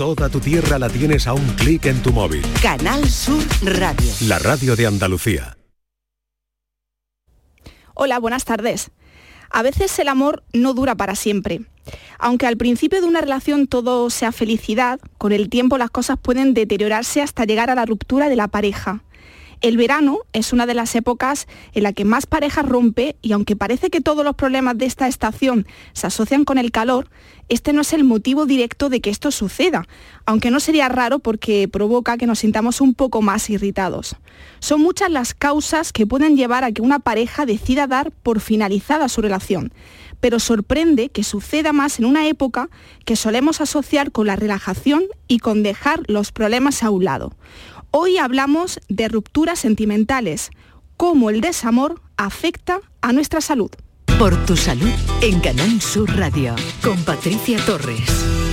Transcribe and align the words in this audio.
Toda 0.00 0.30
tu 0.30 0.40
tierra 0.40 0.78
la 0.78 0.88
tienes 0.88 1.26
a 1.26 1.34
un 1.34 1.46
clic 1.56 1.84
en 1.84 2.00
tu 2.00 2.10
móvil. 2.10 2.40
Canal 2.62 3.06
Sur 3.06 3.44
Radio. 3.62 4.10
La 4.28 4.38
radio 4.38 4.74
de 4.74 4.86
Andalucía. 4.86 5.58
Hola, 7.92 8.18
buenas 8.18 8.46
tardes. 8.46 8.92
A 9.50 9.60
veces 9.60 9.98
el 9.98 10.08
amor 10.08 10.42
no 10.54 10.72
dura 10.72 10.94
para 10.94 11.16
siempre. 11.16 11.60
Aunque 12.18 12.46
al 12.46 12.56
principio 12.56 13.02
de 13.02 13.08
una 13.08 13.20
relación 13.20 13.66
todo 13.66 14.08
sea 14.08 14.32
felicidad, 14.32 15.00
con 15.18 15.32
el 15.32 15.50
tiempo 15.50 15.76
las 15.76 15.90
cosas 15.90 16.16
pueden 16.18 16.54
deteriorarse 16.54 17.20
hasta 17.20 17.44
llegar 17.44 17.68
a 17.68 17.74
la 17.74 17.84
ruptura 17.84 18.30
de 18.30 18.36
la 18.36 18.48
pareja. 18.48 19.04
El 19.60 19.76
verano 19.76 20.20
es 20.32 20.54
una 20.54 20.64
de 20.64 20.72
las 20.72 20.94
épocas 20.94 21.46
en 21.74 21.82
la 21.82 21.92
que 21.92 22.06
más 22.06 22.24
parejas 22.24 22.66
rompe 22.66 23.16
y 23.20 23.32
aunque 23.32 23.56
parece 23.56 23.90
que 23.90 24.00
todos 24.00 24.24
los 24.24 24.34
problemas 24.34 24.78
de 24.78 24.86
esta 24.86 25.06
estación 25.06 25.66
se 25.92 26.06
asocian 26.06 26.46
con 26.46 26.56
el 26.56 26.70
calor, 26.70 27.10
este 27.50 27.74
no 27.74 27.82
es 27.82 27.92
el 27.92 28.04
motivo 28.04 28.46
directo 28.46 28.88
de 28.88 29.02
que 29.02 29.10
esto 29.10 29.30
suceda, 29.30 29.86
aunque 30.24 30.50
no 30.50 30.60
sería 30.60 30.88
raro 30.88 31.18
porque 31.18 31.68
provoca 31.68 32.16
que 32.16 32.26
nos 32.26 32.38
sintamos 32.38 32.80
un 32.80 32.94
poco 32.94 33.20
más 33.20 33.50
irritados. 33.50 34.16
Son 34.60 34.80
muchas 34.80 35.10
las 35.10 35.34
causas 35.34 35.92
que 35.92 36.06
pueden 36.06 36.38
llevar 36.38 36.64
a 36.64 36.72
que 36.72 36.80
una 36.80 36.98
pareja 36.98 37.44
decida 37.44 37.86
dar 37.86 38.12
por 38.12 38.40
finalizada 38.40 39.10
su 39.10 39.20
relación, 39.20 39.74
pero 40.20 40.38
sorprende 40.38 41.10
que 41.10 41.24
suceda 41.24 41.72
más 41.72 41.98
en 41.98 42.06
una 42.06 42.26
época 42.28 42.70
que 43.04 43.16
solemos 43.16 43.60
asociar 43.60 44.10
con 44.10 44.26
la 44.26 44.36
relajación 44.36 45.04
y 45.28 45.38
con 45.38 45.62
dejar 45.62 46.02
los 46.06 46.32
problemas 46.32 46.82
a 46.82 46.90
un 46.90 47.04
lado. 47.04 47.34
Hoy 47.92 48.18
hablamos 48.18 48.78
de 48.88 49.08
rupturas 49.08 49.58
sentimentales, 49.58 50.50
cómo 50.96 51.28
el 51.28 51.40
desamor 51.40 52.00
afecta 52.16 52.80
a 53.00 53.12
nuestra 53.12 53.40
salud. 53.40 53.70
Por 54.16 54.36
tu 54.46 54.56
salud 54.56 54.92
en 55.22 55.40
Canal 55.40 55.80
Sur 55.80 56.08
Radio 56.16 56.54
con 56.84 57.02
Patricia 57.02 57.58
Torres. 57.66 58.49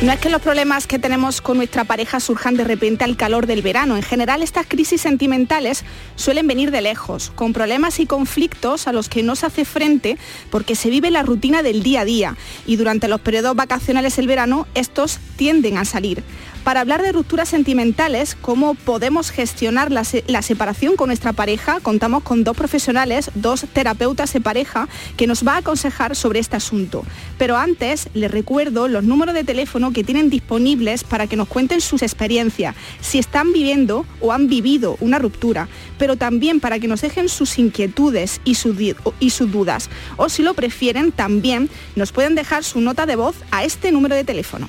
No 0.00 0.12
es 0.12 0.20
que 0.20 0.30
los 0.30 0.40
problemas 0.40 0.86
que 0.86 1.00
tenemos 1.00 1.40
con 1.40 1.56
nuestra 1.56 1.82
pareja 1.82 2.20
surjan 2.20 2.56
de 2.56 2.62
repente 2.62 3.02
al 3.02 3.16
calor 3.16 3.48
del 3.48 3.62
verano. 3.62 3.96
En 3.96 4.04
general, 4.04 4.44
estas 4.44 4.64
crisis 4.64 5.00
sentimentales 5.00 5.84
suelen 6.14 6.46
venir 6.46 6.70
de 6.70 6.80
lejos, 6.80 7.32
con 7.34 7.52
problemas 7.52 7.98
y 7.98 8.06
conflictos 8.06 8.86
a 8.86 8.92
los 8.92 9.08
que 9.08 9.24
no 9.24 9.34
se 9.34 9.46
hace 9.46 9.64
frente 9.64 10.16
porque 10.50 10.76
se 10.76 10.88
vive 10.88 11.10
la 11.10 11.24
rutina 11.24 11.64
del 11.64 11.82
día 11.82 12.02
a 12.02 12.04
día 12.04 12.36
y 12.64 12.76
durante 12.76 13.08
los 13.08 13.20
periodos 13.20 13.56
vacacionales 13.56 14.14
del 14.14 14.28
verano 14.28 14.68
estos 14.76 15.18
tienden 15.36 15.78
a 15.78 15.84
salir 15.84 16.22
para 16.64 16.80
hablar 16.80 17.02
de 17.02 17.12
rupturas 17.12 17.48
sentimentales, 17.48 18.36
cómo 18.40 18.74
podemos 18.74 19.30
gestionar 19.30 19.90
la, 19.90 20.04
separación 20.42 20.96
con 20.96 21.08
nuestra 21.08 21.32
pareja, 21.32 21.80
contamos 21.80 22.22
con 22.22 22.44
dos 22.44 22.56
profesionales, 22.56 23.30
dos 23.34 23.66
terapeutas 23.72 24.32
de 24.32 24.40
pareja, 24.40 24.88
que 25.16 25.26
nos 25.26 25.46
va 25.46 25.54
a 25.54 25.58
aconsejar 25.58 26.16
sobre 26.16 26.40
este 26.40 26.56
asunto. 26.56 27.04
Pero 27.38 27.56
antes 27.56 28.08
les 28.14 28.30
recuerdo 28.30 28.88
los 28.88 29.04
números 29.04 29.34
de 29.34 29.44
teléfono 29.44 29.92
que 29.92 30.04
tienen 30.04 30.30
disponibles 30.30 31.04
para 31.04 31.26
que 31.26 31.36
nos 31.36 31.48
cuenten 31.48 31.80
sus 31.80 32.02
experiencias, 32.02 32.74
si 33.00 33.18
están 33.18 33.52
viviendo 33.52 34.04
o 34.20 34.32
han 34.32 34.48
vivido 34.48 34.96
una 35.00 35.18
ruptura, 35.18 35.68
pero 35.98 36.16
también 36.16 36.60
para 36.60 36.78
que 36.78 36.88
nos 36.88 37.00
dejen 37.00 37.28
sus 37.28 37.58
inquietudes 37.58 38.40
y, 38.44 38.54
sus 38.54 39.52
dudas. 39.52 39.90
O 40.16 40.28
si 40.28 40.42
lo 40.42 40.54
prefieren, 40.54 41.12
también 41.12 41.68
nos 41.96 42.12
pueden 42.12 42.34
dejar 42.34 42.64
su 42.64 42.80
nota 42.80 43.06
de 43.06 43.16
voz 43.16 43.36
a 43.50 43.64
este 43.64 43.92
número 43.92 44.14
de 44.14 44.24
teléfono. 44.24 44.68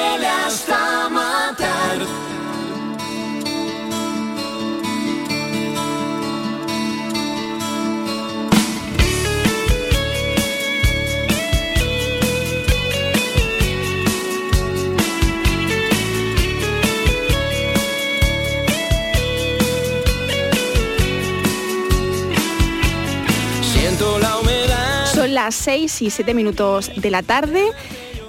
las 25.43 25.55
6 25.55 26.03
y 26.03 26.09
7 26.11 26.35
minutos 26.35 26.91
de 26.95 27.09
la 27.09 27.23
tarde. 27.23 27.63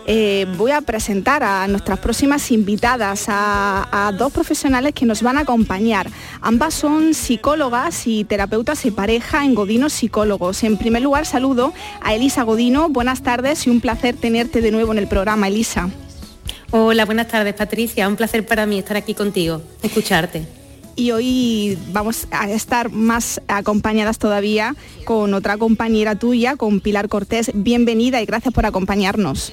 Eh, 0.07 0.47
voy 0.57 0.71
a 0.71 0.81
presentar 0.81 1.45
a 1.45 1.69
nuestras 1.69 1.99
próximas 1.99 2.51
invitadas, 2.51 3.27
a, 3.29 4.13
dos 4.17 4.33
profesionales 4.33 4.95
que 4.95 5.05
nos 5.05 5.23
van 5.23 5.37
a 5.37 5.41
acompañar. 5.43 6.09
Ambas 6.41 6.73
son 6.73 7.13
psicólogas 7.13 8.07
y 8.07 8.25
terapeutas 8.25 8.83
de 8.83 8.93
pareja 8.93 9.45
en 9.45 9.55
Godino 9.55 9.91
Psicólogos. 9.91 10.65
En 10.65 10.79
primer 10.79 11.03
lugar, 11.03 11.27
saludo 11.27 11.75
a 12.01 12.15
Elisa 12.15 12.45
Godino. 12.45 12.89
Buenas 12.89 13.23
tardes 13.23 13.67
y 13.67 13.71
un 13.71 13.83
placer 13.83 14.17
tenerte 14.17 14.63
de 14.63 14.71
nuevo 14.71 14.93
en 14.93 14.99
el 14.99 15.07
programa, 15.07 15.49
Elisa. 15.49 15.91
Hola, 16.71 17.05
buenas 17.05 17.29
tardes, 17.29 17.53
Patricia. 17.53 18.09
Un 18.09 18.17
placer 18.17 18.47
para 18.47 18.65
mí 18.65 18.79
estar 18.79 18.97
aquí 18.97 19.13
contigo, 19.13 19.61
escucharte 19.83 20.62
y 20.97 21.11
hoy 21.11 21.79
vamos 21.93 22.27
a 22.31 22.51
estar 22.51 22.91
más 22.91 23.41
acompañadas 23.49 24.19
todavía 24.19 24.75
con 25.05 25.35
otra 25.35 25.57
compañera 25.59 26.17
tuya, 26.17 26.57
con 26.57 26.81
Pilar 26.81 27.09
Cortés. 27.09 27.51
Bienvenida 27.55 28.21
y 28.21 28.27
gracias 28.27 28.53
por 28.53 28.67
acompañarnos. 28.67 29.53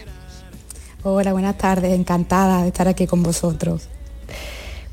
Hola, 1.04 1.32
buenas 1.32 1.58
tardes, 1.58 1.94
encantada 1.94 2.64
de 2.64 2.68
estar 2.68 2.88
aquí 2.88 3.08
con 3.08 3.24
vosotros. 3.24 3.88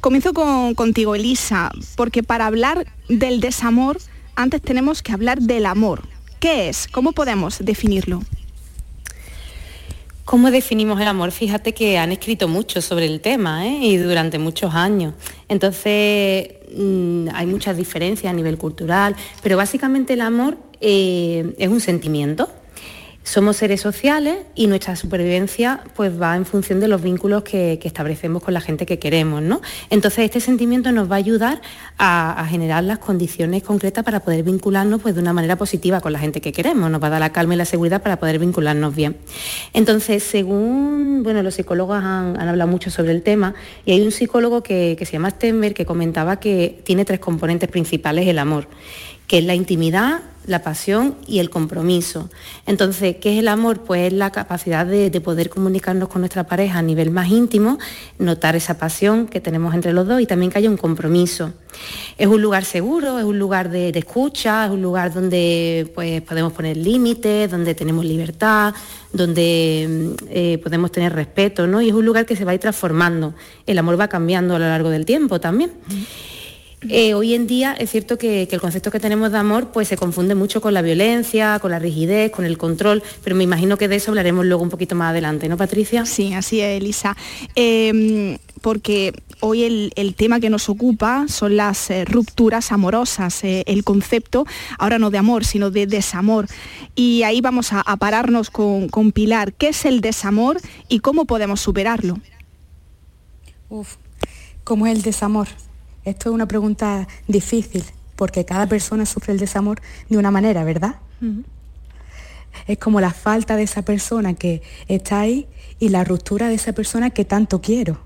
Comienzo 0.01 0.33
contigo, 0.75 1.15
Elisa, 1.15 1.73
porque 1.97 2.23
para 2.23 2.47
hablar 2.47 2.87
del 3.09 3.41
desamor, 3.41 3.99
antes 4.37 4.63
tenemos 4.63 5.03
que 5.03 5.13
hablar 5.13 5.41
del 5.41 5.67
amor. 5.67 6.03
¿Qué 6.39 6.69
es? 6.69 6.87
¿Cómo 6.87 7.13
podemos 7.13 7.59
definirlo? 7.59 8.23
¿Cómo 10.27 10.51
definimos 10.51 11.01
el 11.01 11.07
amor? 11.07 11.31
Fíjate 11.31 11.73
que 11.73 11.99
han 11.99 12.11
escrito 12.11 12.49
mucho 12.49 12.83
sobre 12.83 13.07
el 13.07 13.21
tema 13.21 13.65
¿eh? 13.65 13.79
y 13.81 13.97
durante 13.97 14.41
muchos 14.41 14.75
años. 14.75 15.15
Entonces 15.49 16.49
mm, 16.77 17.29
hay 17.33 17.47
muchas 17.47 17.77
diferencias 17.77 18.33
a 18.33 18.35
nivel 18.35 18.59
cultural, 18.59 19.15
pero 19.41 19.57
básicamente 19.57 20.15
el 20.15 20.23
amor 20.23 20.59
eh, 20.81 21.55
es 21.59 21.69
un 21.69 21.81
sentimiento 21.81 22.49
somos 23.27 23.57
seres 23.57 23.81
sociales 23.81 24.39
y 24.55 24.69
nuestra 24.69 24.95
supervivencia 24.95 25.81
pues 25.97 26.19
va 26.21 26.37
en 26.37 26.47
función 26.47 26.79
de 26.79 26.87
los 26.87 27.03
vínculos 27.03 27.43
que, 27.43 27.81
establecemos 27.83 28.43
con 28.43 28.55
la 28.55 28.61
gente 28.61 28.87
que 28.87 28.99
queremos, 28.99 29.43
¿no? 29.43 29.61
Entonces 29.91 30.25
este 30.25 30.41
sentimiento 30.41 30.93
nos 30.93 31.11
va 31.11 31.17
a 31.17 31.19
ayudar 31.19 31.61
a, 31.99 32.47
generar 32.49 32.85
las 32.85 32.99
condiciones 32.99 33.65
concretas 33.65 34.05
para 34.05 34.21
poder 34.21 34.45
vincularnos 34.45 35.03
pues 35.03 35.15
de 35.17 35.21
una 35.21 35.33
manera 35.33 35.57
positiva 35.57 36.01
con 36.01 36.13
la 36.13 36.21
gente 36.21 36.41
que 36.41 36.53
queremos, 36.53 36.89
nos 36.89 37.03
va 37.03 37.09
a 37.09 37.11
dar 37.11 37.21
la 37.21 37.33
calma 37.33 37.55
y 37.55 37.57
la 37.57 37.65
seguridad 37.65 38.01
para 38.01 38.19
poder 38.19 38.39
vincularnos 38.39 38.95
bien. 38.95 39.17
Entonces, 39.73 40.23
según, 40.23 41.23
bueno, 41.25 41.43
los 41.43 41.55
psicólogos 41.55 41.97
han, 41.97 42.39
hablado 42.39 42.71
mucho 42.71 42.91
sobre 42.91 43.11
el 43.11 43.23
tema 43.23 43.55
y 43.85 43.93
hay 43.93 44.03
un 44.03 44.13
psicólogo 44.13 44.63
que, 44.63 44.97
se 45.01 45.13
llama 45.13 45.31
Stenberg 45.31 45.75
que 45.75 45.85
comentaba 45.85 46.39
que 46.39 46.81
tiene 46.85 47.05
tres 47.05 47.19
componentes 47.19 47.69
principales 47.69 48.29
el 48.29 48.39
amor 48.39 48.69
que 49.27 49.39
es 49.39 49.45
la 49.45 49.55
intimidad, 49.55 50.21
la 50.47 50.63
pasión 50.63 51.17
y 51.27 51.41
el 51.41 51.51
compromiso. 51.51 52.31
Entonces, 52.67 53.17
¿qué 53.17 53.35
es 53.35 53.39
el 53.41 53.49
amor? 53.49 53.81
Pues 53.81 54.07
es 54.07 54.13
la 54.13 54.31
capacidad 54.31 54.87
de, 54.87 55.11
poder 55.21 55.51
comunicarnos 55.51 56.09
con 56.09 56.21
nuestra 56.21 56.45
pareja 56.45 56.79
a 56.79 56.83
nivel 56.83 57.11
más 57.11 57.29
íntimo, 57.29 57.79
notar 58.19 58.55
esa 58.55 58.79
pasión 58.79 59.27
que 59.27 59.41
tenemos 59.41 59.75
entre 59.75 59.93
los 59.93 60.07
dos 60.07 60.21
y 60.21 60.27
también 60.27 60.53
que 60.53 60.59
haya 60.59 60.71
un 60.71 60.77
compromiso. 60.77 61.53
Es 62.17 62.29
un 62.29 62.41
lugar 62.41 62.65
seguro, 62.65 63.19
es 63.19 63.25
un 63.25 63.39
lugar 63.39 63.71
de, 63.71 63.89
escucha, 63.89 64.67
es 64.67 64.71
un 64.71 64.83
lugar 64.83 65.13
donde 65.13 65.91
pues, 65.95 66.23
podemos 66.23 66.53
poner 66.53 66.77
límites, 66.77 67.51
donde 67.51 67.75
tenemos 67.75 68.05
libertad, 68.05 68.73
donde 69.13 70.15
eh, 70.31 70.59
podemos 70.63 70.93
tener 70.93 71.13
respeto, 71.13 71.67
¿no? 71.67 71.83
Y 71.83 71.89
es 71.89 71.95
un 71.95 72.07
lugar 72.07 72.25
que 72.25 72.37
se 72.37 72.45
va 72.45 72.53
a 72.53 72.55
ir 72.55 72.61
transformando. 72.61 73.35
El 73.67 73.79
amor 73.79 73.99
va 73.99 74.09
cambiando 74.09 74.55
a 74.55 74.59
lo 74.59 74.67
largo 74.67 74.91
del 74.91 75.05
tiempo 75.05 75.41
también. 75.41 75.73
Eh, 76.83 77.15
hoy 77.15 77.35
en 77.35 77.47
día 77.47 77.73
es 77.73 77.91
cierto 77.91 78.19
que, 78.19 78.43
el 78.51 78.61
concepto 78.61 78.91
que 78.91 79.01
tenemos 79.01 79.33
de 79.33 79.39
amor 79.39 79.71
pues 79.73 79.89
se 79.89 79.97
confunde 79.97 80.35
mucho 80.35 80.61
con 80.61 80.75
la 80.75 80.83
violencia, 80.83 81.59
con 81.59 81.71
la 81.71 81.79
rigidez, 81.79 82.31
con 82.31 82.45
el 82.45 82.59
control, 82.59 83.03
pero 83.25 83.35
me 83.35 83.45
imagino 83.45 83.79
que 83.79 83.89
de 83.89 83.97
eso 83.97 84.11
hablaremos 84.11 84.45
luego 84.45 84.63
un 84.63 84.69
poquito 84.69 84.95
más 84.95 85.11
adelante, 85.11 85.49
¿no, 85.49 85.57
Patricia? 85.57 86.05
Sí, 86.05 86.35
así 86.35 86.61
es, 86.61 86.81
Elisa. 86.81 87.17
Em, 87.55 88.37
porque 88.61 89.15
hoy 89.41 89.65
el, 89.97 90.15
tema 90.17 90.39
que 90.39 90.51
nos 90.51 90.69
ocupa 90.69 91.27
son 91.29 91.57
las 91.57 91.91
eh, 91.91 92.05
rupturas 92.05 92.71
amorosas, 92.73 93.43
eh, 93.43 93.65
el 93.67 93.83
concepto, 93.83 94.47
ahora 94.79 94.99
no 94.99 95.11
de 95.11 95.19
amor, 95.19 95.45
sino 95.45 95.71
de 95.71 95.87
desamor. 95.87 96.47
Y 96.95 97.23
ahí 97.23 97.41
vamos 97.41 97.73
a, 97.73 97.83
pararnos 97.97 98.51
con, 98.51 98.89
con, 98.89 99.13
Pilar. 99.13 99.55
¿Qué 99.55 99.69
es 99.69 99.87
el 99.87 100.01
desamor 100.03 100.61
y 100.89 101.01
cómo 101.01 101.25
podemos 101.25 101.61
superarlo? 101.61 102.19
Uf, 103.71 103.97
¿cómo 104.63 104.87
es 104.87 104.97
el 104.97 105.03
desamor? 105.03 105.49
Esto 106.07 106.29
es 106.31 106.35
una 106.35 106.47
pregunta 106.47 107.09
difícil, 107.27 107.85
porque 108.15 108.45
cada 108.45 108.69
persona 108.69 109.05
sufre 109.05 109.33
el 109.33 109.41
desamor 109.41 109.81
de 110.09 110.17
una 110.17 110.31
manera, 110.31 110.63
¿verdad? 110.63 110.95
Es 112.69 112.79
como 112.79 113.01
la 113.01 113.13
falta 113.13 113.57
de 113.57 113.65
esa 113.65 113.83
persona 113.83 114.35
que 114.35 114.63
está 114.87 115.19
ahí 115.19 115.49
y 115.81 115.89
la 115.89 116.05
ruptura 116.05 116.47
de 116.47 116.55
esa 116.55 116.73
persona 116.73 117.11
que 117.11 117.25
tanto 117.25 117.61
quiero. 117.61 117.99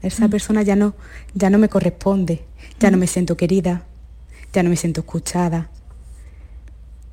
Esa 0.00 0.26
persona 0.28 0.62
ya 0.62 0.74
no, 0.74 0.94
ya 1.34 1.50
no 1.50 1.58
me 1.58 1.68
corresponde, 1.68 2.44
ya 2.80 2.90
no 2.90 2.96
me 2.96 3.06
siento 3.06 3.36
querida, 3.36 3.84
ya 4.54 4.62
no 4.62 4.70
me 4.70 4.76
siento 4.76 5.02
escuchada, 5.02 5.68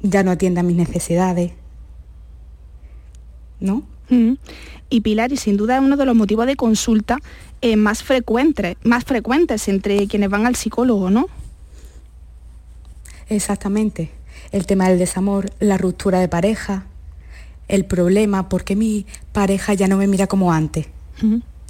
ya 0.01 0.23
no 0.23 0.31
atiende 0.31 0.61
a 0.61 0.63
mis 0.63 0.77
necesidades. 0.77 1.51
¿No? 3.59 3.83
Y 4.89 5.01
Pilar, 5.01 5.31
y 5.31 5.37
sin 5.37 5.55
duda 5.55 5.77
es 5.77 5.81
uno 5.81 5.95
de 5.95 6.05
los 6.05 6.15
motivos 6.15 6.45
de 6.45 6.55
consulta 6.55 7.17
eh, 7.61 7.77
más, 7.77 8.03
frecuentes, 8.03 8.75
más 8.83 9.05
frecuentes 9.05 9.67
entre 9.67 10.07
quienes 10.07 10.29
van 10.29 10.45
al 10.45 10.55
psicólogo, 10.55 11.09
¿no? 11.09 11.27
Exactamente. 13.29 14.11
El 14.51 14.65
tema 14.65 14.89
del 14.89 14.99
desamor, 14.99 15.51
la 15.59 15.77
ruptura 15.77 16.19
de 16.19 16.27
pareja, 16.27 16.85
el 17.69 17.85
problema, 17.85 18.49
porque 18.49 18.75
mi 18.75 19.05
pareja 19.31 19.73
ya 19.73 19.87
no 19.87 19.95
me 19.95 20.07
mira 20.07 20.27
como 20.27 20.51
antes. 20.51 20.87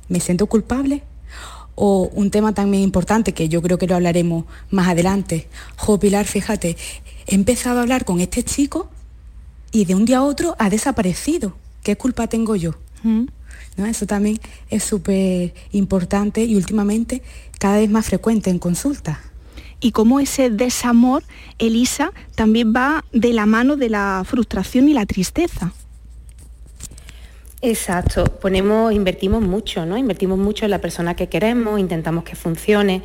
¿Me 0.09 0.19
siento 0.19 0.47
culpable? 0.47 1.03
O 1.75 2.09
un 2.13 2.31
tema 2.31 2.53
también 2.53 2.81
importante, 2.81 3.33
que 3.33 3.49
yo 3.49 3.61
creo 3.61 3.77
que 3.77 3.85
lo 3.85 3.95
hablaremos 3.95 4.45
más 4.71 4.87
adelante. 4.87 5.47
Jo, 5.77 5.99
Pilar, 5.99 6.25
fíjate, 6.25 6.75
he 7.27 7.35
empezado 7.35 7.79
a 7.79 7.81
hablar 7.83 8.03
con 8.03 8.19
este 8.19 8.43
chico 8.43 8.89
y 9.71 9.85
de 9.85 9.93
un 9.93 10.05
día 10.05 10.17
a 10.17 10.23
otro 10.23 10.55
ha 10.57 10.71
desaparecido. 10.71 11.53
¿Qué 11.83 11.95
culpa 11.97 12.27
tengo 12.27 12.55
yo? 12.55 12.75
¿No? 13.03 13.85
Eso 13.85 14.05
también 14.05 14.39
es 14.69 14.83
súper 14.83 15.53
importante 15.71 16.43
y 16.43 16.55
últimamente 16.55 17.23
cada 17.59 17.77
vez 17.77 17.89
más 17.89 18.05
frecuente 18.05 18.49
en 18.49 18.59
consulta. 18.59 19.21
Y 19.79 19.91
cómo 19.91 20.19
ese 20.19 20.51
desamor, 20.51 21.23
Elisa, 21.57 22.11
también 22.35 22.73
va 22.75 23.03
de 23.11 23.33
la 23.33 23.47
mano 23.47 23.77
de 23.77 23.89
la 23.89 24.23
frustración 24.25 24.87
y 24.87 24.93
la 24.93 25.07
tristeza. 25.07 25.73
Exacto, 27.63 28.23
ponemos, 28.23 28.91
invertimos 28.91 29.41
mucho, 29.41 29.85
¿no? 29.85 29.97
Invertimos 29.97 30.37
mucho 30.37 30.65
en 30.65 30.71
la 30.71 30.81
persona 30.81 31.15
que 31.15 31.29
queremos, 31.29 31.79
intentamos 31.79 32.23
que 32.23 32.35
funcione. 32.35 33.03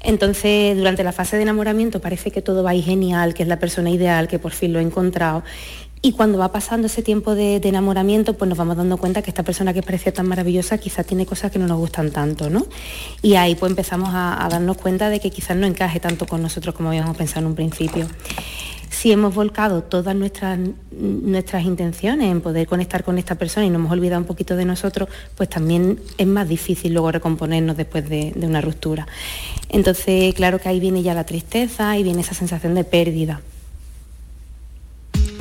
Entonces, 0.00 0.76
durante 0.76 1.04
la 1.04 1.12
fase 1.12 1.36
de 1.36 1.42
enamoramiento 1.42 2.00
parece 2.00 2.32
que 2.32 2.42
todo 2.42 2.64
va 2.64 2.70
ahí 2.70 2.82
genial, 2.82 3.34
que 3.34 3.44
es 3.44 3.48
la 3.48 3.60
persona 3.60 3.90
ideal, 3.90 4.26
que 4.26 4.40
por 4.40 4.50
fin 4.50 4.72
lo 4.72 4.80
he 4.80 4.82
encontrado. 4.82 5.44
Y 6.04 6.12
cuando 6.12 6.36
va 6.36 6.50
pasando 6.50 6.88
ese 6.88 7.00
tiempo 7.00 7.36
de, 7.36 7.58
enamoramiento, 7.58 8.34
pues 8.34 8.48
nos 8.48 8.58
vamos 8.58 8.76
dando 8.76 8.96
cuenta 8.96 9.22
que 9.22 9.30
esta 9.30 9.44
persona 9.44 9.72
que 9.72 9.84
parecía 9.84 10.12
tan 10.12 10.26
maravillosa 10.26 10.76
quizás 10.78 11.06
tiene 11.06 11.26
cosas 11.26 11.52
que 11.52 11.60
no 11.60 11.68
nos 11.68 11.78
gustan 11.78 12.10
tanto, 12.10 12.50
¿no? 12.50 12.66
Y 13.22 13.36
ahí 13.36 13.54
pues 13.54 13.70
empezamos 13.70 14.08
a, 14.12 14.48
darnos 14.50 14.78
cuenta 14.78 15.10
de 15.10 15.20
que 15.20 15.30
quizás 15.30 15.56
no 15.56 15.64
encaje 15.64 16.00
tanto 16.00 16.26
con 16.26 16.42
nosotros 16.42 16.74
como 16.74 16.88
habíamos 16.88 17.16
pensado 17.16 17.42
en 17.42 17.46
un 17.46 17.54
principio. 17.54 18.08
Si 18.90 19.12
hemos 19.12 19.32
volcado 19.32 19.84
todas 19.84 20.16
nuestras, 20.16 20.58
nuestras 20.90 21.64
intenciones 21.64 22.32
en 22.32 22.40
poder 22.40 22.66
conectar 22.66 23.04
con 23.04 23.16
esta 23.18 23.36
persona 23.36 23.64
y 23.64 23.70
nos 23.70 23.78
hemos 23.78 23.92
olvidado 23.92 24.20
un 24.20 24.26
poquito 24.26 24.56
de 24.56 24.64
nosotros, 24.64 25.08
pues 25.36 25.48
también 25.48 26.00
es 26.18 26.26
más 26.26 26.48
difícil 26.48 26.94
luego 26.94 27.12
recomponernos 27.12 27.76
después 27.76 28.08
de, 28.08 28.32
de 28.34 28.46
una 28.48 28.60
ruptura. 28.60 29.06
Entonces, 29.68 30.34
claro 30.34 30.58
que 30.58 30.68
ahí 30.68 30.80
viene 30.80 31.04
ya 31.04 31.14
la 31.14 31.24
tristeza 31.24 31.96
y 31.96 32.02
viene 32.02 32.22
esa 32.22 32.34
sensación 32.34 32.74
de 32.74 32.82
pérdida. 32.82 33.40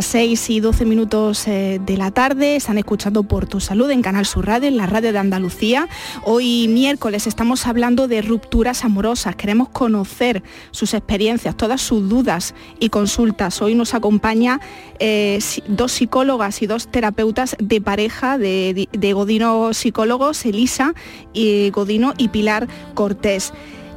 Las 0.00 0.06
6 0.06 0.48
y 0.48 0.60
12 0.60 0.86
minutos 0.86 1.46
eh, 1.46 1.78
de 1.84 1.98
la 1.98 2.10
tarde, 2.10 2.56
están 2.56 2.78
escuchando 2.78 3.22
por 3.22 3.46
tu 3.46 3.60
salud 3.60 3.90
en 3.90 4.00
Canal 4.00 4.24
Sur 4.24 4.46
Radio, 4.46 4.66
en 4.66 4.78
la 4.78 4.86
radio 4.86 5.12
de 5.12 5.18
Andalucía. 5.18 5.88
Hoy 6.24 6.68
miércoles 6.68 7.26
estamos 7.26 7.66
hablando 7.66 8.08
de 8.08 8.22
rupturas 8.22 8.82
amorosas, 8.82 9.36
queremos 9.36 9.68
conocer 9.68 10.42
sus 10.70 10.94
experiencias, 10.94 11.54
todas 11.54 11.82
sus 11.82 12.08
dudas 12.08 12.54
y 12.78 12.88
consultas. 12.88 13.60
Hoy 13.60 13.74
nos 13.74 13.92
acompaña 13.92 14.62
eh, 15.00 15.38
dos 15.68 15.92
psicólogas 15.92 16.62
y 16.62 16.66
dos 16.66 16.88
terapeutas 16.90 17.54
de 17.58 17.82
pareja 17.82 18.38
de, 18.38 18.88
de 18.90 19.12
Godino 19.12 19.74
Psicólogos, 19.74 20.46
Elisa 20.46 20.94
y 21.34 21.68
Godino 21.68 22.14
y 22.16 22.28
Pilar 22.28 22.68
Cortés. 22.94 23.52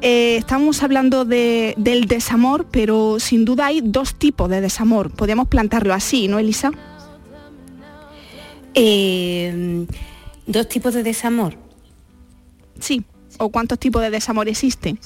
Eh, 0.06 0.36
estamos 0.36 0.84
hablando 0.84 1.24
del 1.24 2.06
desamor, 2.10 2.68
pero 2.70 3.22
sin 3.22 3.46
duda 3.46 3.68
hay 3.68 3.80
dos 3.82 4.16
tipos 4.16 4.50
de 4.50 4.60
desamor. 4.60 5.12
Podemos 5.12 5.48
plantarlo 5.48 5.94
así, 5.94 6.28
¿no, 6.28 6.40
Elisa? 6.40 6.72
Eh, 8.74 9.86
¿Dos 10.46 10.68
tipos 10.68 10.94
de 10.94 11.04
desamor? 11.04 11.56
Sí. 12.82 13.06
¿O 13.38 13.48
cuántos 13.48 13.80
tipos 13.80 14.02
de 14.02 14.10
desamor 14.10 14.50
existen? 14.50 15.00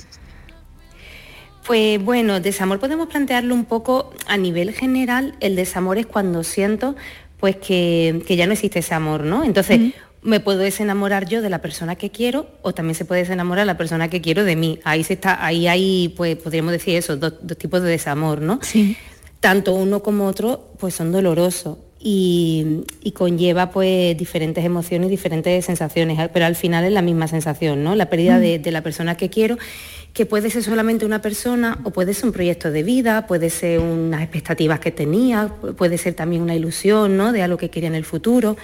Pues 1.68 2.04
bueno, 2.04 2.40
desamor 2.40 2.80
podemos 2.80 3.08
plantearlo 3.08 3.54
un 3.54 3.66
poco 3.66 4.16
a 4.25 4.36
nivel 4.36 4.74
general. 4.74 5.36
El 5.42 5.56
desamor 5.56 6.00
es 6.00 6.08
cuando 6.08 6.44
siento 6.44 6.96
pues 7.39 7.58
que, 7.58 8.24
ya 8.30 8.48
no 8.48 8.54
existe 8.54 8.80
ese 8.80 8.96
amor, 8.96 9.25
¿no? 9.25 9.44
Entonces, 9.44 9.94
me 10.27 10.41
puedo 10.41 10.60
desenamorar 10.60 11.25
yo 11.25 11.41
de 11.41 11.50
la 11.50 11.62
persona 11.62 11.96
que 11.96 12.12
quiero 12.12 12.48
o 12.62 12.74
también 12.74 12.96
se 12.96 13.05
puede 13.05 13.22
desenamorar 13.22 13.65
la 13.65 13.77
persona 13.77 14.10
que 14.10 14.19
quiero 14.19 14.43
de 14.43 14.57
mí. 14.57 14.77
Ahí 14.84 15.05
se 15.05 15.13
está, 15.13 15.43
ahí 15.46 15.69
hay, 15.69 16.13
pues 16.17 16.36
podríamos 16.36 16.74
decir 16.74 16.98
eso, 16.98 17.15
dos, 17.15 17.36
tipos 17.57 17.81
de 17.81 17.89
desamor, 17.91 18.41
¿no? 18.41 18.60
Sí. 18.62 18.98
Tanto 19.39 19.74
uno 19.74 20.03
como 20.03 20.25
otro, 20.25 20.74
pues 20.79 20.96
son 20.96 21.13
dolorosos. 21.13 21.77
Y, 22.10 22.84
conlleva 23.14 23.72
pues 23.72 24.16
diferentes 24.16 24.64
emociones, 24.64 25.10
diferentes 25.10 25.66
sensaciones, 25.66 26.30
pero 26.32 26.46
al 26.46 26.56
final 26.56 26.86
es 26.86 26.92
la 26.92 27.02
misma 27.02 27.28
sensación, 27.28 27.84
¿no? 27.84 27.96
La 27.96 28.10
pérdida 28.10 28.40
de, 28.40 28.60
de 28.60 28.72
la 28.72 28.84
persona 28.84 29.18
que 29.18 29.30
quiero 29.30 29.58
que 30.18 30.26
puede 30.26 30.50
ser 30.50 30.64
solamente 30.64 31.06
una 31.06 31.22
persona 31.22 31.78
o 31.84 31.92
puede 31.92 32.16
ser 32.16 32.26
un 32.26 32.32
proyecto 32.32 32.72
de 32.72 32.82
vida, 32.82 33.28
puede 33.28 33.52
ser 33.52 33.78
unas 33.78 34.24
expectativas 34.24 34.80
que 34.80 34.92
tenía, 34.92 35.50
puede 35.78 36.00
ser 36.00 36.16
también 36.16 36.42
una 36.42 36.56
ilusión 36.56 37.18
¿no? 37.18 37.32
de 37.32 37.44
algo 37.44 37.58
que 37.58 37.70
quería 37.70 37.88
en 37.88 37.94
el 37.94 38.04
futuro. 38.04 38.58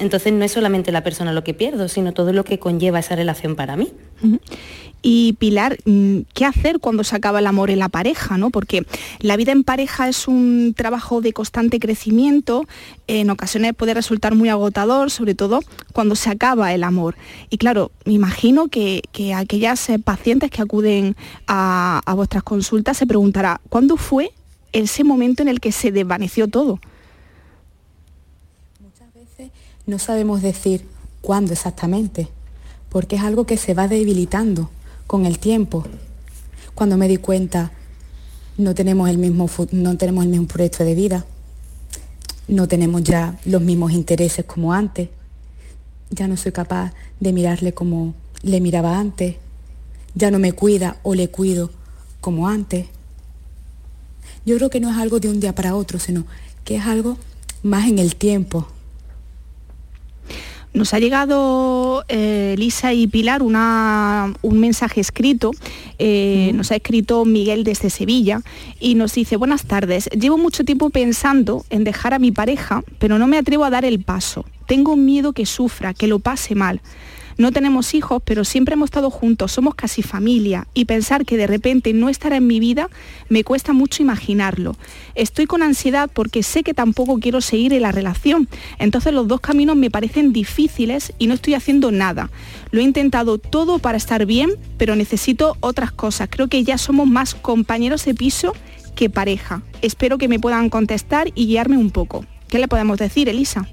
Entonces 0.00 0.32
no 0.32 0.44
es 0.44 0.50
solamente 0.50 0.90
la 0.90 1.04
persona 1.04 1.32
lo 1.32 1.44
que 1.44 1.54
pierdo, 1.54 1.86
sino 1.86 2.12
todo 2.14 2.32
lo 2.32 2.42
que 2.42 2.58
conlleva 2.58 2.98
esa 2.98 3.14
relación 3.14 3.54
para 3.54 3.76
mí. 3.76 3.92
Y 5.00 5.34
Pilar, 5.34 5.78
mm, 5.84 6.20
¿qué 6.34 6.44
hacer 6.44 6.80
cuando 6.80 7.04
se 7.04 7.14
acaba 7.14 7.38
el 7.38 7.46
amor 7.46 7.70
en 7.70 7.78
la 7.78 7.88
pareja? 7.88 8.36
¿no? 8.36 8.50
Porque 8.50 8.84
la 9.20 9.36
vida 9.36 9.52
en 9.52 9.62
pareja 9.62 10.08
es 10.08 10.26
un 10.26 10.74
trabajo 10.76 11.20
de 11.20 11.32
constante 11.32 11.78
crecimiento, 11.78 12.66
en 13.06 13.30
ocasiones 13.30 13.74
puede 13.74 13.94
resultar 13.94 14.34
muy 14.34 14.48
agotador, 14.48 15.10
sobre 15.10 15.34
todo 15.34 15.60
cuando 15.92 16.16
se 16.16 16.30
acaba 16.30 16.74
el 16.74 16.82
amor. 16.82 17.14
Y 17.48 17.58
claro, 17.58 17.92
me 18.04 18.14
imagino 18.14 18.68
que, 18.68 19.02
aquellas 19.36 19.88
eh, 19.88 19.98
pacientes 19.98 20.50
que 20.50 20.62
acuden 20.62 21.16
a, 21.46 22.00
a 22.04 22.14
vuestras 22.14 22.42
consultas 22.42 22.96
se 22.96 23.06
preguntará, 23.06 23.60
¿cuándo 23.68 23.96
fue 23.96 24.32
ese 24.72 25.04
momento 25.04 25.42
en 25.42 25.48
el 25.48 25.60
que 25.60 25.72
se 25.72 25.92
desvaneció 25.92 26.48
todo? 26.48 26.80
Muchas 28.80 29.12
veces 29.14 29.52
no 29.86 29.98
sabemos 29.98 30.42
decir 30.42 30.84
cuándo 31.20 31.52
exactamente, 31.52 32.28
porque 32.88 33.16
es 33.16 33.22
algo 33.22 33.44
que 33.44 33.56
se 33.56 33.74
va 33.74 33.86
debilitando 33.86 34.70
con 35.08 35.26
el 35.26 35.40
tiempo. 35.40 35.84
Cuando 36.76 36.96
me 36.96 37.08
di 37.08 37.16
cuenta, 37.16 37.72
no 38.58 38.74
tenemos 38.74 39.08
el 39.08 39.18
mismo, 39.18 39.50
no 39.72 39.96
tenemos 39.96 40.24
el 40.24 40.30
mismo 40.30 40.46
proyecto 40.46 40.84
de 40.84 40.94
vida, 40.94 41.24
no 42.46 42.68
tenemos 42.68 43.02
ya 43.02 43.36
los 43.46 43.62
mismos 43.62 43.92
intereses 43.92 44.44
como 44.44 44.72
antes, 44.72 45.08
ya 46.10 46.28
no 46.28 46.36
soy 46.36 46.52
capaz 46.52 46.92
de 47.18 47.32
mirarle 47.32 47.72
como 47.72 48.14
le 48.42 48.60
miraba 48.60 48.98
antes, 48.98 49.36
ya 50.14 50.30
no 50.30 50.38
me 50.38 50.52
cuida 50.52 50.98
o 51.02 51.14
le 51.14 51.30
cuido 51.30 51.70
como 52.20 52.46
antes. 52.46 52.86
Yo 54.44 54.56
creo 54.56 54.68
que 54.68 54.80
no 54.80 54.90
es 54.90 54.98
algo 54.98 55.20
de 55.20 55.30
un 55.30 55.40
día 55.40 55.54
para 55.54 55.74
otro, 55.74 55.98
sino 55.98 56.26
que 56.64 56.76
es 56.76 56.84
algo 56.84 57.16
más 57.62 57.88
en 57.88 57.98
el 57.98 58.14
tiempo. 58.14 58.68
Nos 60.74 60.94
ha 60.94 60.98
llegado 60.98 62.04
eh, 62.08 62.54
Lisa 62.58 62.92
y 62.92 63.06
Pilar 63.06 63.42
una, 63.42 64.34
un 64.42 64.60
mensaje 64.60 65.00
escrito. 65.00 65.50
Eh, 65.98 66.52
nos 66.54 66.70
ha 66.70 66.76
escrito 66.76 67.24
Miguel 67.24 67.64
desde 67.64 67.90
Sevilla 67.90 68.42
y 68.78 68.94
nos 68.94 69.14
dice, 69.14 69.36
buenas 69.36 69.64
tardes, 69.64 70.08
llevo 70.10 70.38
mucho 70.38 70.64
tiempo 70.64 70.90
pensando 70.90 71.64
en 71.70 71.84
dejar 71.84 72.14
a 72.14 72.18
mi 72.18 72.32
pareja, 72.32 72.82
pero 72.98 73.18
no 73.18 73.26
me 73.26 73.38
atrevo 73.38 73.64
a 73.64 73.70
dar 73.70 73.84
el 73.84 74.00
paso. 74.00 74.44
Tengo 74.66 74.96
miedo 74.96 75.32
que 75.32 75.46
sufra, 75.46 75.94
que 75.94 76.06
lo 76.06 76.18
pase 76.18 76.54
mal. 76.54 76.80
No 77.38 77.52
tenemos 77.52 77.94
hijos, 77.94 78.20
pero 78.24 78.44
siempre 78.44 78.74
hemos 78.74 78.88
estado 78.88 79.10
juntos, 79.10 79.52
somos 79.52 79.76
casi 79.76 80.02
familia 80.02 80.66
y 80.74 80.86
pensar 80.86 81.24
que 81.24 81.36
de 81.36 81.46
repente 81.46 81.92
no 81.92 82.08
estará 82.08 82.36
en 82.36 82.48
mi 82.48 82.58
vida 82.58 82.90
me 83.28 83.44
cuesta 83.44 83.72
mucho 83.72 84.02
imaginarlo. 84.02 84.76
Estoy 85.14 85.46
con 85.46 85.62
ansiedad 85.62 86.10
porque 86.12 86.42
sé 86.42 86.64
que 86.64 86.74
tampoco 86.74 87.20
quiero 87.20 87.40
seguir 87.40 87.72
en 87.72 87.82
la 87.82 87.92
relación. 87.92 88.48
Entonces 88.80 89.12
los 89.12 89.28
dos 89.28 89.40
caminos 89.40 89.76
me 89.76 89.88
parecen 89.88 90.32
difíciles 90.32 91.12
y 91.20 91.28
no 91.28 91.34
estoy 91.34 91.54
haciendo 91.54 91.92
nada. 91.92 92.28
Lo 92.72 92.80
he 92.80 92.82
intentado 92.84 93.38
todo 93.38 93.78
para 93.78 93.98
estar 93.98 94.26
bien, 94.26 94.50
pero 94.76 94.96
necesito 94.96 95.56
otras 95.60 95.92
cosas. 95.92 96.28
Creo 96.28 96.48
que 96.48 96.64
ya 96.64 96.76
somos 96.76 97.06
más 97.06 97.36
compañeros 97.36 98.04
de 98.04 98.14
piso 98.14 98.52
que 98.96 99.10
pareja. 99.10 99.62
Espero 99.80 100.18
que 100.18 100.26
me 100.26 100.40
puedan 100.40 100.70
contestar 100.70 101.30
y 101.36 101.46
guiarme 101.46 101.78
un 101.78 101.92
poco. 101.92 102.24
¿Qué 102.48 102.58
le 102.58 102.66
podemos 102.66 102.98
decir, 102.98 103.28
Elisa? 103.28 103.68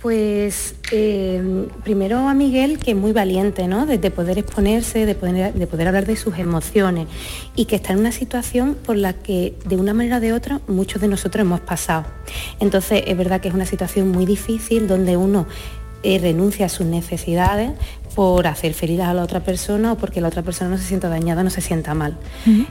Pues 0.00 0.76
eh, 0.92 1.68
primero 1.84 2.18
a 2.20 2.32
Miguel, 2.32 2.78
que 2.78 2.92
es 2.92 2.96
muy 2.96 3.12
valiente, 3.12 3.68
¿no? 3.68 3.84
De, 3.84 3.98
poder 4.10 4.38
exponerse, 4.38 5.04
de 5.04 5.14
poder, 5.14 5.52
de 5.52 5.66
poder, 5.66 5.88
hablar 5.88 6.06
de 6.06 6.16
sus 6.16 6.38
emociones 6.38 7.06
y 7.54 7.66
que 7.66 7.76
está 7.76 7.92
en 7.92 7.98
una 7.98 8.12
situación 8.12 8.76
por 8.82 8.96
la 8.96 9.12
que 9.12 9.54
de 9.66 9.76
una 9.76 9.92
manera 9.92 10.16
o 10.16 10.20
de 10.20 10.32
otra 10.32 10.62
muchos 10.68 11.02
de 11.02 11.08
nosotros 11.08 11.42
hemos 11.42 11.60
pasado. 11.60 12.06
Entonces 12.60 13.02
es 13.06 13.16
verdad 13.16 13.42
que 13.42 13.48
es 13.48 13.54
una 13.54 13.66
situación 13.66 14.10
muy 14.10 14.24
difícil 14.24 14.88
donde 14.88 15.18
uno 15.18 15.46
eh, 16.02 16.18
renuncia 16.18 16.64
a 16.64 16.68
sus 16.70 16.86
necesidades 16.86 17.72
por 18.14 18.46
hacer 18.46 18.72
feliz 18.72 19.00
a 19.00 19.12
la 19.12 19.22
otra 19.22 19.40
persona 19.40 19.92
o 19.92 19.96
porque 19.98 20.22
la 20.22 20.28
otra 20.28 20.42
persona 20.42 20.70
no 20.70 20.78
se 20.78 20.84
sienta 20.84 21.10
dañada, 21.10 21.44
no 21.44 21.50
se 21.50 21.60
sienta 21.60 21.92
mal. 21.92 22.16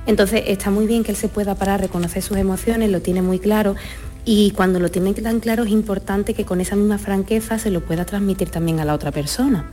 Entonces 0.08 0.44
está 0.48 0.72
muy 0.72 0.88
bien 0.88 1.04
que 1.04 1.12
él 1.12 1.18
se 1.18 1.28
pueda 1.28 1.54
parar, 1.54 1.80
reconocer 1.80 2.24
sus 2.24 2.38
emociones, 2.38 2.90
lo 2.90 3.02
tiene 3.02 3.22
muy 3.22 3.38
claro 3.38 3.76
y 4.26 4.52
cuando 4.52 4.80
lo 4.80 4.90
tienen 4.90 5.16
tan 5.16 5.40
claro 5.40 5.64
es 5.64 5.72
importante 5.72 6.34
que 6.34 6.46
con 6.46 6.62
esa 6.62 6.76
misma 6.76 6.98
franqueza 6.98 7.58
se 7.58 7.72
lo 7.72 7.82
pueda 7.82 8.06
transmitir 8.06 8.50
también 8.50 8.80
a 8.80 8.86
la 8.86 8.94
otra 8.94 9.12
persona 9.12 9.70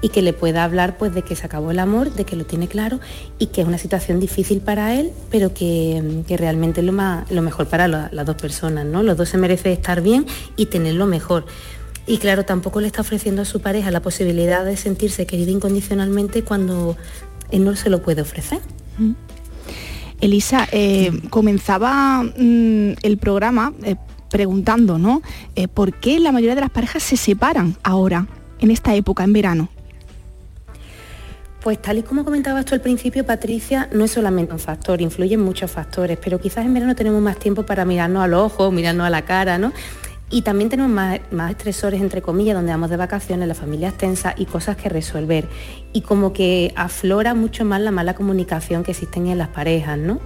y 0.00 0.10
que 0.10 0.22
le 0.22 0.32
pueda 0.32 0.64
hablar 0.64 0.96
pues 0.96 1.14
de 1.14 1.22
que 1.22 1.34
se 1.34 1.46
acabó 1.46 1.70
el 1.70 1.78
amor, 1.78 2.12
de 2.12 2.24
que 2.24 2.36
lo 2.36 2.44
tiene 2.44 2.68
claro 2.68 3.00
y 3.38 3.46
que 3.46 3.62
es 3.62 3.66
una 3.66 3.78
situación 3.78 4.20
difícil 4.20 4.60
para 4.60 4.94
él, 4.94 5.10
pero 5.30 5.52
que, 5.52 6.22
realmente 6.28 6.80
es 6.80 6.86
lo, 6.86 6.92
más, 6.92 7.30
lo 7.30 7.42
mejor 7.42 7.66
para 7.66 7.88
las 7.88 8.26
dos 8.26 8.36
personas, 8.36 8.86
¿no? 8.86 9.02
Los 9.02 9.16
dos 9.16 9.28
se 9.28 9.38
merecen 9.38 9.72
estar 9.72 10.02
bien 10.02 10.26
y 10.56 10.66
tener 10.66 10.94
lo 10.94 11.06
mejor. 11.06 11.46
Y 12.06 12.18
claro, 12.18 12.44
tampoco 12.44 12.80
le 12.80 12.86
está 12.86 13.00
ofreciendo 13.00 13.42
a 13.42 13.44
su 13.44 13.60
pareja 13.60 13.90
la 13.90 14.00
posibilidad 14.00 14.64
de 14.64 14.76
sentirse 14.76 15.26
querido 15.26 15.50
incondicionalmente 15.50 16.42
cuando 16.42 16.96
él 17.50 17.64
no 17.64 17.74
se 17.74 17.90
lo 17.90 18.02
puede 18.02 18.22
ofrecer. 18.22 18.60
Elisa, 20.20 20.66
eh, 20.72 21.12
comenzaba 21.30 22.22
mm, 22.22 22.92
el 23.02 23.18
programa 23.18 23.72
eh, 23.82 23.96
preguntando, 24.30 24.98
¿no? 24.98 25.22
Eh, 25.54 25.68
¿Por 25.68 25.94
qué 25.94 26.18
la 26.20 26.32
mayoría 26.32 26.54
de 26.54 26.60
las 26.62 26.70
parejas 26.70 27.02
se 27.02 27.16
separan 27.16 27.76
ahora, 27.82 28.26
en 28.58 28.70
esta 28.70 28.94
época, 28.94 29.24
en 29.24 29.32
verano? 29.32 29.68
Pues 31.62 31.82
tal 31.82 31.98
y 31.98 32.02
como 32.02 32.24
comentabas 32.24 32.64
tú 32.64 32.74
al 32.74 32.80
principio, 32.80 33.26
Patricia, 33.26 33.88
no 33.92 34.04
es 34.04 34.12
solamente 34.12 34.52
un 34.52 34.60
factor, 34.60 35.00
influyen 35.00 35.40
muchos 35.40 35.68
factores, 35.70 36.16
pero 36.22 36.38
quizás 36.38 36.64
en 36.64 36.72
verano 36.72 36.94
tenemos 36.94 37.20
más 37.20 37.38
tiempo 37.38 37.66
para 37.66 37.84
mirarnos 37.84 38.22
a 38.22 38.28
los 38.28 38.52
ojos, 38.52 38.72
mirarnos 38.72 39.04
a 39.04 39.10
la 39.10 39.22
cara, 39.22 39.58
¿no? 39.58 39.72
Y 40.28 40.42
también 40.42 40.68
tenemos 40.68 40.90
más, 40.90 41.50
estresores, 41.50 42.00
entre 42.00 42.20
comillas, 42.20 42.56
donde 42.56 42.72
vamos 42.72 42.90
de 42.90 42.96
vacaciones, 42.96 43.46
la 43.46 43.54
familia 43.54 43.88
es 43.88 43.96
tensa 43.96 44.34
y 44.36 44.46
cosas 44.46 44.76
que 44.76 44.88
resolver. 44.88 45.48
Y 45.92 46.00
como 46.00 46.32
que 46.32 46.72
aflora 46.74 47.32
mucho 47.34 47.64
más 47.64 47.80
la 47.80 47.92
mala 47.92 48.14
comunicación 48.14 48.82
que 48.82 48.90
existen 48.90 49.28
en 49.28 49.38
las 49.38 49.48
parejas, 49.48 49.96
¿no? 49.98 50.18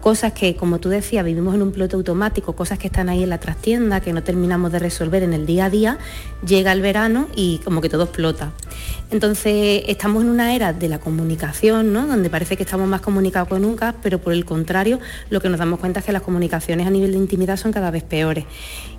Cosas 0.00 0.32
que, 0.32 0.56
como 0.56 0.78
tú 0.80 0.88
decías, 0.88 1.26
vivimos 1.26 1.54
en 1.54 1.62
un 1.62 1.72
piloto 1.72 1.98
automático, 1.98 2.54
cosas 2.56 2.78
que 2.78 2.86
están 2.86 3.10
ahí 3.10 3.22
en 3.22 3.28
la 3.28 3.38
trastienda, 3.38 4.00
que 4.00 4.14
no 4.14 4.22
terminamos 4.22 4.72
de 4.72 4.78
resolver 4.78 5.22
en 5.22 5.34
el 5.34 5.44
día 5.44 5.66
a 5.66 5.70
día, 5.70 5.98
llega 6.46 6.72
el 6.72 6.80
verano 6.80 7.28
y 7.36 7.58
como 7.64 7.82
que 7.82 7.90
todo 7.90 8.04
explota. 8.04 8.52
Entonces, 9.10 9.82
estamos 9.88 10.22
en 10.22 10.30
una 10.30 10.54
era 10.54 10.72
de 10.72 10.88
la 10.88 11.00
comunicación, 11.00 11.92
¿no? 11.92 12.06
Donde 12.06 12.30
parece 12.30 12.56
que 12.56 12.62
estamos 12.62 12.88
más 12.88 13.02
comunicados 13.02 13.48
que 13.48 13.58
nunca, 13.58 13.94
pero 14.02 14.18
por 14.20 14.32
el 14.32 14.46
contrario, 14.46 15.00
lo 15.28 15.42
que 15.42 15.50
nos 15.50 15.58
damos 15.58 15.80
cuenta 15.80 16.00
es 16.00 16.06
que 16.06 16.12
las 16.12 16.22
comunicaciones 16.22 16.86
a 16.86 16.90
nivel 16.90 17.12
de 17.12 17.18
intimidad 17.18 17.58
son 17.58 17.72
cada 17.72 17.90
vez 17.90 18.02
peores 18.02 18.46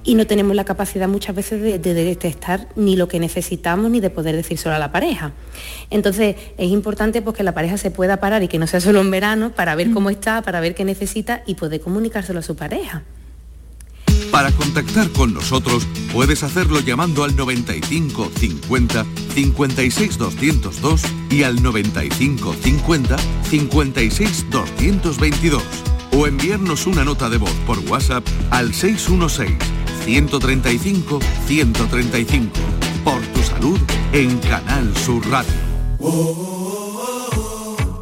y 0.06 0.14
no 0.14 0.28
tenemos 0.28 0.56
la 0.56 0.64
capacidad 0.64 1.08
muchas 1.08 1.36
veces 1.36 1.62
de, 1.62 1.80
detectar 1.80 2.70
ni 2.76 2.96
lo 2.96 3.08
que 3.08 3.20
necesitamos 3.20 3.90
ni 3.90 4.00
de 4.00 4.12
poder 4.12 4.36
decir 4.36 4.58
solo 4.58 4.76
a 4.76 4.80
la 4.80 4.92
pareja. 4.92 5.34
Entonces 5.90 6.36
es 6.58 6.70
importante 6.70 7.22
pues, 7.22 7.36
que 7.36 7.44
la 7.44 7.54
pareja 7.54 7.78
se 7.78 7.92
pueda 7.92 8.18
parar 8.18 8.44
y 8.44 8.48
que 8.48 8.60
no 8.60 8.68
sea 8.68 8.80
solo 8.80 9.02
en 9.02 9.10
verano 9.10 9.52
para 9.52 9.76
ver 9.76 9.92
cómo 9.92 10.12
está, 10.12 10.44
para 10.44 10.62
ver 10.62 10.76
qué 10.76 10.86
necesita 10.86 11.44
y 11.48 11.56
poder 11.56 11.82
comunicárselo 11.82 12.40
a 12.40 12.44
su 12.44 12.56
pareja. 12.56 13.04
Para 14.32 14.52
contactar 14.52 15.10
con 15.10 15.34
nosotros 15.34 15.88
puedes 16.14 16.44
hacerlo 16.44 16.80
llamando 16.82 17.24
al 17.24 17.36
95 17.36 18.32
50 18.38 19.06
56 19.34 20.18
202 20.18 21.02
y 21.32 21.44
al 21.44 21.64
95 21.64 22.54
50 22.54 23.18
56 23.50 24.46
222 24.52 25.64
o 26.12 26.28
enviarnos 26.28 26.86
una 26.86 27.04
nota 27.04 27.30
de 27.30 27.38
voz 27.38 27.54
por 27.66 27.80
WhatsApp 27.80 28.26
al 28.52 28.74
616 28.74 29.85
135 30.06 31.20
135. 31.48 32.52
Por 33.04 33.22
tu 33.34 33.42
salud 33.42 33.80
en 34.14 34.38
Canal 34.38 34.96
Sur 34.96 35.28
Radio. 35.28 35.52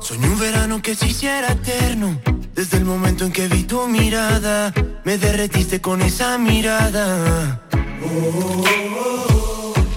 Soñé 0.02 0.28
un 0.28 0.38
verano 0.38 0.82
que 0.82 0.96
se 0.96 1.08
hiciera 1.08 1.54
eterno. 1.54 2.20
Desde 2.54 2.78
el 2.78 2.84
momento 2.84 3.26
en 3.26 3.32
que 3.32 3.48
vi 3.48 3.64
tu 3.64 3.88
mirada, 3.88 4.74
me 5.06 5.18
derretiste 5.18 5.80
con 5.80 6.02
esa 6.02 6.38
mirada. 6.38 7.62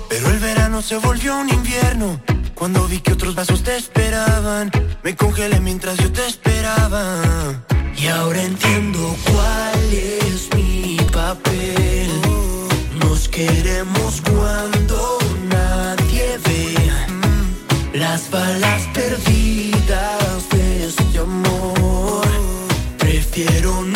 Pero 0.09 0.31
el 0.31 0.39
verano 0.39 0.83
se 0.83 0.99
volvió 0.99 1.37
un 1.37 1.51
invierno. 1.51 2.21
Cuando 2.55 2.87
vi 2.87 3.01
que 3.01 3.15
otros 3.15 3.35
vasos 3.35 3.65
te 3.65 3.77
esperaban, 3.77 4.71
me 5.03 5.17
congelé 5.17 5.59
mientras 5.59 5.97
yo 5.99 6.13
te 6.13 6.25
esperaba. 6.25 7.65
Y 7.99 8.07
ahora 8.07 8.43
entiendo 8.43 9.17
cuál 9.25 9.93
es 9.93 10.49
mi 10.55 10.96
Nos 13.01 13.27
queremos 13.29 14.21
cuando 14.21 15.19
nadie 15.49 16.39
ve 16.45 16.75
las 17.99 18.31
balas 18.31 18.83
perdidas 18.93 20.51
de 20.51 20.87
este 20.89 21.19
amor. 21.19 22.27
Prefiero 22.99 23.83
no 23.83 23.96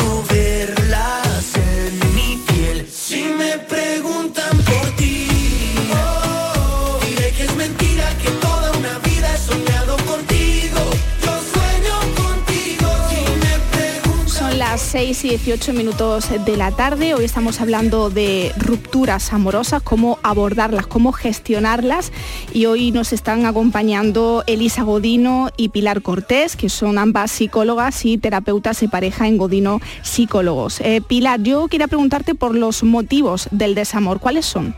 6 14.91 15.25
y 15.25 15.29
18 15.29 15.73
minutos 15.73 16.31
de 16.45 16.57
la 16.57 16.73
tarde. 16.73 17.15
Hoy 17.15 17.25
estamos 17.25 17.61
hablando 17.61 18.11
de 18.11 18.53
rupturas 18.59 19.33
amorosas, 19.33 19.83
cómo 19.83 20.19
abordarlas, 20.25 20.89
cómo 20.89 21.13
gestionarlas. 21.13 22.11
Y 22.53 22.67
hoy 22.67 22.91
nos 22.91 23.13
están 23.13 23.47
acompañando 23.47 24.43
Elisa 24.49 24.83
Godino 24.83 25.51
y 25.57 25.69
Pilar 25.69 26.03
Cortés, 26.03 26.57
que 26.57 26.69
son 26.69 26.99
ambas 26.99 27.31
psicólogas 27.31 28.05
y 28.05 28.19
terapeutas 28.19 28.81
de 28.81 28.89
pareja 28.89 29.29
en 29.29 29.39
Godino 29.39 29.81
Psicólogos. 30.03 30.81
Eh, 30.81 31.01
Pilar, 31.07 31.41
yo 31.41 31.69
quería 31.69 31.87
preguntarte 31.87 32.35
por 32.35 32.57
los 32.57 32.83
motivos 32.83 33.47
del 33.53 33.77
desamor. 33.77 34.19
¿Cuáles 34.19 34.45
son? 34.45 34.75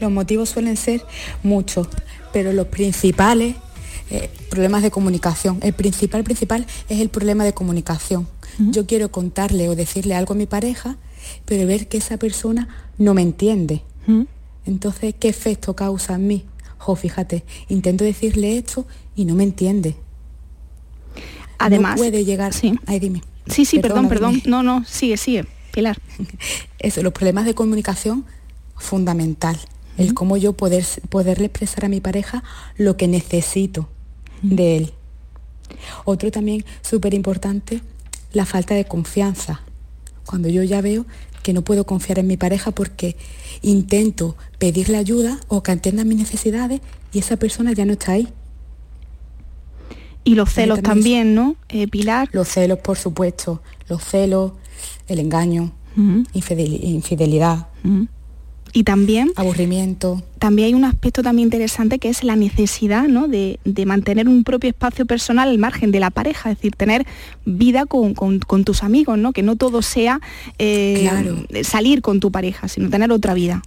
Los 0.00 0.12
motivos 0.12 0.50
suelen 0.50 0.76
ser 0.76 1.04
muchos, 1.42 1.88
pero 2.32 2.52
los 2.52 2.68
principales, 2.68 3.56
eh, 4.10 4.30
problemas 4.48 4.82
de 4.82 4.90
comunicación. 4.90 5.58
El 5.62 5.74
principal, 5.74 6.24
principal 6.24 6.66
es 6.88 7.00
el 7.00 7.10
problema 7.10 7.44
de 7.44 7.52
comunicación. 7.52 8.26
Yo 8.58 8.86
quiero 8.86 9.12
contarle 9.12 9.68
o 9.68 9.76
decirle 9.76 10.16
algo 10.16 10.34
a 10.34 10.36
mi 10.36 10.46
pareja, 10.46 10.96
pero 11.44 11.66
ver 11.66 11.86
que 11.86 11.98
esa 11.98 12.16
persona 12.16 12.68
no 12.96 13.14
me 13.14 13.22
entiende. 13.22 13.82
Entonces, 14.64 15.14
¿qué 15.18 15.28
efecto 15.28 15.76
causa 15.76 16.14
en 16.14 16.26
mí? 16.26 16.44
Jo, 16.78 16.96
fíjate, 16.96 17.44
intento 17.68 18.02
decirle 18.04 18.56
esto 18.56 18.86
y 19.14 19.26
no 19.26 19.34
me 19.34 19.44
entiende. 19.44 19.96
Además, 21.58 21.96
no 21.96 21.98
puede 21.98 22.24
llegar. 22.24 22.52
Sí, 22.52 22.74
Ay, 22.86 22.98
dime. 22.98 23.22
Sí, 23.46 23.64
sí, 23.64 23.78
perdón, 23.78 24.08
perdón. 24.08 24.42
No, 24.46 24.62
no, 24.62 24.84
sigue, 24.84 25.16
sigue, 25.18 25.46
Pilar. 25.72 25.98
Eso, 26.78 27.02
los 27.02 27.12
problemas 27.12 27.44
de 27.44 27.54
comunicación, 27.54 28.24
fundamental. 28.76 29.58
El 29.98 30.14
cómo 30.14 30.36
yo 30.36 30.52
poder, 30.54 30.84
poderle 31.10 31.46
expresar 31.46 31.84
a 31.84 31.88
mi 31.88 32.00
pareja 32.00 32.42
lo 32.76 32.96
que 32.96 33.08
necesito 33.08 33.88
de 34.42 34.76
él. 34.76 34.92
Otro 36.04 36.30
también 36.30 36.64
súper 36.82 37.14
importante, 37.14 37.82
la 38.32 38.46
falta 38.46 38.74
de 38.74 38.84
confianza. 38.84 39.60
Cuando 40.26 40.48
yo 40.48 40.62
ya 40.62 40.80
veo 40.80 41.06
que 41.42 41.52
no 41.52 41.62
puedo 41.62 41.84
confiar 41.84 42.18
en 42.18 42.26
mi 42.26 42.36
pareja 42.36 42.70
porque 42.72 43.16
intento 43.62 44.36
pedirle 44.58 44.98
ayuda 44.98 45.38
o 45.48 45.62
que 45.62 45.72
entienda 45.72 46.04
mis 46.04 46.18
necesidades 46.18 46.80
y 47.12 47.20
esa 47.20 47.36
persona 47.36 47.72
ya 47.72 47.84
no 47.84 47.92
está 47.92 48.12
ahí. 48.12 48.28
Y 50.24 50.34
los 50.34 50.52
celos 50.52 50.82
también, 50.82 51.34
¿no, 51.34 51.56
eh, 51.70 51.88
Pilar? 51.88 52.28
Los 52.32 52.48
celos, 52.48 52.80
por 52.80 52.98
supuesto. 52.98 53.62
Los 53.88 54.04
celos, 54.04 54.52
el 55.06 55.20
engaño, 55.20 55.72
infidelidad. 56.34 57.68
Y 58.78 58.84
también... 58.84 59.32
Aburrimiento. 59.34 60.22
También 60.38 60.66
hay 60.66 60.74
un 60.74 60.84
aspecto 60.84 61.24
también 61.24 61.48
interesante 61.48 61.98
que 61.98 62.10
es 62.10 62.22
la 62.22 62.36
necesidad 62.36 63.08
¿no? 63.08 63.26
de, 63.26 63.58
mantener 63.86 64.28
un 64.28 64.44
propio 64.44 64.70
espacio 64.70 65.04
personal 65.04 65.48
al 65.48 65.58
margen 65.58 65.90
de 65.90 65.98
la 65.98 66.10
pareja, 66.10 66.52
es 66.52 66.58
decir, 66.58 66.76
tener 66.76 67.04
vida 67.44 67.86
con, 67.86 68.14
tus 68.64 68.84
amigos, 68.84 69.18
¿no? 69.18 69.32
que 69.32 69.42
no 69.42 69.56
todo 69.56 69.82
sea 69.82 70.20
eh, 70.60 71.10
salir 71.64 72.02
con 72.02 72.20
tu 72.20 72.30
pareja, 72.30 72.68
sino 72.68 72.88
tener 72.88 73.10
otra 73.10 73.34
vida. 73.34 73.62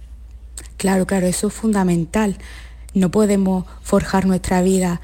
Claro, 0.78 1.06
claro, 1.06 1.26
eso 1.26 1.48
es 1.48 1.52
fundamental. 1.52 2.38
No 2.94 3.10
podemos 3.10 3.66
forjar 3.82 4.24
nuestra 4.24 4.62
vida 4.62 5.02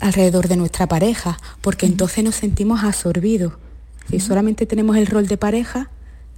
alrededor 0.00 0.46
de 0.46 0.58
nuestra 0.58 0.86
pareja, 0.86 1.38
porque 1.60 1.86
entonces 1.86 2.22
nos 2.22 2.36
sentimos 2.36 2.84
absorbidos. 2.84 3.54
Si 4.10 4.20
solamente 4.20 4.64
tenemos 4.64 4.96
el 4.96 5.08
rol 5.08 5.26
de 5.26 5.36
pareja, 5.36 5.90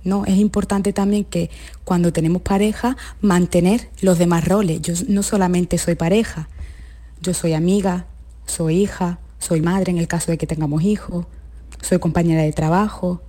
no, 0.05 0.25
es 0.25 0.37
importante 0.37 0.93
también 0.93 1.25
que 1.25 1.51
cuando 1.85 2.13
tenemos 2.13 2.43
pareja, 2.43 2.97
mantener 3.21 3.89
los 4.01 4.19
demás 4.19 4.47
roles. 4.47 4.83
Yo 4.83 4.95
no 5.09 5.23
solamente 5.23 5.79
soy 5.79 5.95
pareja, 5.95 6.49
yo 7.21 7.35
soy 7.35 7.53
amiga, 7.53 8.07
soy 8.47 8.83
hija, 8.83 9.19
soy 9.39 9.61
madre 9.61 9.93
en 9.93 9.99
el 9.99 10.09
caso 10.09 10.33
de 10.33 10.39
que 10.39 10.47
tengamos 10.47 10.83
hijos, 10.83 11.27
soy 11.81 11.99
compañera 11.99 12.43
de 12.43 12.53
trabajo. 12.53 13.23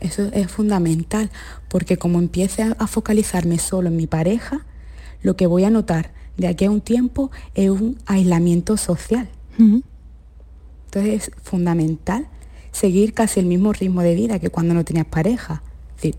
Eso 0.00 0.28
es 0.32 0.50
fundamental, 0.50 1.30
porque 1.68 1.96
como 1.96 2.18
empiece 2.18 2.62
a 2.62 2.86
focalizarme 2.86 3.58
solo 3.58 3.88
en 3.88 3.96
mi 3.96 4.06
pareja, 4.06 4.66
lo 5.22 5.36
que 5.36 5.46
voy 5.46 5.64
a 5.64 5.70
notar 5.70 6.12
de 6.36 6.48
aquí 6.48 6.66
a 6.66 6.70
un 6.70 6.82
tiempo 6.82 7.30
es 7.54 7.70
un 7.70 7.98
aislamiento 8.06 8.76
social. 8.76 9.28
Entonces 9.58 11.28
es 11.28 11.30
fundamental 11.42 12.28
seguir 12.72 13.14
casi 13.14 13.40
el 13.40 13.46
mismo 13.46 13.72
ritmo 13.72 14.02
de 14.02 14.14
vida 14.14 14.38
que 14.38 14.50
cuando 14.50 14.74
no 14.74 14.84
tenías 14.84 15.06
pareja. 15.06 15.62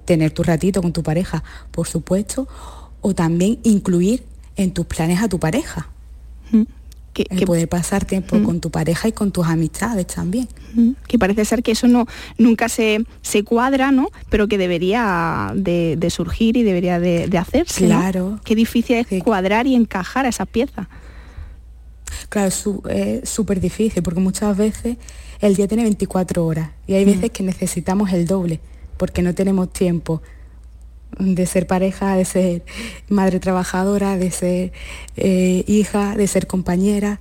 Tener 0.06 0.32
tu 0.32 0.44
ratito 0.44 0.82
con 0.82 0.94
tu 0.94 1.04
pareja, 1.04 1.44
por 1.72 1.88
supuesto, 1.88 2.48
o 3.02 3.14
también 3.14 3.60
incluir 3.64 4.24
en 4.56 4.72
tus 4.72 4.86
planes 4.86 5.22
a 5.22 5.30
tu 5.30 5.40
pareja. 5.40 5.90
Que, 7.14 7.48
poder 7.48 7.68
pasar 7.68 8.06
tiempo 8.06 8.44
con 8.44 8.60
tu 8.60 8.70
pareja 8.70 9.08
y 9.08 9.12
con 9.12 9.32
tus 9.32 9.48
amistades 9.48 10.06
también. 10.06 10.48
Que 11.08 11.18
parece 11.18 11.46
ser 11.46 11.64
que 11.64 11.72
eso 11.72 11.88
no 11.88 12.06
nunca 12.38 12.70
se, 12.70 13.06
se 13.24 13.44
cuadra, 13.44 13.92
¿no? 13.92 14.12
Pero 14.30 14.48
que 14.48 14.60
debería 14.60 15.52
de, 15.56 16.08
surgir 16.12 16.58
y 16.58 16.64
debería 16.64 17.00
de, 17.00 17.36
hacerse. 17.38 17.86
Claro. 17.86 18.40
Qué 18.44 18.54
difícil 18.54 18.98
es 19.10 19.24
cuadrar 19.24 19.66
y 19.66 19.74
encajar 19.74 20.28
a 20.28 20.30
esas 20.30 20.48
piezas. 20.48 20.88
Claro, 22.30 22.50
es 22.90 23.30
súper 23.30 23.60
difícil 23.62 24.04
porque 24.04 24.20
muchas 24.20 24.56
veces 24.56 24.98
el 25.40 25.56
día 25.56 25.68
tiene 25.68 25.84
24 25.84 26.46
horas 26.46 26.70
y 26.86 26.94
hay 26.94 27.06
veces 27.06 27.32
que 27.32 27.42
necesitamos 27.42 28.12
el 28.14 28.28
doble 28.28 28.60
porque 28.98 29.22
no 29.22 29.34
tenemos 29.34 29.72
tiempo 29.72 30.22
de 31.20 31.46
ser 31.46 31.68
pareja, 31.68 32.16
de 32.16 32.26
ser 32.26 32.66
madre 33.10 33.40
trabajadora, 33.40 34.18
de 34.18 34.32
ser 34.32 34.74
eh, 35.16 35.64
hija, 35.68 36.16
de 36.16 36.28
ser 36.28 36.48
compañera. 36.48 37.20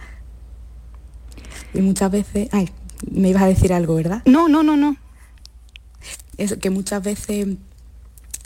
Y 1.72 1.80
muchas 1.80 2.10
veces, 2.10 2.48
ay, 2.52 2.68
me 3.10 3.30
ibas 3.30 3.42
a 3.42 3.46
decir 3.46 3.72
algo, 3.72 3.94
¿verdad? 3.94 4.22
No, 4.24 4.48
no, 4.48 4.62
no, 4.62 4.76
no. 4.76 4.96
Eso, 6.36 6.58
que 6.58 6.70
muchas 6.70 7.02
veces 7.02 7.48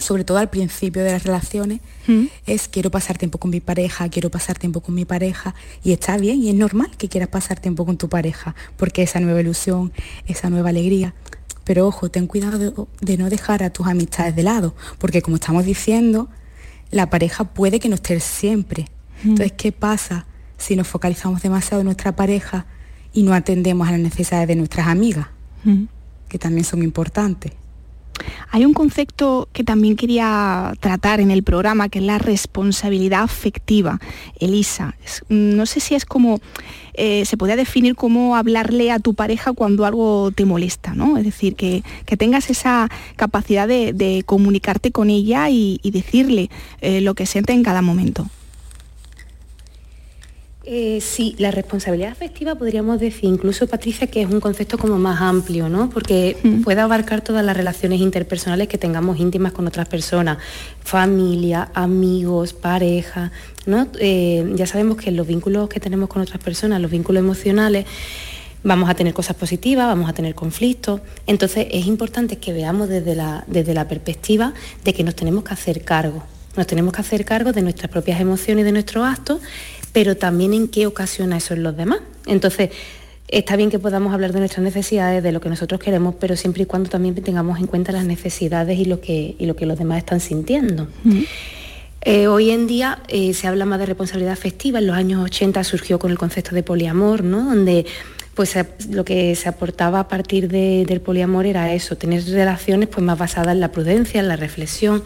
sobre 0.00 0.24
todo 0.24 0.38
al 0.38 0.50
principio 0.50 1.04
de 1.04 1.12
las 1.12 1.24
relaciones, 1.24 1.80
es 2.46 2.68
quiero 2.68 2.90
pasar 2.90 3.18
tiempo 3.18 3.38
con 3.38 3.50
mi 3.50 3.60
pareja, 3.60 4.08
quiero 4.08 4.30
pasar 4.30 4.58
tiempo 4.58 4.80
con 4.80 4.94
mi 4.94 5.04
pareja, 5.04 5.54
y 5.84 5.92
está 5.92 6.16
bien 6.16 6.42
y 6.42 6.48
es 6.48 6.54
normal 6.54 6.90
que 6.96 7.08
quieras 7.08 7.28
pasar 7.28 7.60
tiempo 7.60 7.86
con 7.86 7.98
tu 7.98 8.08
pareja, 8.08 8.54
porque 8.76 9.02
esa 9.02 9.20
nueva 9.20 9.40
ilusión, 9.40 9.92
esa 10.26 10.50
nueva 10.50 10.70
alegría. 10.70 11.14
Pero 11.64 11.86
ojo, 11.86 12.10
ten 12.10 12.26
cuidado 12.26 12.58
de, 13.00 13.16
no 13.18 13.30
dejar 13.30 13.62
a 13.62 13.70
tus 13.70 13.86
amistades 13.86 14.34
de 14.34 14.42
lado, 14.42 14.74
porque 14.98 15.22
como 15.22 15.36
estamos 15.36 15.64
diciendo, 15.64 16.28
la 16.90 17.10
pareja 17.10 17.44
puede 17.44 17.78
que 17.80 17.88
no 17.88 17.94
esté 17.96 18.18
siempre. 18.20 18.86
Entonces, 19.22 19.52
¿qué 19.52 19.70
pasa 19.70 20.26
si 20.56 20.76
nos 20.76 20.88
focalizamos 20.88 21.42
demasiado 21.42 21.80
en 21.80 21.86
nuestra 21.86 22.16
pareja 22.16 22.66
y 23.12 23.22
no 23.22 23.34
atendemos 23.34 23.86
a 23.88 23.92
las 23.92 24.00
necesidades 24.00 24.48
de 24.48 24.56
nuestras 24.56 24.88
amigas, 24.88 25.26
que 26.28 26.38
también 26.38 26.64
son 26.64 26.82
importantes? 26.82 27.52
Hay 28.50 28.64
un 28.64 28.74
concepto 28.74 29.48
que 29.52 29.64
también 29.64 29.96
quería 29.96 30.72
tratar 30.80 31.20
en 31.20 31.30
el 31.30 31.42
programa, 31.42 31.88
que 31.88 31.98
es 31.98 32.04
la 32.04 32.18
responsabilidad 32.18 33.22
afectiva. 33.22 34.00
Elisa, 34.38 34.96
no 35.28 35.66
sé 35.66 35.80
si 35.80 35.94
es 35.94 36.04
como, 36.04 36.40
eh, 36.94 37.24
se 37.24 37.36
podría 37.36 37.56
definir 37.56 37.94
como 37.94 38.36
hablarle 38.36 38.90
a 38.90 38.98
tu 38.98 39.14
pareja 39.14 39.52
cuando 39.52 39.84
algo 39.84 40.30
te 40.32 40.44
molesta, 40.44 40.94
¿no? 40.94 41.16
Es 41.16 41.24
decir, 41.24 41.54
que, 41.54 41.82
tengas 42.18 42.50
esa 42.50 42.88
capacidad 43.16 43.66
de, 43.66 44.22
comunicarte 44.26 44.92
con 44.92 45.10
ella 45.10 45.48
y, 45.50 45.78
decirle 45.90 46.50
eh, 46.80 47.00
lo 47.00 47.14
que 47.14 47.26
siente 47.26 47.52
en 47.52 47.62
cada 47.62 47.82
momento. 47.82 48.28
Eh, 50.72 51.00
sí, 51.00 51.34
la 51.38 51.50
responsabilidad 51.50 52.12
afectiva 52.12 52.54
podríamos 52.54 53.00
decir, 53.00 53.24
incluso 53.24 53.66
Patricia, 53.66 54.06
que 54.06 54.22
es 54.22 54.30
un 54.30 54.38
concepto 54.38 54.78
como 54.78 55.00
más 55.00 55.20
amplio, 55.20 55.68
¿no? 55.68 55.90
Porque 55.90 56.36
puede 56.62 56.80
abarcar 56.80 57.22
todas 57.22 57.44
las 57.44 57.56
relaciones 57.56 58.00
interpersonales 58.00 58.68
que 58.68 58.78
tengamos 58.78 59.18
íntimas 59.18 59.50
con 59.50 59.66
otras 59.66 59.88
personas, 59.88 60.38
familia, 60.84 61.72
amigos, 61.74 62.52
pareja, 62.52 63.32
¿no? 63.66 63.88
Eh, 63.98 64.48
ya 64.54 64.64
sabemos 64.64 64.96
que 64.96 65.10
los 65.10 65.26
vínculos 65.26 65.68
que 65.68 65.80
tenemos 65.80 66.08
con 66.08 66.22
otras 66.22 66.40
personas, 66.40 66.80
los 66.80 66.92
vínculos 66.92 67.18
emocionales, 67.18 67.84
vamos 68.62 68.88
a 68.88 68.94
tener 68.94 69.12
cosas 69.12 69.34
positivas, 69.34 69.88
vamos 69.88 70.08
a 70.08 70.12
tener 70.12 70.36
conflictos. 70.36 71.00
Entonces 71.26 71.66
es 71.72 71.86
importante 71.86 72.38
que 72.38 72.52
veamos 72.52 72.88
desde 72.88 73.16
la, 73.16 73.42
desde 73.48 73.74
la 73.74 73.88
perspectiva 73.88 74.54
de 74.84 74.94
que 74.94 75.02
nos 75.02 75.16
tenemos 75.16 75.42
que 75.42 75.52
hacer 75.52 75.82
cargo. 75.82 76.22
Nos 76.56 76.68
tenemos 76.68 76.92
que 76.92 77.00
hacer 77.00 77.24
cargo 77.24 77.52
de 77.52 77.62
nuestras 77.62 77.90
propias 77.90 78.20
emociones 78.20 78.62
y 78.62 78.64
de 78.66 78.72
nuestros 78.72 79.04
actos 79.04 79.40
pero 79.92 80.16
también 80.16 80.54
en 80.54 80.68
qué 80.68 80.86
ocasiona 80.86 81.36
eso 81.36 81.54
en 81.54 81.62
los 81.62 81.76
demás. 81.76 82.00
Entonces, 82.26 82.70
está 83.28 83.56
bien 83.56 83.70
que 83.70 83.78
podamos 83.78 84.12
hablar 84.12 84.32
de 84.32 84.40
nuestras 84.40 84.62
necesidades, 84.62 85.22
de 85.22 85.32
lo 85.32 85.40
que 85.40 85.48
nosotros 85.48 85.80
queremos, 85.80 86.14
pero 86.18 86.36
siempre 86.36 86.64
y 86.64 86.66
cuando 86.66 86.90
también 86.90 87.14
tengamos 87.14 87.58
en 87.58 87.66
cuenta 87.66 87.92
las 87.92 88.04
necesidades 88.04 88.78
y 88.78 88.84
lo 88.84 89.00
que, 89.00 89.36
lo 89.40 89.56
que 89.56 89.66
los 89.66 89.78
demás 89.78 89.98
están 89.98 90.20
sintiendo. 90.20 90.88
Eh, 92.02 92.28
hoy 92.28 92.50
en 92.50 92.66
día 92.66 93.00
eh, 93.08 93.34
se 93.34 93.46
habla 93.46 93.66
más 93.66 93.78
de 93.78 93.86
responsabilidad 93.86 94.32
afectiva, 94.32 94.78
en 94.78 94.86
los 94.86 94.96
años 94.96 95.22
80 95.22 95.62
surgió 95.64 95.98
con 95.98 96.10
el 96.10 96.18
concepto 96.18 96.54
de 96.54 96.62
poliamor, 96.62 97.22
¿no? 97.22 97.44
donde 97.44 97.84
pues 98.34 98.56
lo 98.88 99.04
que 99.04 99.34
se 99.34 99.50
aportaba 99.50 100.00
a 100.00 100.08
partir 100.08 100.48
del 100.48 101.00
poliamor 101.02 101.44
era 101.44 101.74
eso, 101.74 101.96
tener 101.96 102.24
relaciones 102.24 102.88
pues, 102.88 103.04
más 103.04 103.18
basadas 103.18 103.52
en 103.52 103.60
la 103.60 103.70
prudencia, 103.70 104.18
en 104.18 104.28
la 104.28 104.36
reflexión, 104.36 105.04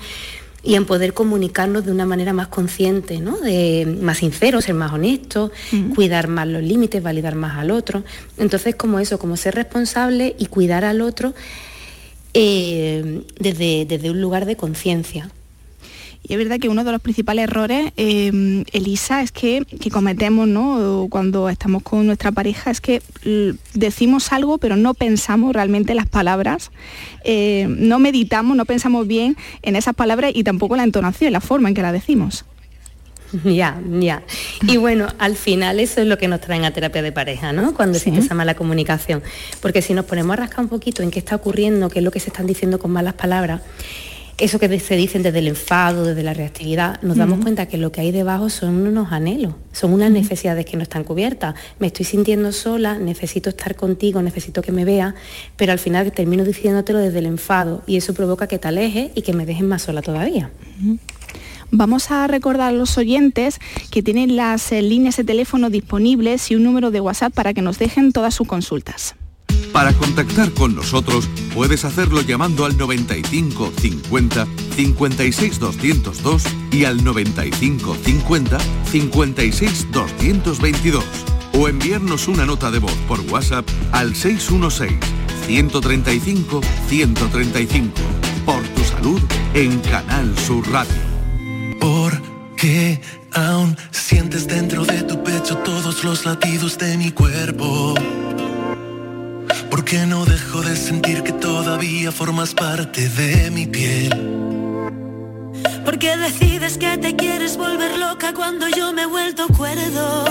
y 0.65 0.77
en 0.77 0.87
poder 0.87 1.13
comunicarnos 1.13 1.85
de 1.85 1.93
una 1.93 2.07
manera 2.07 2.33
más 2.33 2.49
consciente, 2.49 3.21
¿no? 3.21 3.39
de, 3.39 3.99
más 4.01 4.19
sincero, 4.19 4.63
ser 4.63 4.75
más 4.75 4.93
honesto, 4.93 5.53
cuidar 5.95 6.29
más 6.29 6.49
los 6.49 6.63
límites, 6.63 7.03
validar 7.03 7.35
más 7.35 7.59
al 7.59 7.71
otro. 7.71 8.03
Entonces, 8.39 8.75
como 8.75 8.99
eso, 8.99 9.19
como 9.19 9.37
ser 9.37 9.55
responsable 9.55 10.35
y 10.39 10.47
cuidar 10.47 10.85
al 10.85 11.03
otro 11.03 11.35
eh, 12.33 13.23
desde, 13.39 13.85
desde 13.85 14.11
un 14.11 14.21
lugar 14.21 14.47
de 14.47 14.57
conciencia. 14.57 15.31
Y 16.27 16.33
es 16.33 16.39
verdad 16.39 16.59
que 16.59 16.71
uno 16.71 16.85
de 16.85 16.93
los 16.93 17.03
principales 17.03 17.45
errores, 17.45 17.93
em, 17.97 18.65
Elisa, 18.73 19.21
es 19.21 19.31
que, 19.31 19.65
cometemos 19.93 20.49
¿no? 20.49 21.07
cuando 21.11 21.51
estamos 21.51 21.83
con 21.83 22.07
nuestra 22.07 22.33
pareja, 22.33 22.71
es 22.71 22.81
que 22.81 23.03
decimos 23.75 24.33
algo 24.33 24.59
pero 24.59 24.77
no 24.77 24.95
pensamos 24.95 25.53
realmente 25.53 25.95
las 25.95 26.09
palabras, 26.09 26.71
eh, 27.25 27.67
no 27.69 27.99
meditamos, 27.99 28.57
no 28.57 28.65
pensamos 28.65 29.07
bien 29.07 29.37
en 29.63 29.77
esas 29.77 29.95
palabras 29.95 30.33
y 30.35 30.45
tampoco 30.45 30.77
la 30.77 30.85
entonación, 30.85 31.33
la 31.33 31.41
forma 31.41 31.69
en 31.69 31.75
que 31.75 31.83
la 31.83 31.93
decimos. 31.93 32.45
Ya, 33.45 33.81
ya. 34.01 34.23
Y 34.63 34.77
bueno, 34.77 35.09
al 35.19 35.35
final 35.35 35.81
eso 35.81 36.01
es 36.01 36.07
lo 36.07 36.19
que 36.19 36.29
nos 36.29 36.41
traen 36.41 36.65
a 36.65 36.71
terapia 36.71 37.03
de 37.03 37.13
pareja, 37.13 37.53
¿no? 37.53 37.75
Cuando 37.75 37.99
se 37.99 38.11
empieza 38.11 38.35
mala 38.35 38.55
comunicación. 38.55 39.23
Porque 39.61 39.83
si 39.83 39.93
nos 39.93 40.05
ponemos 40.05 40.35
a 40.35 40.37
rascar 40.37 40.61
un 40.61 40.69
poquito 40.69 41.03
en 41.03 41.11
qué 41.11 41.19
está 41.19 41.35
ocurriendo, 41.37 41.89
qué 41.89 41.99
es 41.99 42.05
lo 42.05 42.11
que 42.11 42.21
se 42.21 42.29
están 42.31 42.47
diciendo 42.47 42.79
con 42.79 42.93
malas 42.93 43.15
palabras, 43.15 43.61
eso 44.39 44.59
que 44.59 44.81
se 44.81 44.97
dicen 44.97 45.23
desde 45.23 45.39
el 45.39 45.49
enfado, 45.49 46.05
desde 46.05 46.23
la 46.23 46.35
reactividad, 46.35 47.01
nos 47.03 47.17
damos 47.17 47.41
cuenta 47.41 47.67
que 47.67 47.79
lo 47.79 47.93
que 47.93 48.01
hay 48.01 48.11
debajo 48.11 48.51
son 48.51 48.87
unos 48.87 49.13
anhelos, 49.13 49.55
son 49.73 49.93
unas 49.93 50.11
necesidades 50.11 50.67
que 50.67 50.77
no 50.77 50.83
están 50.83 51.05
cubiertas. 51.05 51.55
Me 51.79 51.87
estoy 51.87 52.05
sintiendo 52.05 52.51
sola, 52.53 52.99
necesito 52.99 53.51
estar 53.51 53.77
contigo, 53.77 54.23
necesito 54.23 54.61
que 54.61 54.73
me 54.73 54.85
vea, 54.85 55.15
pero 55.57 55.73
al 55.73 55.79
final 55.79 56.11
termino 56.13 56.45
diciéndotelo 56.45 56.99
desde 56.99 57.21
el 57.21 57.27
enfado 57.27 57.83
y 57.87 57.97
eso 57.97 58.13
provoca 58.15 58.49
que 58.49 58.59
te 58.59 58.69
alejes 58.69 59.11
y 59.15 59.23
que 59.23 59.33
me 59.33 59.47
dejes 59.47 59.65
más 59.65 59.83
sola 59.83 60.03
todavía. 60.03 60.51
Vamos 61.71 62.11
a 62.11 62.27
recordar 62.27 62.69
a 62.69 62.77
los 62.77 62.99
oyentes 62.99 63.59
que 63.91 64.03
tienen 64.03 64.37
las 64.37 64.71
eh, 64.73 64.83
líneas 64.83 65.17
de 65.17 65.25
teléfono 65.25 65.71
disponibles 65.71 66.51
y 66.51 66.57
un 66.57 66.63
número 66.63 66.91
de 66.91 67.01
WhatsApp 67.01 67.33
para 67.33 67.55
que 67.55 67.63
nos 67.63 67.79
dejen 67.79 68.13
todas 68.13 68.35
sus 68.35 68.47
consultas. 68.47 69.17
Para 69.73 69.93
contactar 69.95 70.53
con 70.53 70.75
nosotros 70.75 71.29
puedes 71.55 71.85
hacerlo 71.85 72.21
llamando 72.21 72.65
al 72.65 72.77
95 72.77 73.73
50 73.81 74.47
56 74.77 75.59
202 75.59 76.43
y 76.71 76.85
al 76.85 77.03
95 77.03 77.97
50 78.05 78.59
56 78.91 79.87
222 79.93 81.05
o 81.59 81.69
enviarnos 81.69 82.29
una 82.29 82.45
nota 82.45 82.71
de 82.71 82.79
voz 82.79 82.97
por 83.07 83.21
WhatsApp 83.21 83.69
al 83.93 84.15
616 84.15 85.25
135 85.47 86.61
135. 86.89 87.93
Por 88.45 88.63
tu 88.69 88.85
salud 88.85 89.21
en 89.55 89.79
Canal 89.81 90.37
Sur 90.39 90.67
Radio. 90.71 90.95
Porque 91.81 93.01
aún 93.33 93.77
sientes 93.91 94.47
dentro 94.47 94.85
de 94.85 95.03
tu 95.03 95.23
pecho 95.23 95.57
todos 95.59 96.03
los 96.05 96.25
latidos 96.25 96.79
de 96.79 96.97
mi 96.97 97.11
cuerpo. 97.11 97.95
Porque 99.75 100.07
no 100.07 100.25
dejo 100.25 100.63
de 100.63 100.77
sentir 100.77 101.25
que 101.25 101.33
todavía 101.33 102.13
formas 102.13 102.55
parte 102.55 103.09
de 103.09 103.51
mi 103.51 103.67
piel. 103.67 104.09
Porque 105.85 106.17
decides 106.17 106.79
que 106.79 106.97
te 106.97 107.17
quieres 107.17 107.57
volver 107.57 107.99
loca 107.99 108.33
cuando 108.35 108.69
yo 108.69 108.93
me 108.93 109.03
he 109.03 109.07
vuelto 109.07 109.49
cuerdo. 109.49 110.27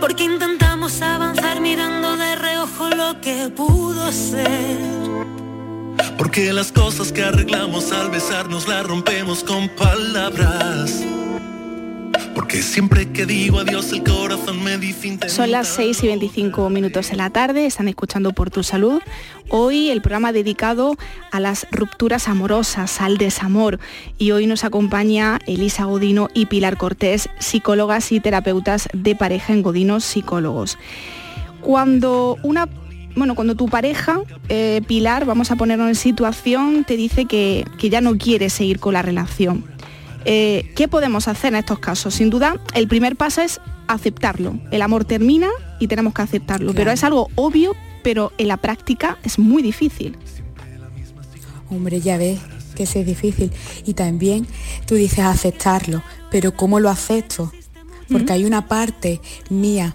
Porque 0.00 0.24
intentamos 0.24 1.00
avanzar 1.00 1.60
mirando 1.60 2.16
de 2.16 2.34
reojo 2.34 2.90
lo 2.90 3.20
que 3.20 3.48
pudo 3.48 4.10
ser. 4.10 4.80
Porque 6.16 6.52
las 6.52 6.72
cosas 6.72 7.12
que 7.12 7.22
arreglamos 7.22 7.92
al 7.92 8.10
besarnos 8.10 8.66
las 8.66 8.84
rompemos 8.84 9.44
con 9.44 9.68
palabras. 9.68 11.04
Porque 12.34 12.62
siempre 12.62 13.10
que 13.10 13.26
digo 13.26 13.60
adiós 13.60 13.92
el 13.92 14.04
corazón 14.04 14.62
me 14.62 14.78
dice... 14.78 15.18
Son 15.28 15.50
las 15.50 15.68
6 15.68 16.04
y 16.04 16.06
25 16.08 16.70
minutos 16.70 17.10
de 17.10 17.16
la 17.16 17.30
tarde, 17.30 17.66
están 17.66 17.88
escuchando 17.88 18.32
por 18.32 18.50
tu 18.50 18.62
salud. 18.62 19.00
Hoy 19.48 19.90
el 19.90 20.02
programa 20.02 20.32
dedicado 20.32 20.96
a 21.30 21.40
las 21.40 21.66
rupturas 21.70 22.28
amorosas, 22.28 23.00
al 23.00 23.16
desamor. 23.18 23.78
Y 24.18 24.32
hoy 24.32 24.46
nos 24.46 24.64
acompaña 24.64 25.38
Elisa 25.46 25.84
Godino 25.84 26.28
y 26.34 26.46
Pilar 26.46 26.76
Cortés, 26.76 27.28
psicólogas 27.38 28.12
y 28.12 28.20
terapeutas 28.20 28.88
de 28.92 29.14
pareja 29.14 29.52
en 29.52 29.62
Godinos 29.62 30.04
Psicólogos. 30.04 30.78
Cuando 31.60 32.36
una 32.42 32.68
bueno, 33.16 33.34
cuando 33.34 33.56
tu 33.56 33.68
pareja, 33.68 34.20
eh, 34.48 34.80
Pilar, 34.86 35.24
vamos 35.24 35.50
a 35.50 35.56
ponerlo 35.56 35.88
en 35.88 35.96
situación, 35.96 36.84
te 36.84 36.96
dice 36.96 37.24
que, 37.24 37.64
ya 37.80 38.00
no 38.00 38.16
quiere 38.16 38.48
seguir 38.48 38.78
con 38.78 38.94
la 38.94 39.02
relación. 39.02 39.64
Eh, 40.24 40.72
¿Qué 40.76 40.88
podemos 40.88 41.28
hacer 41.28 41.54
en 41.54 41.60
estos 41.60 41.78
casos? 41.78 42.14
Sin 42.14 42.30
duda, 42.30 42.60
el 42.74 42.88
primer 42.88 43.16
paso 43.16 43.42
es 43.42 43.60
aceptarlo. 43.86 44.58
El 44.70 44.82
amor 44.82 45.04
termina 45.04 45.48
y 45.78 45.88
tenemos 45.88 46.14
que 46.14 46.22
aceptarlo, 46.22 46.74
pero 46.74 46.90
es 46.90 47.04
algo 47.04 47.28
obvio, 47.34 47.74
pero 48.02 48.32
en 48.38 48.48
la 48.48 48.56
práctica 48.56 49.18
es 49.22 49.38
muy 49.38 49.62
difícil. 49.62 50.16
Hombre, 51.70 52.00
ya 52.00 52.16
ves 52.16 52.38
que 52.74 52.84
es 52.84 53.06
difícil. 53.06 53.50
Y 53.84 53.94
también 53.94 54.46
tú 54.86 54.94
dices 54.94 55.20
aceptarlo, 55.20 56.02
pero 56.30 56.54
¿cómo 56.54 56.80
lo 56.80 56.90
acepto? 56.90 57.52
Porque 58.10 58.32
hay 58.32 58.44
una 58.44 58.68
parte 58.68 59.20
mía 59.50 59.94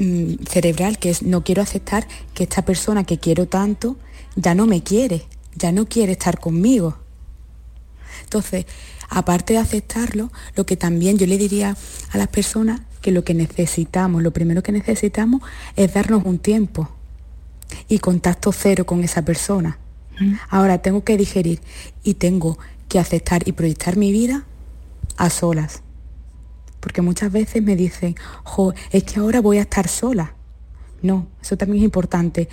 Mm, 0.00 0.46
cerebral, 0.48 0.98
que 0.98 1.10
es 1.10 1.22
no 1.22 1.44
quiero 1.44 1.60
aceptar 1.60 2.08
que 2.32 2.44
esta 2.44 2.64
persona 2.64 3.04
que 3.04 3.18
quiero 3.18 3.46
tanto 3.46 3.98
ya 4.34 4.54
no 4.54 4.64
me 4.64 4.82
quiere, 4.82 5.26
ya 5.54 5.72
no 5.72 5.84
quiere 5.84 6.12
estar 6.12 6.40
conmigo. 6.40 6.96
Entonces, 8.22 8.64
aparte 9.10 9.52
de 9.52 9.58
aceptarlo, 9.58 10.32
lo 10.56 10.64
que 10.64 10.76
también 10.76 11.18
yo 11.18 11.26
le 11.26 11.36
diría 11.36 11.76
a 12.10 12.18
las 12.18 12.28
personas 12.28 12.80
que 13.02 13.12
lo 13.12 13.24
que 13.24 13.34
necesitamos, 13.34 14.22
lo 14.22 14.30
primero 14.30 14.62
que 14.62 14.72
necesitamos 14.72 15.42
es 15.76 15.92
darnos 15.92 16.24
un 16.24 16.38
tiempo 16.38 16.88
y 17.88 17.98
contacto 17.98 18.52
cero 18.52 18.86
con 18.86 19.04
esa 19.04 19.22
persona. 19.22 19.78
Ahora 20.48 20.78
tengo 20.78 21.04
que 21.04 21.16
digerir 21.16 21.60
y 22.02 22.14
tengo 22.14 22.58
que 22.88 22.98
aceptar 22.98 23.46
y 23.46 23.52
proyectar 23.52 23.96
mi 23.96 24.12
vida 24.12 24.44
a 25.16 25.30
solas 25.30 25.82
porque 26.80 27.02
muchas 27.02 27.30
veces 27.30 27.62
me 27.62 27.76
dicen, 27.76 28.16
jo, 28.42 28.72
es 28.90 29.04
que 29.04 29.20
ahora 29.20 29.40
voy 29.40 29.58
a 29.58 29.62
estar 29.62 29.86
sola. 29.86 30.34
No, 31.02 31.28
eso 31.40 31.56
también 31.56 31.82
es 31.82 31.84
importante 31.84 32.48